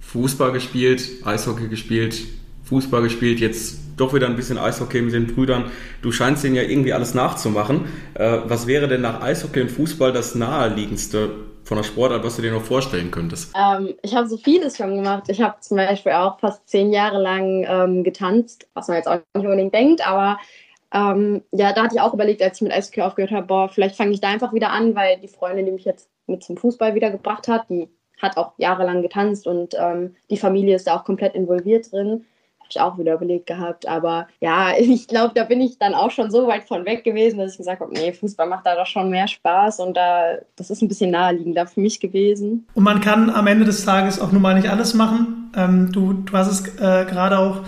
Fußball 0.00 0.52
gespielt, 0.52 1.08
Eishockey 1.24 1.68
gespielt, 1.68 2.22
Fußball 2.64 3.02
gespielt, 3.02 3.40
jetzt 3.40 3.78
doch 3.96 4.14
wieder 4.14 4.26
ein 4.26 4.36
bisschen 4.36 4.58
Eishockey 4.58 5.02
mit 5.02 5.14
den 5.14 5.26
Brüdern. 5.26 5.70
Du 6.02 6.12
scheinst 6.12 6.44
denen 6.44 6.54
ja 6.54 6.62
irgendwie 6.62 6.92
alles 6.92 7.14
nachzumachen. 7.14 7.86
Äh, 8.14 8.38
was 8.44 8.66
wäre 8.66 8.88
denn 8.88 9.00
nach 9.00 9.20
Eishockey 9.22 9.60
und 9.62 9.70
Fußball 9.70 10.12
das 10.12 10.34
naheliegendste 10.34 11.30
von 11.64 11.76
der 11.76 11.84
Sportart, 11.84 12.24
was 12.24 12.36
du 12.36 12.42
dir 12.42 12.52
noch 12.52 12.62
vorstellen 12.62 13.10
könntest? 13.10 13.52
Ähm, 13.54 13.94
ich 14.02 14.14
habe 14.14 14.28
so 14.28 14.38
vieles 14.38 14.76
schon 14.76 14.94
gemacht. 14.96 15.24
Ich 15.28 15.40
habe 15.40 15.60
zum 15.60 15.76
Beispiel 15.76 16.12
auch 16.12 16.38
fast 16.40 16.66
zehn 16.68 16.92
Jahre 16.92 17.20
lang 17.20 17.66
ähm, 17.68 18.04
getanzt, 18.04 18.68
was 18.74 18.88
man 18.88 18.96
jetzt 18.96 19.08
auch 19.08 19.20
nicht 19.34 19.44
unbedingt 19.44 19.74
denkt, 19.74 20.06
aber 20.06 20.38
ähm, 20.92 21.42
ja, 21.52 21.72
da 21.72 21.84
hatte 21.84 21.96
ich 21.96 22.00
auch 22.00 22.14
überlegt, 22.14 22.42
als 22.42 22.56
ich 22.56 22.62
mit 22.62 22.72
Eishockey 22.72 23.02
aufgehört 23.02 23.32
habe, 23.32 23.46
boah, 23.46 23.68
vielleicht 23.68 23.96
fange 23.96 24.12
ich 24.12 24.20
da 24.20 24.28
einfach 24.28 24.52
wieder 24.52 24.70
an, 24.70 24.94
weil 24.94 25.18
die 25.18 25.28
Freundin, 25.28 25.66
die 25.66 25.72
mich 25.72 25.84
jetzt 25.84 26.08
mit 26.26 26.42
zum 26.42 26.56
Fußball 26.56 26.94
wiedergebracht 26.94 27.48
hat, 27.48 27.68
die 27.68 27.88
hat 28.20 28.36
auch 28.36 28.52
jahrelang 28.56 29.02
getanzt 29.02 29.46
und 29.46 29.74
ähm, 29.78 30.16
die 30.30 30.36
Familie 30.36 30.76
ist 30.76 30.86
da 30.86 30.96
auch 30.96 31.04
komplett 31.04 31.34
involviert 31.34 31.92
drin. 31.92 32.24
Habe 32.58 32.68
ich 32.70 32.80
auch 32.80 32.98
wieder 32.98 33.14
überlegt 33.14 33.46
gehabt. 33.46 33.86
Aber 33.86 34.26
ja, 34.40 34.72
ich 34.78 35.08
glaube, 35.08 35.32
da 35.34 35.44
bin 35.44 35.60
ich 35.60 35.78
dann 35.78 35.94
auch 35.94 36.10
schon 36.10 36.30
so 36.30 36.46
weit 36.46 36.64
von 36.64 36.84
weg 36.86 37.04
gewesen, 37.04 37.38
dass 37.38 37.52
ich 37.52 37.58
gesagt 37.58 37.80
habe, 37.80 37.92
nee, 37.92 38.12
Fußball 38.12 38.48
macht 38.48 38.66
da 38.66 38.74
doch 38.74 38.86
schon 38.86 39.10
mehr 39.10 39.28
Spaß 39.28 39.80
und 39.80 39.96
da, 39.96 40.38
das 40.56 40.70
ist 40.70 40.82
ein 40.82 40.88
bisschen 40.88 41.10
naheliegender 41.10 41.66
für 41.66 41.80
mich 41.80 42.00
gewesen. 42.00 42.66
Und 42.74 42.84
man 42.84 43.00
kann 43.00 43.30
am 43.30 43.46
Ende 43.46 43.66
des 43.66 43.84
Tages 43.84 44.20
auch 44.20 44.32
nun 44.32 44.42
mal 44.42 44.54
nicht 44.54 44.70
alles 44.70 44.94
machen. 44.94 45.52
Ähm, 45.54 45.92
du, 45.92 46.14
du 46.14 46.32
hast 46.32 46.48
es 46.48 46.66
äh, 46.76 47.04
gerade 47.04 47.38
auch 47.38 47.60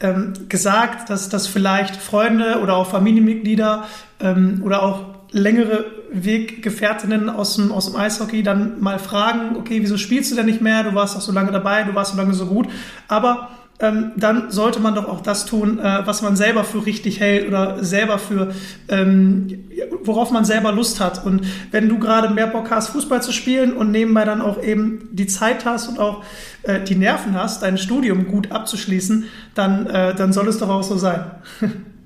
ähm, 0.00 0.32
gesagt, 0.48 1.10
dass, 1.10 1.28
dass 1.28 1.46
vielleicht 1.46 1.96
Freunde 1.96 2.60
oder 2.62 2.76
auch 2.76 2.90
Familienmitglieder 2.90 3.84
ähm, 4.20 4.60
oder 4.64 4.82
auch 4.82 5.04
längere 5.30 5.86
Weggefährtinnen 6.12 7.28
aus 7.28 7.56
dem, 7.56 7.72
aus 7.72 7.86
dem 7.86 7.96
Eishockey 7.96 8.42
dann 8.42 8.80
mal 8.80 8.98
fragen, 8.98 9.56
okay, 9.56 9.82
wieso 9.82 9.96
spielst 9.96 10.30
du 10.30 10.36
denn 10.36 10.46
nicht 10.46 10.60
mehr? 10.60 10.84
Du 10.84 10.94
warst 10.94 11.16
doch 11.16 11.20
so 11.20 11.32
lange 11.32 11.52
dabei, 11.52 11.82
du 11.82 11.94
warst 11.94 12.12
so 12.12 12.16
lange 12.16 12.34
so 12.34 12.46
gut. 12.46 12.68
Aber 13.08 13.50
ähm, 13.78 14.12
dann 14.16 14.50
sollte 14.50 14.80
man 14.80 14.94
doch 14.94 15.08
auch 15.08 15.20
das 15.20 15.44
tun, 15.46 15.78
äh, 15.78 16.06
was 16.06 16.22
man 16.22 16.36
selber 16.36 16.64
für 16.64 16.86
richtig 16.86 17.20
hält 17.20 17.46
oder 17.46 17.84
selber 17.84 18.18
für, 18.18 18.54
ähm, 18.88 19.68
worauf 20.02 20.30
man 20.30 20.44
selber 20.44 20.72
Lust 20.72 21.00
hat. 21.00 21.24
Und 21.24 21.46
wenn 21.72 21.88
du 21.88 21.98
gerade 21.98 22.30
mehr 22.32 22.46
Bock 22.46 22.70
hast, 22.70 22.88
Fußball 22.88 23.22
zu 23.22 23.32
spielen 23.32 23.74
und 23.74 23.90
nebenbei 23.90 24.24
dann 24.24 24.40
auch 24.40 24.62
eben 24.62 25.08
die 25.12 25.26
Zeit 25.26 25.64
hast 25.64 25.88
und 25.88 25.98
auch 25.98 26.22
äh, 26.62 26.80
die 26.80 26.94
Nerven 26.94 27.34
hast, 27.34 27.62
dein 27.62 27.76
Studium 27.76 28.28
gut 28.28 28.50
abzuschließen, 28.50 29.26
dann, 29.54 29.86
äh, 29.86 30.14
dann 30.14 30.32
soll 30.32 30.48
es 30.48 30.58
doch 30.58 30.68
auch 30.68 30.82
so 30.82 30.96
sein. 30.96 31.30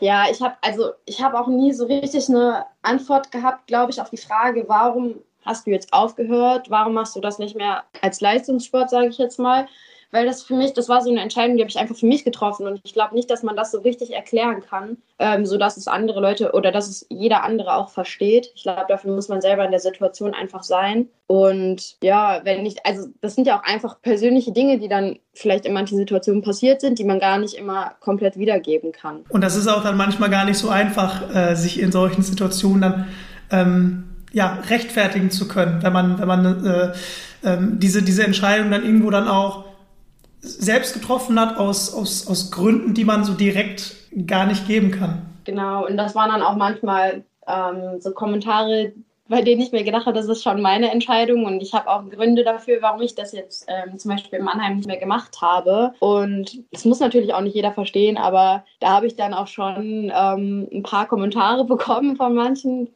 Ja, 0.00 0.24
ich 0.28 0.42
habe 0.42 0.56
also 0.62 0.94
ich 1.04 1.22
habe 1.22 1.38
auch 1.38 1.46
nie 1.46 1.72
so 1.72 1.86
richtig 1.86 2.28
eine 2.28 2.66
Antwort 2.82 3.30
gehabt, 3.30 3.68
glaube 3.68 3.92
ich, 3.92 4.00
auf 4.00 4.10
die 4.10 4.16
Frage, 4.16 4.64
warum 4.66 5.14
hast 5.44 5.64
du 5.64 5.70
jetzt 5.70 5.92
aufgehört? 5.92 6.70
Warum 6.70 6.94
machst 6.94 7.14
du 7.14 7.20
das 7.20 7.38
nicht 7.38 7.54
mehr 7.54 7.84
als 8.00 8.20
Leistungssport, 8.20 8.90
sage 8.90 9.06
ich 9.06 9.18
jetzt 9.18 9.38
mal? 9.38 9.68
Weil 10.12 10.26
das 10.26 10.42
für 10.42 10.54
mich, 10.54 10.74
das 10.74 10.88
war 10.88 11.00
so 11.00 11.10
eine 11.10 11.20
Entscheidung, 11.20 11.56
die 11.56 11.62
habe 11.62 11.70
ich 11.70 11.78
einfach 11.78 11.96
für 11.96 12.06
mich 12.06 12.24
getroffen 12.24 12.66
und 12.66 12.80
ich 12.84 12.92
glaube 12.92 13.14
nicht, 13.14 13.30
dass 13.30 13.42
man 13.42 13.56
das 13.56 13.72
so 13.72 13.80
richtig 13.80 14.12
erklären 14.12 14.62
kann, 14.62 14.98
ähm, 15.18 15.46
sodass 15.46 15.76
es 15.76 15.88
andere 15.88 16.20
Leute 16.20 16.52
oder 16.52 16.70
dass 16.70 16.88
es 16.88 17.06
jeder 17.08 17.42
andere 17.42 17.74
auch 17.74 17.88
versteht. 17.88 18.52
Ich 18.54 18.62
glaube, 18.62 18.84
dafür 18.88 19.12
muss 19.12 19.28
man 19.28 19.40
selber 19.40 19.64
in 19.64 19.70
der 19.70 19.80
Situation 19.80 20.34
einfach 20.34 20.62
sein 20.62 21.08
und 21.26 21.96
ja, 22.02 22.42
wenn 22.44 22.62
nicht, 22.62 22.84
also 22.84 23.08
das 23.22 23.34
sind 23.34 23.46
ja 23.46 23.58
auch 23.58 23.64
einfach 23.64 24.00
persönliche 24.02 24.52
Dinge, 24.52 24.78
die 24.78 24.88
dann 24.88 25.18
vielleicht 25.32 25.64
in 25.64 25.72
manchen 25.72 25.96
Situationen 25.96 26.42
passiert 26.42 26.82
sind, 26.82 26.98
die 26.98 27.04
man 27.04 27.18
gar 27.18 27.38
nicht 27.38 27.54
immer 27.54 27.94
komplett 28.00 28.36
wiedergeben 28.36 28.92
kann. 28.92 29.24
Und 29.30 29.40
das 29.42 29.56
ist 29.56 29.66
auch 29.66 29.82
dann 29.82 29.96
manchmal 29.96 30.28
gar 30.28 30.44
nicht 30.44 30.58
so 30.58 30.68
einfach, 30.68 31.34
äh, 31.34 31.54
sich 31.54 31.80
in 31.80 31.90
solchen 31.90 32.22
Situationen 32.22 32.82
dann 32.82 33.08
ähm, 33.50 34.04
ja, 34.32 34.58
rechtfertigen 34.68 35.30
zu 35.30 35.48
können, 35.48 35.82
wenn 35.82 35.92
man, 35.92 36.18
wenn 36.18 36.28
man 36.28 36.66
äh, 36.66 36.92
ähm, 37.44 37.78
diese, 37.78 38.02
diese 38.02 38.24
Entscheidung 38.24 38.70
dann 38.70 38.84
irgendwo 38.84 39.10
dann 39.10 39.28
auch 39.28 39.71
selbst 40.42 40.92
getroffen 40.92 41.38
hat 41.40 41.56
aus, 41.56 41.94
aus, 41.94 42.26
aus 42.26 42.50
Gründen, 42.50 42.94
die 42.94 43.04
man 43.04 43.24
so 43.24 43.32
direkt 43.32 43.94
gar 44.26 44.46
nicht 44.46 44.66
geben 44.66 44.90
kann. 44.90 45.22
Genau, 45.44 45.86
und 45.86 45.96
das 45.96 46.14
waren 46.14 46.30
dann 46.30 46.42
auch 46.42 46.56
manchmal 46.56 47.24
ähm, 47.46 48.00
so 48.00 48.10
Kommentare, 48.12 48.92
bei 49.28 49.40
denen 49.40 49.62
ich 49.62 49.72
mir 49.72 49.84
gedacht 49.84 50.06
habe, 50.06 50.16
das 50.16 50.28
ist 50.28 50.42
schon 50.42 50.60
meine 50.60 50.90
Entscheidung 50.90 51.46
und 51.46 51.62
ich 51.62 51.72
habe 51.72 51.88
auch 51.88 52.08
Gründe 52.10 52.44
dafür, 52.44 52.82
warum 52.82 53.00
ich 53.00 53.14
das 53.14 53.32
jetzt 53.32 53.66
ähm, 53.68 53.98
zum 53.98 54.10
Beispiel 54.10 54.40
in 54.40 54.44
Mannheim 54.44 54.76
nicht 54.76 54.86
mehr 54.86 54.98
gemacht 54.98 55.40
habe. 55.40 55.94
Und 56.00 56.58
das 56.72 56.84
muss 56.84 57.00
natürlich 57.00 57.32
auch 57.32 57.40
nicht 57.40 57.54
jeder 57.54 57.72
verstehen, 57.72 58.18
aber 58.18 58.64
da 58.80 58.88
habe 58.90 59.06
ich 59.06 59.16
dann 59.16 59.32
auch 59.32 59.46
schon 59.46 60.12
ähm, 60.14 60.68
ein 60.72 60.82
paar 60.82 61.06
Kommentare 61.06 61.64
bekommen 61.66 62.16
von 62.16 62.34
manchen, 62.34 62.88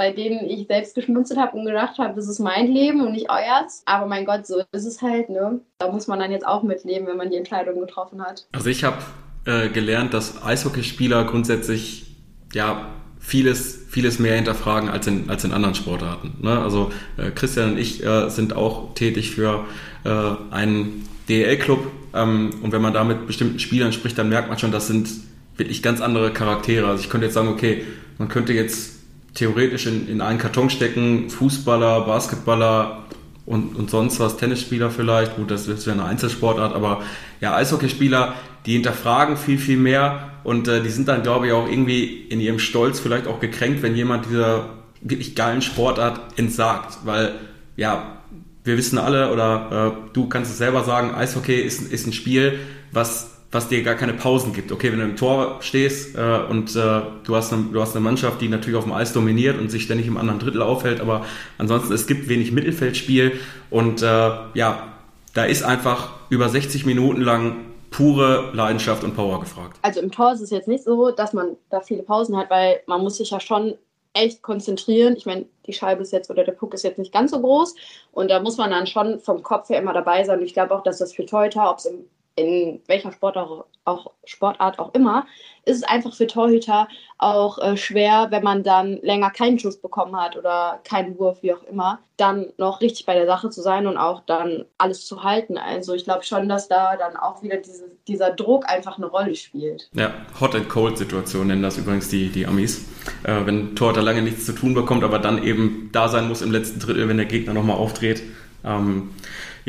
bei 0.00 0.12
denen 0.12 0.48
ich 0.48 0.66
selbst 0.66 0.94
geschmunzelt 0.94 1.38
habe 1.38 1.58
und 1.58 1.66
gedacht 1.66 1.98
habe, 1.98 2.14
das 2.14 2.26
ist 2.26 2.38
mein 2.38 2.72
Leben 2.72 3.02
und 3.02 3.12
nicht 3.12 3.28
euers. 3.28 3.82
Aber 3.84 4.06
mein 4.06 4.24
Gott, 4.24 4.46
so 4.46 4.62
ist 4.72 4.86
es 4.86 5.02
halt, 5.02 5.28
ne? 5.28 5.60
Da 5.76 5.92
muss 5.92 6.06
man 6.06 6.18
dann 6.18 6.30
jetzt 6.30 6.46
auch 6.46 6.62
mitleben, 6.62 7.06
wenn 7.06 7.18
man 7.18 7.28
die 7.28 7.36
Entscheidung 7.36 7.78
getroffen 7.78 8.22
hat. 8.22 8.46
Also 8.52 8.70
ich 8.70 8.82
habe 8.82 8.96
äh, 9.44 9.68
gelernt, 9.68 10.14
dass 10.14 10.42
Eishockeyspieler 10.42 11.24
grundsätzlich 11.24 12.16
ja 12.54 12.86
vieles, 13.18 13.88
vieles 13.90 14.18
mehr 14.18 14.36
hinterfragen 14.36 14.88
als 14.88 15.06
in, 15.06 15.28
als 15.28 15.44
in 15.44 15.52
anderen 15.52 15.74
Sportarten. 15.74 16.38
Ne? 16.40 16.58
Also 16.58 16.90
äh, 17.18 17.30
Christian 17.30 17.72
und 17.72 17.78
ich 17.78 18.02
äh, 18.02 18.30
sind 18.30 18.56
auch 18.56 18.94
tätig 18.94 19.32
für 19.32 19.66
äh, 20.04 20.10
einen 20.50 21.06
DEL-Club 21.28 21.86
ähm, 22.14 22.52
und 22.62 22.72
wenn 22.72 22.80
man 22.80 22.94
da 22.94 23.04
mit 23.04 23.26
bestimmten 23.26 23.58
Spielern 23.58 23.92
spricht, 23.92 24.16
dann 24.16 24.30
merkt 24.30 24.48
man 24.48 24.58
schon, 24.58 24.72
das 24.72 24.86
sind 24.86 25.10
wirklich 25.58 25.82
ganz 25.82 26.00
andere 26.00 26.32
Charaktere. 26.32 26.88
Also 26.88 27.04
ich 27.04 27.10
könnte 27.10 27.26
jetzt 27.26 27.34
sagen, 27.34 27.48
okay, 27.48 27.84
man 28.16 28.28
könnte 28.28 28.54
jetzt 28.54 28.99
theoretisch 29.34 29.86
in, 29.86 30.08
in 30.08 30.20
einen 30.20 30.38
Karton 30.38 30.70
stecken, 30.70 31.30
Fußballer, 31.30 32.02
Basketballer 32.02 33.04
und, 33.46 33.76
und 33.76 33.90
sonst 33.90 34.20
was, 34.20 34.36
Tennisspieler 34.36 34.90
vielleicht, 34.90 35.36
gut, 35.36 35.50
das 35.50 35.68
wäre 35.68 35.92
eine 35.92 36.04
Einzelsportart, 36.04 36.74
aber 36.74 37.02
ja, 37.40 37.54
Eishockeyspieler, 37.54 38.34
die 38.66 38.74
hinterfragen 38.74 39.36
viel, 39.36 39.58
viel 39.58 39.78
mehr 39.78 40.30
und 40.44 40.68
äh, 40.68 40.82
die 40.82 40.90
sind 40.90 41.08
dann, 41.08 41.22
glaube 41.22 41.46
ich, 41.46 41.52
auch 41.52 41.68
irgendwie 41.68 42.04
in 42.04 42.40
ihrem 42.40 42.58
Stolz 42.58 43.00
vielleicht 43.00 43.26
auch 43.26 43.40
gekränkt, 43.40 43.82
wenn 43.82 43.96
jemand 43.96 44.26
dieser 44.26 44.70
wirklich 45.00 45.34
geilen 45.34 45.62
Sportart 45.62 46.38
entsagt, 46.38 46.98
weil 47.04 47.34
ja, 47.76 48.18
wir 48.64 48.76
wissen 48.76 48.98
alle 48.98 49.32
oder 49.32 49.94
äh, 49.96 50.12
du 50.12 50.28
kannst 50.28 50.50
es 50.50 50.58
selber 50.58 50.84
sagen, 50.84 51.14
Eishockey 51.14 51.60
ist, 51.60 51.90
ist 51.90 52.06
ein 52.06 52.12
Spiel, 52.12 52.58
was 52.92 53.39
was 53.52 53.68
dir 53.68 53.82
gar 53.82 53.96
keine 53.96 54.14
Pausen 54.14 54.52
gibt. 54.52 54.70
Okay, 54.70 54.92
wenn 54.92 55.00
du 55.00 55.04
im 55.04 55.16
Tor 55.16 55.58
stehst 55.60 56.16
äh, 56.16 56.40
und 56.48 56.74
äh, 56.76 57.02
du, 57.24 57.34
hast 57.36 57.52
eine, 57.52 57.64
du 57.72 57.80
hast 57.80 57.96
eine 57.96 58.04
Mannschaft, 58.04 58.40
die 58.40 58.48
natürlich 58.48 58.78
auf 58.78 58.84
dem 58.84 58.92
Eis 58.92 59.12
dominiert 59.12 59.58
und 59.58 59.70
sich 59.70 59.82
ständig 59.82 60.06
im 60.06 60.16
anderen 60.16 60.38
Drittel 60.38 60.62
aufhält, 60.62 61.00
aber 61.00 61.24
ansonsten 61.58 61.92
es 61.92 62.06
gibt 62.06 62.28
wenig 62.28 62.52
Mittelfeldspiel 62.52 63.32
und 63.70 64.02
äh, 64.02 64.06
ja, 64.06 64.92
da 65.34 65.44
ist 65.44 65.62
einfach 65.64 66.12
über 66.28 66.48
60 66.48 66.86
Minuten 66.86 67.22
lang 67.22 67.66
pure 67.90 68.50
Leidenschaft 68.52 69.02
und 69.02 69.16
Power 69.16 69.40
gefragt. 69.40 69.78
Also 69.82 70.00
im 70.00 70.12
Tor 70.12 70.32
ist 70.32 70.40
es 70.40 70.50
jetzt 70.50 70.68
nicht 70.68 70.84
so, 70.84 71.10
dass 71.10 71.32
man 71.32 71.56
da 71.70 71.80
viele 71.80 72.04
Pausen 72.04 72.36
hat, 72.36 72.50
weil 72.50 72.80
man 72.86 73.02
muss 73.02 73.16
sich 73.16 73.30
ja 73.30 73.40
schon 73.40 73.74
echt 74.12 74.42
konzentrieren. 74.42 75.16
Ich 75.16 75.26
meine, 75.26 75.46
die 75.66 75.72
Scheibe 75.72 76.02
ist 76.02 76.12
jetzt 76.12 76.30
oder 76.30 76.44
der 76.44 76.52
Puck 76.52 76.74
ist 76.74 76.84
jetzt 76.84 76.98
nicht 76.98 77.12
ganz 77.12 77.32
so 77.32 77.40
groß 77.40 77.74
und 78.12 78.30
da 78.30 78.40
muss 78.40 78.56
man 78.58 78.70
dann 78.70 78.86
schon 78.86 79.18
vom 79.18 79.42
Kopf 79.42 79.68
her 79.70 79.80
immer 79.80 79.92
dabei 79.92 80.22
sein. 80.24 80.40
Ich 80.42 80.54
glaube 80.54 80.74
auch, 80.74 80.82
dass 80.82 80.98
das 80.98 81.12
für 81.12 81.26
Teuter, 81.26 81.70
ob 81.70 81.78
es 81.78 81.86
im 81.86 82.04
in 82.40 82.80
welcher 82.86 83.12
Sportart 83.12 83.66
auch, 83.84 84.12
Sportart 84.24 84.78
auch 84.78 84.94
immer, 84.94 85.26
ist 85.64 85.78
es 85.78 85.82
einfach 85.82 86.14
für 86.14 86.26
Torhüter 86.26 86.88
auch 87.18 87.58
äh, 87.58 87.76
schwer, 87.76 88.28
wenn 88.30 88.42
man 88.42 88.62
dann 88.62 88.98
länger 89.02 89.30
keinen 89.30 89.58
Schuss 89.58 89.76
bekommen 89.76 90.16
hat 90.16 90.36
oder 90.36 90.80
keinen 90.84 91.18
Wurf, 91.18 91.42
wie 91.42 91.52
auch 91.52 91.62
immer, 91.64 91.98
dann 92.16 92.46
noch 92.56 92.80
richtig 92.80 93.06
bei 93.06 93.14
der 93.14 93.26
Sache 93.26 93.50
zu 93.50 93.60
sein 93.60 93.86
und 93.86 93.96
auch 93.96 94.22
dann 94.26 94.64
alles 94.78 95.06
zu 95.06 95.22
halten. 95.22 95.58
Also 95.58 95.94
ich 95.94 96.04
glaube 96.04 96.24
schon, 96.24 96.48
dass 96.48 96.68
da 96.68 96.96
dann 96.96 97.16
auch 97.16 97.42
wieder 97.42 97.58
diese, 97.58 97.90
dieser 98.08 98.30
Druck 98.30 98.68
einfach 98.68 98.96
eine 98.96 99.06
Rolle 99.06 99.34
spielt. 99.34 99.90
Ja, 99.92 100.12
Hot 100.40 100.54
and 100.54 100.68
Cold 100.68 100.96
Situation 100.96 101.48
nennen 101.48 101.62
das 101.62 101.78
übrigens 101.78 102.08
die, 102.08 102.30
die 102.30 102.46
Amis. 102.46 102.86
Äh, 103.24 103.44
wenn 103.44 103.76
Torhüter 103.76 104.02
lange 104.02 104.22
nichts 104.22 104.46
zu 104.46 104.52
tun 104.52 104.74
bekommt, 104.74 105.04
aber 105.04 105.18
dann 105.18 105.42
eben 105.42 105.90
da 105.92 106.08
sein 106.08 106.28
muss 106.28 106.42
im 106.42 106.52
letzten 106.52 106.80
Drittel, 106.80 107.08
wenn 107.08 107.16
der 107.18 107.26
Gegner 107.26 107.52
nochmal 107.52 107.76
aufdreht. 107.76 108.22
Ähm, 108.64 109.10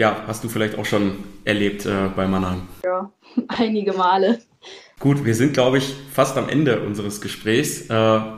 ja, 0.01 0.23
hast 0.25 0.43
du 0.43 0.49
vielleicht 0.49 0.79
auch 0.79 0.85
schon 0.85 1.23
erlebt 1.45 1.85
äh, 1.85 2.09
bei 2.15 2.27
Mannheim? 2.27 2.63
Ja, 2.83 3.11
einige 3.49 3.93
Male. 3.93 4.39
Gut, 4.99 5.23
wir 5.25 5.35
sind, 5.35 5.53
glaube 5.53 5.77
ich, 5.77 5.95
fast 6.11 6.37
am 6.39 6.49
Ende 6.49 6.81
unseres 6.81 7.21
Gesprächs. 7.21 7.87
Äh, 7.87 7.93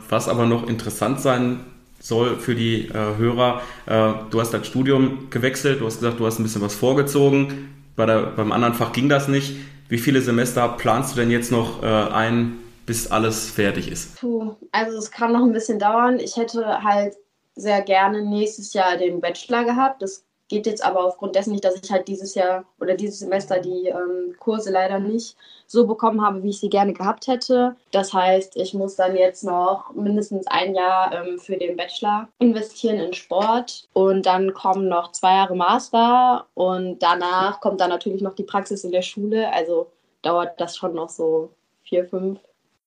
was 0.10 0.28
aber 0.28 0.46
noch 0.46 0.68
interessant 0.68 1.22
sein 1.22 1.62
soll 2.02 2.36
für 2.36 2.54
die 2.54 2.90
äh, 2.90 3.16
Hörer, 3.18 3.62
äh, 3.86 4.12
du 4.30 4.42
hast 4.42 4.54
dein 4.54 4.66
Studium 4.66 5.30
gewechselt, 5.30 5.80
du 5.80 5.86
hast 5.86 6.02
gesagt, 6.02 6.20
du 6.20 6.26
hast 6.26 6.38
ein 6.38 6.44
bisschen 6.44 6.62
was 6.62 6.76
vorgezogen. 6.76 7.74
Bei 7.96 8.06
der, 8.06 8.24
beim 8.24 8.52
anderen 8.52 8.74
Fach 8.74 8.92
ging 8.92 9.08
das 9.08 9.30
nicht. 9.30 9.56
Wie 9.88 10.00
viele 10.00 10.20
Semester 10.20 10.68
planst 10.68 11.14
du 11.14 11.22
denn 11.22 11.32
jetzt 11.32 11.50
noch 11.50 11.82
äh, 11.82 11.86
ein, 11.86 12.60
bis 12.86 13.10
alles 13.10 13.50
fertig 13.50 13.90
ist? 13.90 14.20
Puh, 14.20 14.56
also 14.74 14.98
es 14.98 15.12
kann 15.12 15.32
noch 15.32 15.44
ein 15.44 15.54
bisschen 15.54 15.80
dauern. 15.80 16.20
Ich 16.20 16.36
hätte 16.36 16.84
halt 16.84 17.14
sehr 17.56 17.82
gerne 17.84 18.22
nächstes 18.22 18.74
Jahr 18.74 18.98
den 18.98 19.22
Bachelor 19.22 19.64
gehabt. 19.64 20.02
Das 20.02 20.26
geht 20.48 20.66
jetzt 20.66 20.84
aber 20.84 21.04
aufgrund 21.06 21.36
dessen 21.36 21.52
nicht, 21.52 21.64
dass 21.64 21.82
ich 21.82 21.92
halt 21.92 22.08
dieses 22.08 22.36
Jahr 22.36 22.66
oder 22.80 22.96
dieses 22.96 23.20
Semester 23.20 23.60
die 23.60 23.88
ähm, 23.88 24.36
Kurse 24.40 24.72
leider 24.72 25.00
nicht 25.00 25.36
so 25.68 25.88
bekommen 25.88 26.22
habe, 26.22 26.44
wie 26.44 26.50
ich 26.50 26.60
sie 26.60 26.70
gerne 26.70 26.94
gehabt 26.94 27.28
hätte. 27.28 27.76
Das 27.92 28.14
heißt, 28.14 28.56
ich 28.58 28.74
muss 28.74 28.96
dann 28.96 29.16
jetzt 29.16 29.44
noch 29.44 29.94
mindestens 29.94 30.46
ein 30.48 30.76
Jahr 30.76 31.12
ähm, 31.14 31.40
für 31.40 31.58
den 31.58 31.78
Bachelor 31.78 32.28
investieren 32.40 33.00
in 33.00 33.14
Sport 33.14 33.88
und 33.94 34.26
dann 34.26 34.54
kommen 34.54 34.88
noch 34.88 35.12
zwei 35.12 35.36
Jahre 35.36 35.56
Master 35.56 36.46
und 36.54 37.00
danach 37.00 37.60
kommt 37.60 37.82
dann 37.82 37.90
natürlich 37.90 38.22
noch 38.22 38.36
die 38.36 38.44
Praxis 38.44 38.84
in 38.84 38.92
der 38.92 39.02
Schule. 39.02 39.52
Also 39.52 39.88
dauert 40.22 40.60
das 40.60 40.78
schon 40.78 40.94
noch 40.94 41.10
so 41.10 41.50
vier, 41.84 42.06
fünf 42.06 42.40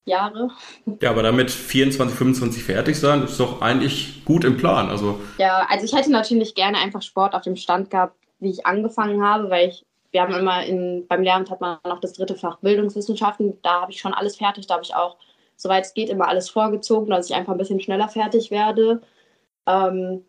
Jahre. 0.07 0.51
Ja, 1.03 1.11
aber 1.11 1.23
damit 1.23 1.51
24, 1.51 2.17
25 2.17 2.65
fertig 2.65 2.99
sein, 2.99 3.25
ist 3.25 3.39
doch 3.39 3.61
eigentlich 3.61 4.25
gut 4.25 4.45
im 4.45 4.57
Plan. 4.57 4.89
Also 4.89 5.21
ja, 5.39 5.67
also 5.69 5.85
ich 5.85 5.93
hätte 5.93 6.11
natürlich 6.11 6.55
gerne 6.55 6.79
einfach 6.79 7.03
Sport 7.03 7.35
auf 7.35 7.43
dem 7.43 7.57
Stand 7.57 7.91
gehabt, 7.91 8.17
wie 8.39 8.51
ich 8.51 8.65
angefangen 8.65 9.23
habe, 9.23 9.51
weil 9.51 9.69
ich, 9.69 9.85
wir 10.13 10.23
haben 10.23 10.35
immer 10.35 10.65
in, 10.65 11.07
beim 11.09 11.23
Lehramt 11.23 11.51
hat 11.51 11.61
man 11.61 11.79
noch 11.85 12.01
das 12.01 12.13
dritte 12.15 12.37
Fach 12.37 12.59
Bildungswissenschaften, 12.61 13.59
da 13.63 13.83
habe 13.83 13.93
ich 13.93 13.99
schon 13.99 14.15
alles 14.15 14.37
fertig, 14.37 14.67
da 14.67 14.75
habe 14.75 14.85
ich 14.85 14.95
auch, 14.95 15.17
soweit 15.57 15.85
es 15.85 15.95
geht, 15.95 16.09
immer 16.09 16.29
alles 16.29 16.49
vorgezogen, 16.49 17.11
dass 17.11 17.29
ich 17.29 17.35
einfach 17.35 17.53
ein 17.53 17.59
bisschen 17.59 17.81
schneller 17.81 18.09
fertig 18.09 18.51
werde. 18.51 19.03
Ähm, 19.67 20.25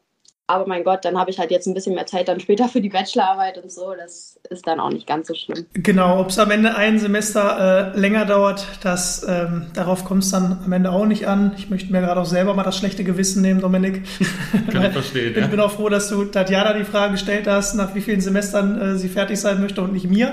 Aber 0.49 0.65
mein 0.65 0.85
Gott, 0.85 1.03
dann 1.03 1.17
habe 1.17 1.29
ich 1.29 1.39
halt 1.39 1.51
jetzt 1.51 1.67
ein 1.67 1.73
bisschen 1.73 1.93
mehr 1.93 2.05
Zeit 2.05 2.29
dann 2.29 2.39
später 2.39 2.69
für 2.69 2.79
die 2.79 2.87
Bachelorarbeit 2.87 3.61
und 3.61 3.69
so. 3.69 3.93
Das 3.97 4.39
ist 4.49 4.65
dann 4.65 4.79
auch 4.79 4.89
nicht 4.89 5.05
ganz 5.05 5.27
so 5.27 5.33
schlimm. 5.33 5.65
Genau, 5.73 6.21
ob 6.21 6.29
es 6.29 6.39
am 6.39 6.49
Ende 6.51 6.73
ein 6.73 6.99
Semester 6.99 7.93
äh, 7.93 7.99
länger 7.99 8.23
dauert, 8.25 8.65
das, 8.81 9.25
ähm, 9.27 9.65
darauf 9.73 10.05
kommt 10.05 10.23
es 10.23 10.31
dann 10.31 10.61
am 10.63 10.71
Ende 10.71 10.91
auch 10.91 11.05
nicht 11.05 11.27
an. 11.27 11.53
Ich 11.57 11.69
möchte 11.69 11.91
mir 11.91 11.99
gerade 11.99 12.21
auch 12.21 12.25
selber 12.25 12.53
mal 12.53 12.63
das 12.63 12.77
schlechte 12.77 13.03
Gewissen 13.03 13.41
nehmen, 13.41 13.59
Dominik. 13.59 14.03
Kann 14.71 14.85
ich 14.85 14.93
verstehen. 14.93 15.33
Ich 15.35 15.41
ja. 15.41 15.47
bin 15.47 15.59
auch 15.59 15.71
froh, 15.71 15.89
dass 15.89 16.07
du 16.07 16.23
Tatjana 16.23 16.71
die 16.71 16.85
Frage 16.85 17.11
gestellt 17.11 17.45
hast, 17.45 17.73
nach 17.75 17.93
wie 17.93 17.99
vielen 17.99 18.21
Semestern 18.21 18.79
äh, 18.79 18.95
sie 18.95 19.09
fertig 19.09 19.41
sein 19.41 19.59
möchte 19.59 19.81
und 19.81 19.91
nicht 19.91 20.09
mir. 20.09 20.31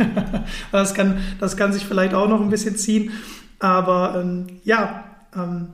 das, 0.72 0.92
kann, 0.92 1.22
das 1.40 1.56
kann 1.56 1.72
sich 1.72 1.86
vielleicht 1.86 2.12
auch 2.12 2.28
noch 2.28 2.42
ein 2.42 2.50
bisschen 2.50 2.76
ziehen. 2.76 3.12
Aber 3.60 4.14
ähm, 4.20 4.60
ja, 4.64 5.04
ähm, 5.34 5.68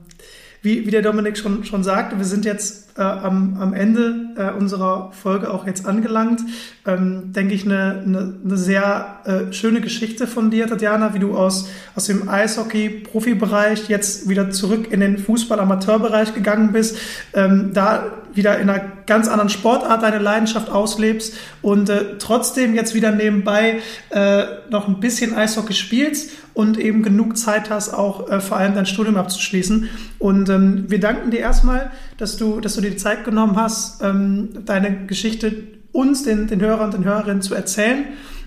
wie, 0.61 0.85
wie 0.85 0.91
der 0.91 1.01
Dominik 1.01 1.37
schon, 1.37 1.65
schon 1.65 1.83
sagte, 1.83 2.17
wir 2.17 2.25
sind 2.25 2.45
jetzt 2.45 2.84
äh, 2.97 3.01
am, 3.01 3.57
am 3.59 3.73
Ende 3.73 4.29
äh, 4.37 4.51
unserer 4.51 5.11
Folge 5.11 5.53
auch 5.53 5.67
jetzt 5.67 5.85
angelangt. 5.85 6.41
Ähm, 6.87 7.33
denke 7.33 7.53
ich, 7.53 7.65
eine, 7.65 8.03
eine, 8.05 8.35
eine 8.43 8.57
sehr 8.57 9.19
äh, 9.25 9.51
schöne 9.51 9.81
Geschichte 9.81 10.27
von 10.27 10.49
dir, 10.49 10.67
Tatjana, 10.67 11.13
wie 11.13 11.19
du 11.19 11.37
aus, 11.37 11.69
aus 11.95 12.05
dem 12.05 12.29
Eishockey-Profibereich 12.29 13.89
jetzt 13.89 14.29
wieder 14.29 14.49
zurück 14.49 14.91
in 14.91 15.01
den 15.01 15.17
Fußball-Amateurbereich 15.17 16.33
gegangen 16.33 16.71
bist, 16.71 16.97
ähm, 17.33 17.71
da 17.73 18.11
wieder 18.35 18.59
in 18.59 18.69
einer 18.69 18.83
ganz 19.05 19.27
anderen 19.27 19.49
Sportart 19.49 20.03
deine 20.03 20.19
Leidenschaft 20.19 20.69
auslebst 20.69 21.35
und 21.61 21.89
äh, 21.89 22.17
trotzdem 22.19 22.75
jetzt 22.75 22.93
wieder 22.93 23.11
nebenbei 23.11 23.79
äh, 24.09 24.43
noch 24.69 24.87
ein 24.87 24.99
bisschen 24.99 25.33
Eishockey 25.35 25.73
spielst 25.73 26.31
und 26.53 26.79
eben 26.79 27.03
genug 27.03 27.37
Zeit 27.37 27.69
hast, 27.69 27.93
auch 27.93 28.29
äh, 28.29 28.39
vor 28.39 28.57
allem 28.57 28.75
dein 28.75 28.85
Studium 28.85 29.17
abzuschließen. 29.17 29.89
Und 30.19 30.49
ähm, 30.49 30.85
wir 30.87 30.99
danken 30.99 31.31
dir 31.31 31.39
erstmal, 31.39 31.91
dass 32.17 32.37
du, 32.37 32.59
dass 32.59 32.75
du 32.75 32.81
dir 32.81 32.91
die 32.91 32.97
Zeit 32.97 33.25
genommen 33.25 33.55
hast, 33.55 34.01
ähm, 34.01 34.49
deine 34.65 35.05
Geschichte 35.05 35.53
uns, 35.91 36.23
den, 36.23 36.47
den 36.47 36.61
Hörern 36.61 36.85
und 36.85 36.93
den 36.93 37.03
Hörerinnen 37.05 37.41
zu 37.41 37.55
erzählen 37.55 38.05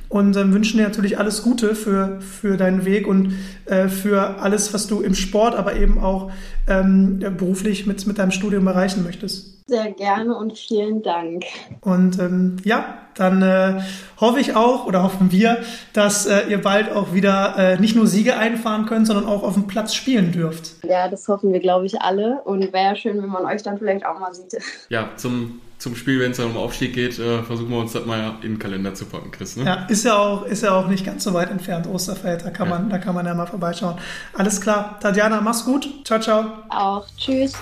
und 0.09 0.37
ähm, 0.37 0.53
wünschen 0.53 0.79
dir 0.79 0.85
natürlich 0.85 1.19
alles 1.19 1.43
Gute 1.43 1.75
für, 1.75 2.21
für 2.21 2.57
deinen 2.57 2.85
Weg 2.85 3.07
und 3.07 3.35
äh, 3.67 3.89
für 3.89 4.41
alles, 4.41 4.73
was 4.73 4.87
du 4.87 5.01
im 5.01 5.15
Sport, 5.15 5.55
aber 5.55 5.77
eben 5.77 5.99
auch 5.99 6.31
ähm, 6.67 7.19
beruflich 7.19 7.87
mit, 7.87 8.07
mit 8.07 8.19
deinem 8.19 8.31
Studium 8.31 8.67
erreichen 8.67 9.03
möchtest. 9.05 9.58
Sehr 9.69 9.93
gerne 9.93 10.35
und 10.35 10.57
vielen 10.57 11.03
Dank. 11.03 11.45
Und 11.83 12.19
ähm, 12.19 12.57
ja, 12.65 13.03
dann 13.15 13.43
äh, 13.43 13.83
hoffe 14.19 14.41
ich 14.41 14.57
auch 14.57 14.87
oder 14.87 15.03
hoffen 15.03 15.31
wir, 15.31 15.59
dass 15.93 16.25
äh, 16.25 16.49
ihr 16.49 16.63
bald 16.63 16.91
auch 16.91 17.13
wieder 17.13 17.55
äh, 17.59 17.79
nicht 17.79 17.95
nur 17.95 18.07
Siege 18.07 18.39
einfahren 18.39 18.87
könnt, 18.87 19.07
sondern 19.07 19.27
auch 19.27 19.43
auf 19.43 19.53
dem 19.53 19.67
Platz 19.67 19.93
spielen 19.93 20.33
dürft. 20.33 20.83
Ja, 20.85 21.09
das 21.09 21.29
hoffen 21.29 21.53
wir, 21.53 21.61
glaube 21.61 21.85
ich, 21.85 22.01
alle. 22.01 22.41
Und 22.47 22.73
wäre 22.73 22.97
schön, 22.97 23.23
wenn 23.23 23.29
man 23.29 23.45
euch 23.45 23.63
dann 23.63 23.79
vielleicht 23.79 24.07
auch 24.07 24.19
mal 24.19 24.33
sieht. 24.33 24.57
Ja, 24.89 25.11
zum 25.17 25.61
zum 25.79 25.95
Spiel, 25.95 26.19
wenn 26.19 26.33
es 26.33 26.39
dann 26.39 26.47
um 26.47 26.57
Aufstieg 26.57 26.93
geht, 26.93 27.21
äh, 27.21 27.43
versuchen 27.45 27.71
wir 27.71 27.79
uns 27.79 27.93
das 27.93 28.05
mal 28.05 28.35
in 28.43 28.55
den 28.55 28.59
Kalender 28.59 28.95
zu 28.95 29.05
packen, 29.05 29.31
Chris. 29.31 29.57
Ne? 29.57 29.65
Ja, 29.65 29.87
ist 29.89 30.05
ja, 30.05 30.17
auch, 30.17 30.45
ist 30.45 30.65
ja 30.65 30.73
auch 30.73 30.89
nicht 30.89 31.07
ganz 31.07 31.23
so 31.23 31.33
weit 31.35 31.53
entfernt, 31.53 31.87
Osterfeld. 31.87 32.45
Da 32.45 32.51
kann, 32.51 32.69
ja. 32.69 32.79
man, 32.79 32.91
da 32.91 32.99
kann 32.99 33.15
man 33.15 33.25
ja 33.25 33.35
mal 33.35 33.47
vorbeischauen. 33.47 33.95
Alles 34.33 34.61
klar. 34.61 34.99
Tatjana, 35.01 35.41
mach's 35.41 35.65
gut. 35.65 35.89
Ciao, 36.05 36.19
ciao. 36.19 36.47
Auch. 36.69 37.07
Tschüss. 37.17 37.53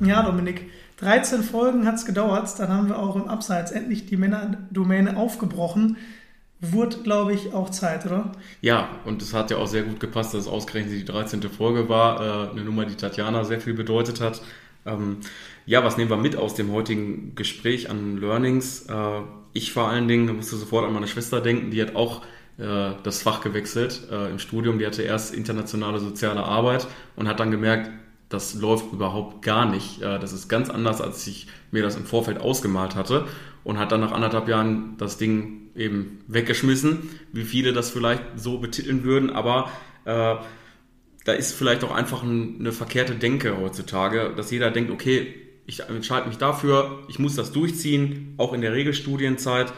Ja, 0.00 0.22
Dominik. 0.22 0.70
13 0.98 1.42
Folgen 1.42 1.86
hat 1.86 1.96
es 1.96 2.06
gedauert. 2.06 2.48
Dann 2.58 2.68
haben 2.68 2.88
wir 2.88 2.98
auch 2.98 3.16
im 3.16 3.28
Abseits 3.28 3.72
endlich 3.72 4.06
die 4.06 4.16
Männerdomäne 4.16 5.16
aufgebrochen. 5.16 5.96
Wurde, 6.60 6.98
glaube 6.98 7.34
ich, 7.34 7.52
auch 7.52 7.70
Zeit, 7.70 8.06
oder? 8.06 8.32
Ja, 8.60 8.88
und 9.04 9.20
es 9.20 9.34
hat 9.34 9.50
ja 9.50 9.58
auch 9.58 9.66
sehr 9.66 9.82
gut 9.82 10.00
gepasst, 10.00 10.32
dass 10.32 10.42
es 10.42 10.48
ausgerechnet 10.48 10.94
die 10.94 11.04
13. 11.04 11.42
Folge 11.42 11.88
war. 11.88 12.20
Äh, 12.20 12.50
eine 12.52 12.64
Nummer, 12.64 12.86
die 12.86 12.94
Tatjana 12.94 13.44
sehr 13.44 13.60
viel 13.60 13.74
bedeutet 13.74 14.20
hat. 14.20 14.40
Ähm, 14.86 15.18
ja, 15.66 15.84
was 15.84 15.96
nehmen 15.96 16.10
wir 16.10 16.16
mit 16.16 16.36
aus 16.36 16.54
dem 16.54 16.72
heutigen 16.72 17.34
Gespräch 17.34 17.90
an 17.90 18.18
Learnings? 18.18 18.86
Äh, 18.86 19.20
ich 19.52 19.72
vor 19.72 19.88
allen 19.88 20.08
Dingen 20.08 20.34
musste 20.36 20.56
sofort 20.56 20.86
an 20.86 20.92
meine 20.94 21.06
Schwester 21.06 21.40
denken, 21.40 21.70
die 21.70 21.82
hat 21.82 21.96
auch 21.96 22.22
äh, 22.58 22.92
das 23.02 23.22
Fach 23.22 23.40
gewechselt 23.40 24.08
im 24.10 24.38
Studium. 24.38 24.78
Die 24.78 24.86
hatte 24.86 25.02
erst 25.02 25.34
internationale 25.34 26.00
soziale 26.00 26.42
Arbeit 26.44 26.86
und 27.16 27.28
hat 27.28 27.40
dann 27.40 27.50
gemerkt, 27.50 27.90
das 28.34 28.54
läuft 28.54 28.92
überhaupt 28.92 29.42
gar 29.42 29.64
nicht. 29.70 30.02
Das 30.02 30.32
ist 30.32 30.48
ganz 30.48 30.68
anders, 30.68 31.00
als 31.00 31.26
ich 31.26 31.46
mir 31.70 31.82
das 31.82 31.96
im 31.96 32.04
Vorfeld 32.04 32.40
ausgemalt 32.40 32.96
hatte. 32.96 33.26
Und 33.62 33.78
hat 33.78 33.92
dann 33.92 34.00
nach 34.00 34.12
anderthalb 34.12 34.48
Jahren 34.48 34.96
das 34.98 35.16
Ding 35.16 35.70
eben 35.74 36.20
weggeschmissen, 36.26 37.08
wie 37.32 37.44
viele 37.44 37.72
das 37.72 37.90
vielleicht 37.90 38.22
so 38.36 38.58
betiteln 38.58 39.04
würden. 39.04 39.30
Aber 39.30 39.70
äh, 40.04 40.34
da 41.24 41.32
ist 41.32 41.54
vielleicht 41.54 41.84
auch 41.84 41.94
einfach 41.94 42.22
ein, 42.22 42.56
eine 42.58 42.72
verkehrte 42.72 43.14
Denke 43.14 43.56
heutzutage, 43.58 44.34
dass 44.36 44.50
jeder 44.50 44.70
denkt, 44.70 44.90
okay, 44.90 45.34
ich 45.64 45.80
entscheide 45.80 46.28
mich 46.28 46.36
dafür, 46.36 47.04
ich 47.08 47.18
muss 47.18 47.36
das 47.36 47.52
durchziehen, 47.52 48.34
auch 48.36 48.52
in 48.52 48.60
der 48.60 48.74
Regelstudienzeit. 48.74 49.72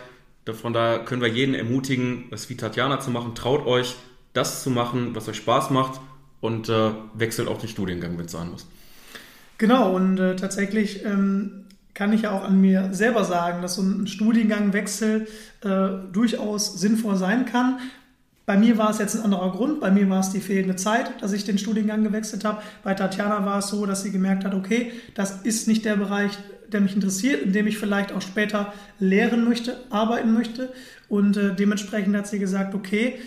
Von 0.53 0.73
daher 0.73 1.05
können 1.05 1.23
wir 1.23 1.29
jeden 1.29 1.55
ermutigen, 1.55 2.25
es 2.31 2.49
wie 2.49 2.57
Tatjana 2.57 3.01
zu 3.01 3.11
machen. 3.11 3.35
Traut 3.35 3.67
euch, 3.67 3.95
das 4.33 4.63
zu 4.63 4.71
machen, 4.71 5.15
was 5.15 5.29
euch 5.29 5.37
Spaß 5.37 5.71
macht 5.71 6.01
und 6.41 6.68
äh, 6.68 6.91
wechselt 7.14 7.49
auch 7.49 7.59
den 7.59 7.68
Studiengang, 7.68 8.18
wenn 8.18 8.26
es 8.26 8.32
sein 8.32 8.51
muss. 8.51 8.66
Genau, 9.59 9.95
und 9.95 10.18
äh, 10.18 10.37
tatsächlich 10.37 11.05
ähm, 11.05 11.64
kann 11.95 12.12
ich 12.12 12.22
ja 12.22 12.30
auch 12.30 12.45
an 12.45 12.61
mir 12.61 12.93
selber 12.93 13.24
sagen, 13.24 13.62
dass 13.62 13.76
so 13.76 13.82
ein 13.82 14.07
Studiengangwechsel 14.07 15.26
äh, 15.62 15.89
durchaus 16.12 16.78
sinnvoll 16.78 17.16
sein 17.16 17.47
kann. 17.47 17.78
Bei 18.45 18.57
mir 18.57 18.78
war 18.78 18.91
es 18.91 18.99
jetzt 18.99 19.16
ein 19.16 19.22
anderer 19.22 19.51
Grund. 19.51 19.80
Bei 19.80 19.91
mir 19.91 20.09
war 20.09 20.20
es 20.20 20.30
die 20.30 20.41
fehlende 20.41 20.76
Zeit, 20.76 21.20
dass 21.20 21.32
ich 21.32 21.45
den 21.45 21.59
Studiengang 21.59 22.05
gewechselt 22.05 22.45
habe. 22.45 22.62
Bei 22.84 22.95
Tatjana 22.95 23.45
war 23.45 23.59
es 23.59 23.68
so, 23.68 23.87
dass 23.87 24.03
sie 24.03 24.12
gemerkt 24.12 24.45
hat, 24.45 24.55
okay, 24.55 24.93
das 25.14 25.43
ist 25.43 25.66
nicht 25.66 25.84
der 25.84 25.97
Bereich, 25.97 26.39
der 26.70 26.80
mich 26.80 26.95
interessiert, 26.95 27.43
in 27.43 27.53
dem 27.53 27.66
ich 27.66 27.78
vielleicht 27.78 28.12
auch 28.12 28.22
später 28.22 28.72
lehren 29.01 29.45
möchte, 29.45 29.78
arbeiten 29.91 30.32
möchte. 30.32 30.72
Und 31.09 31.37
äh, 31.37 31.55
dementsprechend 31.55 32.14
hat 32.16 32.28
sie 32.28 32.39
gesagt, 32.39 32.74
okay, 32.74 33.18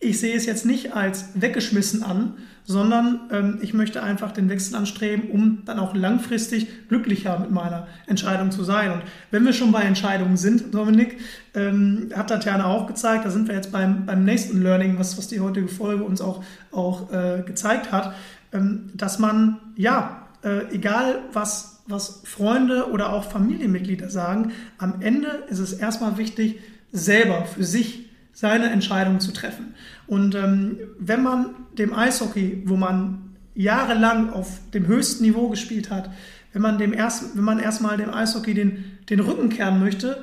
ich 0.00 0.20
sehe 0.20 0.34
es 0.34 0.46
jetzt 0.46 0.64
nicht 0.64 0.94
als 0.94 1.30
weggeschmissen 1.34 2.02
an, 2.02 2.34
sondern 2.66 3.20
ähm, 3.30 3.58
ich 3.62 3.74
möchte 3.74 4.02
einfach 4.02 4.32
den 4.32 4.48
Wechsel 4.48 4.74
anstreben, 4.74 5.30
um 5.30 5.62
dann 5.64 5.78
auch 5.78 5.94
langfristig 5.94 6.88
glücklicher 6.88 7.38
mit 7.38 7.50
meiner 7.50 7.86
Entscheidung 8.06 8.50
zu 8.50 8.64
sein. 8.64 8.92
Und 8.92 9.02
wenn 9.30 9.44
wir 9.44 9.52
schon 9.52 9.72
bei 9.72 9.82
Entscheidungen 9.82 10.36
sind, 10.36 10.74
Dominik, 10.74 11.18
ähm, 11.54 12.10
hat 12.14 12.28
Tatjana 12.28 12.66
auch 12.66 12.86
gezeigt, 12.86 13.24
da 13.24 13.30
sind 13.30 13.46
wir 13.46 13.54
jetzt 13.54 13.70
beim, 13.70 14.04
beim 14.04 14.24
nächsten 14.24 14.62
Learning, 14.62 14.98
was, 14.98 15.16
was 15.16 15.28
die 15.28 15.40
heutige 15.40 15.68
Folge 15.68 16.02
uns 16.02 16.20
auch, 16.20 16.42
auch 16.72 17.12
äh, 17.12 17.42
gezeigt 17.46 17.92
hat, 17.92 18.14
ähm, 18.52 18.90
dass 18.94 19.18
man, 19.20 19.58
ja, 19.76 20.26
äh, 20.42 20.74
egal 20.74 21.20
was, 21.32 21.82
was 21.86 22.22
Freunde 22.24 22.90
oder 22.90 23.12
auch 23.12 23.24
Familienmitglieder 23.30 24.10
sagen, 24.10 24.52
am 24.78 25.00
Ende 25.00 25.44
ist 25.48 25.60
es 25.60 25.72
erstmal 25.72 26.18
wichtig, 26.18 26.58
selber 26.90 27.44
für 27.44 27.64
sich 27.64 28.05
seine 28.36 28.68
Entscheidung 28.68 29.18
zu 29.18 29.32
treffen. 29.32 29.74
Und 30.06 30.34
ähm, 30.34 30.76
wenn 30.98 31.22
man 31.22 31.54
dem 31.78 31.94
Eishockey, 31.94 32.64
wo 32.66 32.76
man 32.76 33.34
jahrelang 33.54 34.28
auf 34.28 34.60
dem 34.74 34.86
höchsten 34.86 35.24
Niveau 35.24 35.48
gespielt 35.48 35.90
hat, 35.90 36.10
wenn 36.52 36.60
man, 36.60 36.76
dem 36.76 36.92
erst, 36.92 37.34
wenn 37.34 37.44
man 37.44 37.58
erstmal 37.58 37.96
dem 37.96 38.12
Eishockey 38.12 38.52
den, 38.52 38.98
den 39.08 39.20
Rücken 39.20 39.48
kehren 39.48 39.80
möchte, 39.80 40.22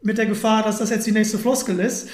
mit 0.00 0.16
der 0.16 0.24
Gefahr, 0.24 0.62
dass 0.62 0.78
das 0.78 0.88
jetzt 0.88 1.06
die 1.06 1.12
nächste 1.12 1.38
Floskel 1.38 1.80
ist, 1.80 2.08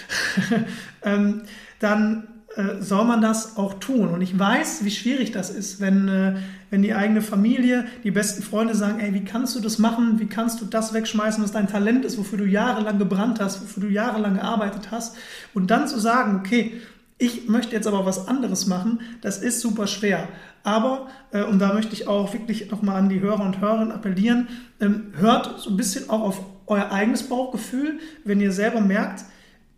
ähm, 1.04 1.42
dann 1.78 2.26
äh, 2.56 2.82
soll 2.82 3.04
man 3.04 3.20
das 3.20 3.56
auch 3.56 3.74
tun. 3.74 4.08
Und 4.08 4.22
ich 4.22 4.36
weiß, 4.36 4.84
wie 4.84 4.90
schwierig 4.90 5.30
das 5.30 5.50
ist, 5.50 5.80
wenn, 5.80 6.08
äh, 6.08 6.34
wenn 6.76 6.82
die 6.82 6.94
eigene 6.94 7.22
Familie, 7.22 7.86
die 8.04 8.10
besten 8.10 8.42
Freunde 8.42 8.74
sagen, 8.74 9.00
ey, 9.00 9.14
wie 9.14 9.24
kannst 9.24 9.56
du 9.56 9.60
das 9.60 9.78
machen? 9.78 10.20
Wie 10.20 10.26
kannst 10.26 10.60
du 10.60 10.66
das 10.66 10.92
wegschmeißen, 10.92 11.42
was 11.42 11.50
dein 11.50 11.68
Talent 11.68 12.04
ist, 12.04 12.18
wofür 12.18 12.36
du 12.36 12.44
jahrelang 12.44 12.98
gebrannt 12.98 13.40
hast, 13.40 13.62
wofür 13.62 13.84
du 13.84 13.88
jahrelang 13.88 14.34
gearbeitet 14.34 14.90
hast? 14.90 15.16
Und 15.54 15.70
dann 15.70 15.88
zu 15.88 15.98
sagen, 15.98 16.36
okay, 16.38 16.74
ich 17.16 17.48
möchte 17.48 17.74
jetzt 17.74 17.86
aber 17.86 18.04
was 18.04 18.28
anderes 18.28 18.66
machen, 18.66 19.00
das 19.22 19.38
ist 19.38 19.62
super 19.62 19.86
schwer. 19.86 20.28
Aber, 20.64 21.08
äh, 21.30 21.44
und 21.44 21.60
da 21.60 21.72
möchte 21.72 21.94
ich 21.94 22.08
auch 22.08 22.34
wirklich 22.34 22.70
nochmal 22.70 22.96
an 22.96 23.08
die 23.08 23.20
Hörer 23.20 23.46
und 23.46 23.58
Hörerinnen 23.58 23.92
appellieren, 23.92 24.48
ähm, 24.78 25.14
hört 25.16 25.58
so 25.58 25.70
ein 25.70 25.78
bisschen 25.78 26.10
auch 26.10 26.20
auf 26.20 26.42
euer 26.66 26.92
eigenes 26.92 27.22
Bauchgefühl, 27.22 28.00
wenn 28.24 28.38
ihr 28.38 28.52
selber 28.52 28.82
merkt, 28.82 29.24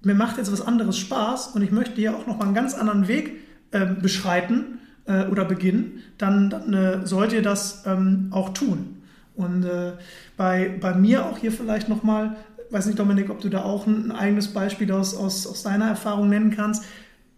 mir 0.02 0.16
macht 0.16 0.36
jetzt 0.36 0.50
was 0.50 0.62
anderes 0.62 0.98
Spaß 0.98 1.54
und 1.54 1.62
ich 1.62 1.70
möchte 1.70 1.94
hier 1.94 2.16
auch 2.16 2.26
nochmal 2.26 2.48
einen 2.48 2.56
ganz 2.56 2.74
anderen 2.74 3.06
Weg 3.06 3.36
äh, 3.70 3.86
beschreiten 3.86 4.80
äh, 5.08 5.26
oder 5.26 5.44
beginnen, 5.44 6.02
dann, 6.18 6.50
dann 6.50 6.72
äh, 6.72 7.06
sollt 7.06 7.32
ihr 7.32 7.42
das 7.42 7.82
ähm, 7.86 8.28
auch 8.30 8.50
tun. 8.50 9.02
Und 9.34 9.64
äh, 9.64 9.92
bei, 10.36 10.76
bei 10.80 10.94
mir 10.94 11.26
auch 11.26 11.38
hier 11.38 11.50
vielleicht 11.50 11.88
nochmal, 11.88 12.36
weiß 12.70 12.86
nicht, 12.86 12.98
Dominik, 12.98 13.30
ob 13.30 13.40
du 13.40 13.48
da 13.48 13.62
auch 13.62 13.86
ein, 13.86 14.10
ein 14.10 14.12
eigenes 14.12 14.48
Beispiel 14.48 14.92
aus, 14.92 15.16
aus, 15.16 15.46
aus 15.46 15.62
deiner 15.62 15.88
Erfahrung 15.88 16.28
nennen 16.28 16.50
kannst. 16.54 16.84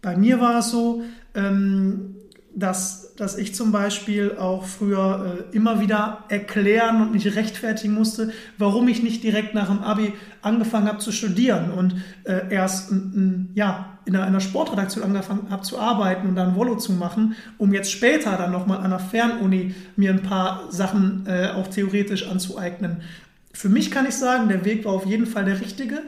Bei 0.03 0.17
mir 0.17 0.41
war 0.41 0.59
es 0.59 0.71
so, 0.71 1.03
ähm, 1.35 2.17
dass 2.55 3.10
dass 3.21 3.37
ich 3.37 3.55
zum 3.55 3.71
Beispiel 3.71 4.37
auch 4.39 4.65
früher 4.65 5.45
äh, 5.53 5.57
immer 5.57 5.81
wieder 5.81 6.25
erklären 6.29 7.03
und 7.03 7.13
mich 7.13 7.37
rechtfertigen 7.37 7.95
musste, 7.95 8.33
warum 8.57 8.89
ich 8.89 9.03
nicht 9.03 9.23
direkt 9.23 9.55
nach 9.55 9.69
dem 9.69 9.81
Abi 9.81 10.15
angefangen 10.43 10.89
habe 10.89 10.99
zu 10.99 11.13
studieren 11.13 11.71
und 11.71 11.97
äh, 12.25 12.51
erst 12.51 12.91
ja, 13.55 13.99
in 14.07 14.17
einer 14.17 14.41
Sportredaktion 14.41 15.05
angefangen 15.05 15.49
habe 15.51 15.63
zu 15.63 15.79
arbeiten 15.79 16.29
und 16.29 16.35
dann 16.35 16.57
Volo 16.57 16.77
zu 16.77 16.93
machen, 16.93 17.37
um 17.59 17.75
jetzt 17.75 17.93
später 17.93 18.37
dann 18.39 18.53
nochmal 18.53 18.79
an 18.79 18.87
einer 18.87 18.99
Fernuni 18.99 19.75
mir 19.97 20.11
ein 20.11 20.23
paar 20.23 20.71
Sachen 20.71 21.27
äh, 21.27 21.49
auch 21.55 21.69
theoretisch 21.69 22.27
anzueignen. 22.27 23.03
Für 23.53 23.69
mich 23.69 23.91
kann 23.91 24.07
ich 24.07 24.15
sagen, 24.15 24.49
der 24.49 24.65
Weg 24.65 24.87
war 24.87 24.95
auf 24.95 25.05
jeden 25.05 25.27
Fall 25.27 25.45
der 25.45 25.61
richtige 25.61 26.01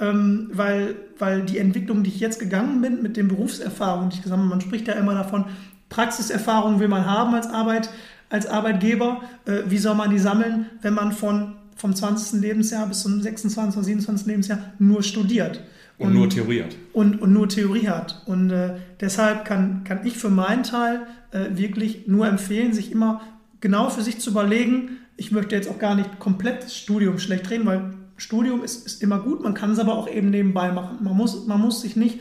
ähm, 0.00 0.48
weil, 0.52 0.96
weil 1.18 1.42
die 1.42 1.58
Entwicklung, 1.58 2.02
die 2.02 2.10
ich 2.10 2.20
jetzt 2.20 2.40
gegangen 2.40 2.80
bin, 2.80 3.02
mit 3.02 3.16
den 3.16 3.28
Berufserfahrungen, 3.28 4.10
die 4.10 4.16
ich 4.16 4.22
gesammelt 4.22 4.48
man 4.48 4.60
spricht 4.60 4.88
ja 4.88 4.94
immer 4.94 5.14
davon, 5.14 5.44
Praxiserfahrung 5.90 6.80
will 6.80 6.88
man 6.88 7.04
haben 7.04 7.34
als, 7.34 7.48
Arbeit, 7.48 7.90
als 8.30 8.46
Arbeitgeber. 8.46 9.20
Äh, 9.44 9.64
wie 9.66 9.78
soll 9.78 9.94
man 9.94 10.08
die 10.10 10.18
sammeln, 10.18 10.66
wenn 10.80 10.94
man 10.94 11.12
von, 11.12 11.56
vom 11.76 11.94
20. 11.94 12.40
Lebensjahr 12.40 12.86
bis 12.86 13.02
zum 13.02 13.20
26. 13.20 13.76
oder 13.76 13.84
27. 13.84 14.26
Lebensjahr 14.26 14.58
nur 14.78 15.02
studiert? 15.02 15.62
Und, 15.98 16.08
und 16.08 16.14
nur 16.14 16.30
Theorie 16.30 16.62
hat. 16.62 16.76
Und, 16.94 17.20
und 17.20 17.32
nur 17.34 17.48
Theorie 17.48 17.88
hat. 17.88 18.22
Und 18.24 18.50
äh, 18.50 18.76
deshalb 19.00 19.44
kann, 19.44 19.84
kann 19.84 20.06
ich 20.06 20.16
für 20.16 20.30
meinen 20.30 20.62
Teil 20.62 21.02
äh, 21.32 21.58
wirklich 21.58 22.06
nur 22.08 22.26
empfehlen, 22.26 22.72
sich 22.72 22.90
immer 22.90 23.20
genau 23.60 23.90
für 23.90 24.00
sich 24.00 24.18
zu 24.18 24.30
überlegen, 24.30 24.96
ich 25.16 25.32
möchte 25.32 25.54
jetzt 25.54 25.68
auch 25.68 25.78
gar 25.78 25.94
nicht 25.94 26.18
komplett 26.18 26.62
das 26.62 26.74
Studium 26.74 27.18
schlecht 27.18 27.50
reden, 27.50 27.66
weil 27.66 27.92
Studium 28.16 28.64
ist, 28.64 28.86
ist 28.86 29.02
immer 29.02 29.18
gut, 29.18 29.42
man 29.42 29.52
kann 29.52 29.72
es 29.72 29.78
aber 29.78 29.94
auch 29.94 30.08
eben 30.08 30.30
nebenbei 30.30 30.72
machen. 30.72 30.98
Man 31.02 31.14
muss, 31.14 31.46
man 31.46 31.60
muss 31.60 31.82
sich 31.82 31.94
nicht 31.94 32.20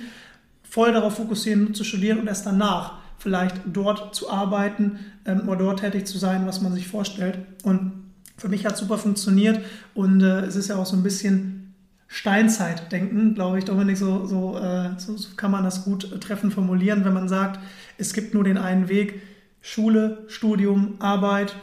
voll 0.64 0.92
darauf 0.92 1.16
fokussieren, 1.16 1.74
zu 1.74 1.86
studieren 1.86 2.20
und 2.20 2.28
erst 2.28 2.46
danach 2.46 2.98
vielleicht 3.20 3.62
dort 3.66 4.16
zu 4.16 4.30
arbeiten 4.30 5.00
ähm, 5.26 5.48
oder 5.48 5.60
dort 5.60 5.80
tätig 5.82 6.08
zu 6.08 6.18
sein, 6.18 6.48
was 6.48 6.62
man 6.62 6.74
sich 6.74 6.88
vorstellt. 6.88 7.40
Und 7.64 7.92
für 8.38 8.50
mich 8.50 8.66
hat 8.66 8.74
es 8.74 8.80
super 8.80 8.98
funktioniert 8.98 9.60
und 9.94 10.22
äh, 10.22 10.42
es 10.42 10.56
ist 10.56 10.70
ja 10.70 10.78
auch 10.78 10.86
so 10.86 10.96
ein 10.96 11.04
bisschen 11.04 11.76
Steinzeitdenken, 12.08 13.36
glaube 13.36 13.60
ich, 13.60 13.66
Dominik, 13.66 13.98
so, 13.98 14.26
so, 14.26 14.58
äh, 14.58 14.98
so, 14.98 15.16
so 15.16 15.36
kann 15.36 15.52
man 15.52 15.64
das 15.64 15.84
gut 15.84 16.12
äh, 16.12 16.18
treffend 16.18 16.54
formulieren, 16.54 17.06
wenn 17.06 17.14
man 17.14 17.28
sagt, 17.30 17.60
es 17.98 18.14
gibt 18.14 18.34
nur 18.34 18.44
den 18.44 18.58
einen 18.58 18.90
Weg, 18.90 19.22
Schule, 19.62 20.24
Studium, 20.28 20.96
Arbeit, 21.00 21.56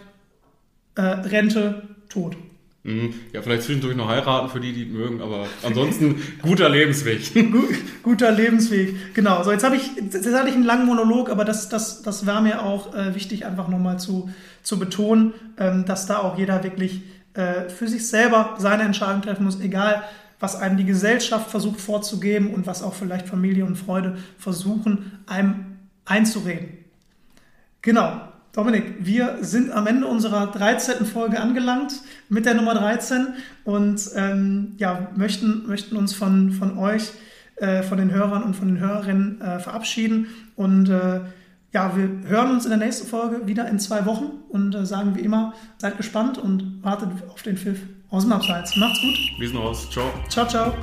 äh, 0.95 1.03
Rente, 1.03 1.83
Tod. 2.09 2.37
Mhm. 2.87 3.15
Ja, 3.33 3.43
vielleicht 3.43 3.65
zwischendurch 3.65 3.97
noch 3.97 4.09
heiraten 4.09 4.49
für 4.49 4.61
die, 4.61 4.73
die 4.73 4.85
mögen, 4.85 5.21
aber 5.21 5.47
ansonsten 5.65 6.23
guter 6.43 6.69
Lebensweg. 6.69 7.33
guter 8.05 8.31
Lebensweg, 8.31 9.13
genau. 9.13 9.43
So, 9.43 9.51
jetzt 9.51 9.65
habe 9.65 9.75
ich, 9.75 9.91
jetzt 9.97 10.33
hatte 10.33 10.49
ich 10.49 10.55
einen 10.55 10.63
langen 10.63 10.87
Monolog, 10.87 11.29
aber 11.29 11.45
das, 11.45 11.69
das, 11.69 12.03
das 12.03 12.27
war 12.27 12.41
mir 12.41 12.63
auch 12.63 12.95
äh, 12.95 13.17
wichtig, 13.17 13.45
einfach 13.45 13.67
nochmal 13.67 13.99
zu, 13.99 14.31
zu 14.63 14.79
betonen, 14.79 15.35
ähm, 15.59 15.85
dass 15.85 16.07
da 16.07 16.19
auch 16.19 16.39
jeder 16.39 16.63
wirklich 16.63 17.03
äh, 17.35 17.69
für 17.69 17.89
sich 17.89 18.07
selber 18.07 18.55
seine 18.59 18.85
Entscheidung 18.85 19.21
treffen 19.21 19.45
muss, 19.45 19.61
egal 19.61 20.05
was 20.39 20.55
einem 20.55 20.77
die 20.77 20.85
Gesellschaft 20.85 21.51
versucht 21.51 21.81
vorzugeben 21.81 22.55
und 22.55 22.69
was 22.69 22.85
auch 22.85 22.95
vielleicht 22.95 23.27
Familie 23.27 23.65
und 23.65 23.75
Freude 23.75 24.17
versuchen, 24.39 25.19
einem 25.27 25.77
einzureden. 26.05 26.69
Genau. 27.83 28.26
Dominik, 28.57 28.95
wir 29.01 29.37
sind 29.43 29.71
am 29.71 29.87
Ende 29.87 30.07
unserer 30.07 30.47
13. 30.47 31.05
Folge 31.05 31.39
angelangt 31.39 31.93
mit 32.31 32.47
der 32.47 32.55
Nummer 32.55 32.73
13 32.75 33.35
und 33.65 34.01
ähm, 34.17 34.73
ja, 34.79 35.11
möchten, 35.15 35.67
möchten 35.67 35.95
uns 35.95 36.15
von, 36.15 36.53
von 36.53 36.79
euch, 36.79 37.11
äh, 37.57 37.83
von 37.83 37.99
den 37.99 38.11
Hörern 38.11 38.43
und 38.43 38.57
von 38.57 38.69
den 38.69 38.79
Hörerinnen 38.81 39.43
äh, 39.43 39.59
verabschieden. 39.59 40.29
Und 40.57 40.89
äh, 40.89 41.21
ja, 41.75 41.95
wir 41.99 42.09
hören 42.31 42.53
uns 42.53 42.65
in 42.65 42.71
der 42.71 42.79
nächsten 42.79 43.07
Folge 43.07 43.47
wieder 43.47 43.69
in 43.69 43.79
zwei 43.79 44.07
Wochen 44.07 44.31
und 44.49 44.75
äh, 44.75 44.87
sagen 44.87 45.15
wie 45.17 45.21
immer, 45.21 45.53
seid 45.77 45.99
gespannt 45.99 46.39
und 46.39 46.83
wartet 46.83 47.11
auf 47.29 47.43
den 47.43 47.59
Pfiff 47.59 47.81
aus 48.09 48.23
dem 48.23 48.33
Abseits. 48.33 48.75
Macht's 48.79 49.03
gut. 49.03 49.39
Wir 49.39 49.49
sind 49.49 49.59
raus. 49.59 49.87
Ciao. 49.91 50.11
Ciao, 50.31 50.49
ciao. 50.49 50.75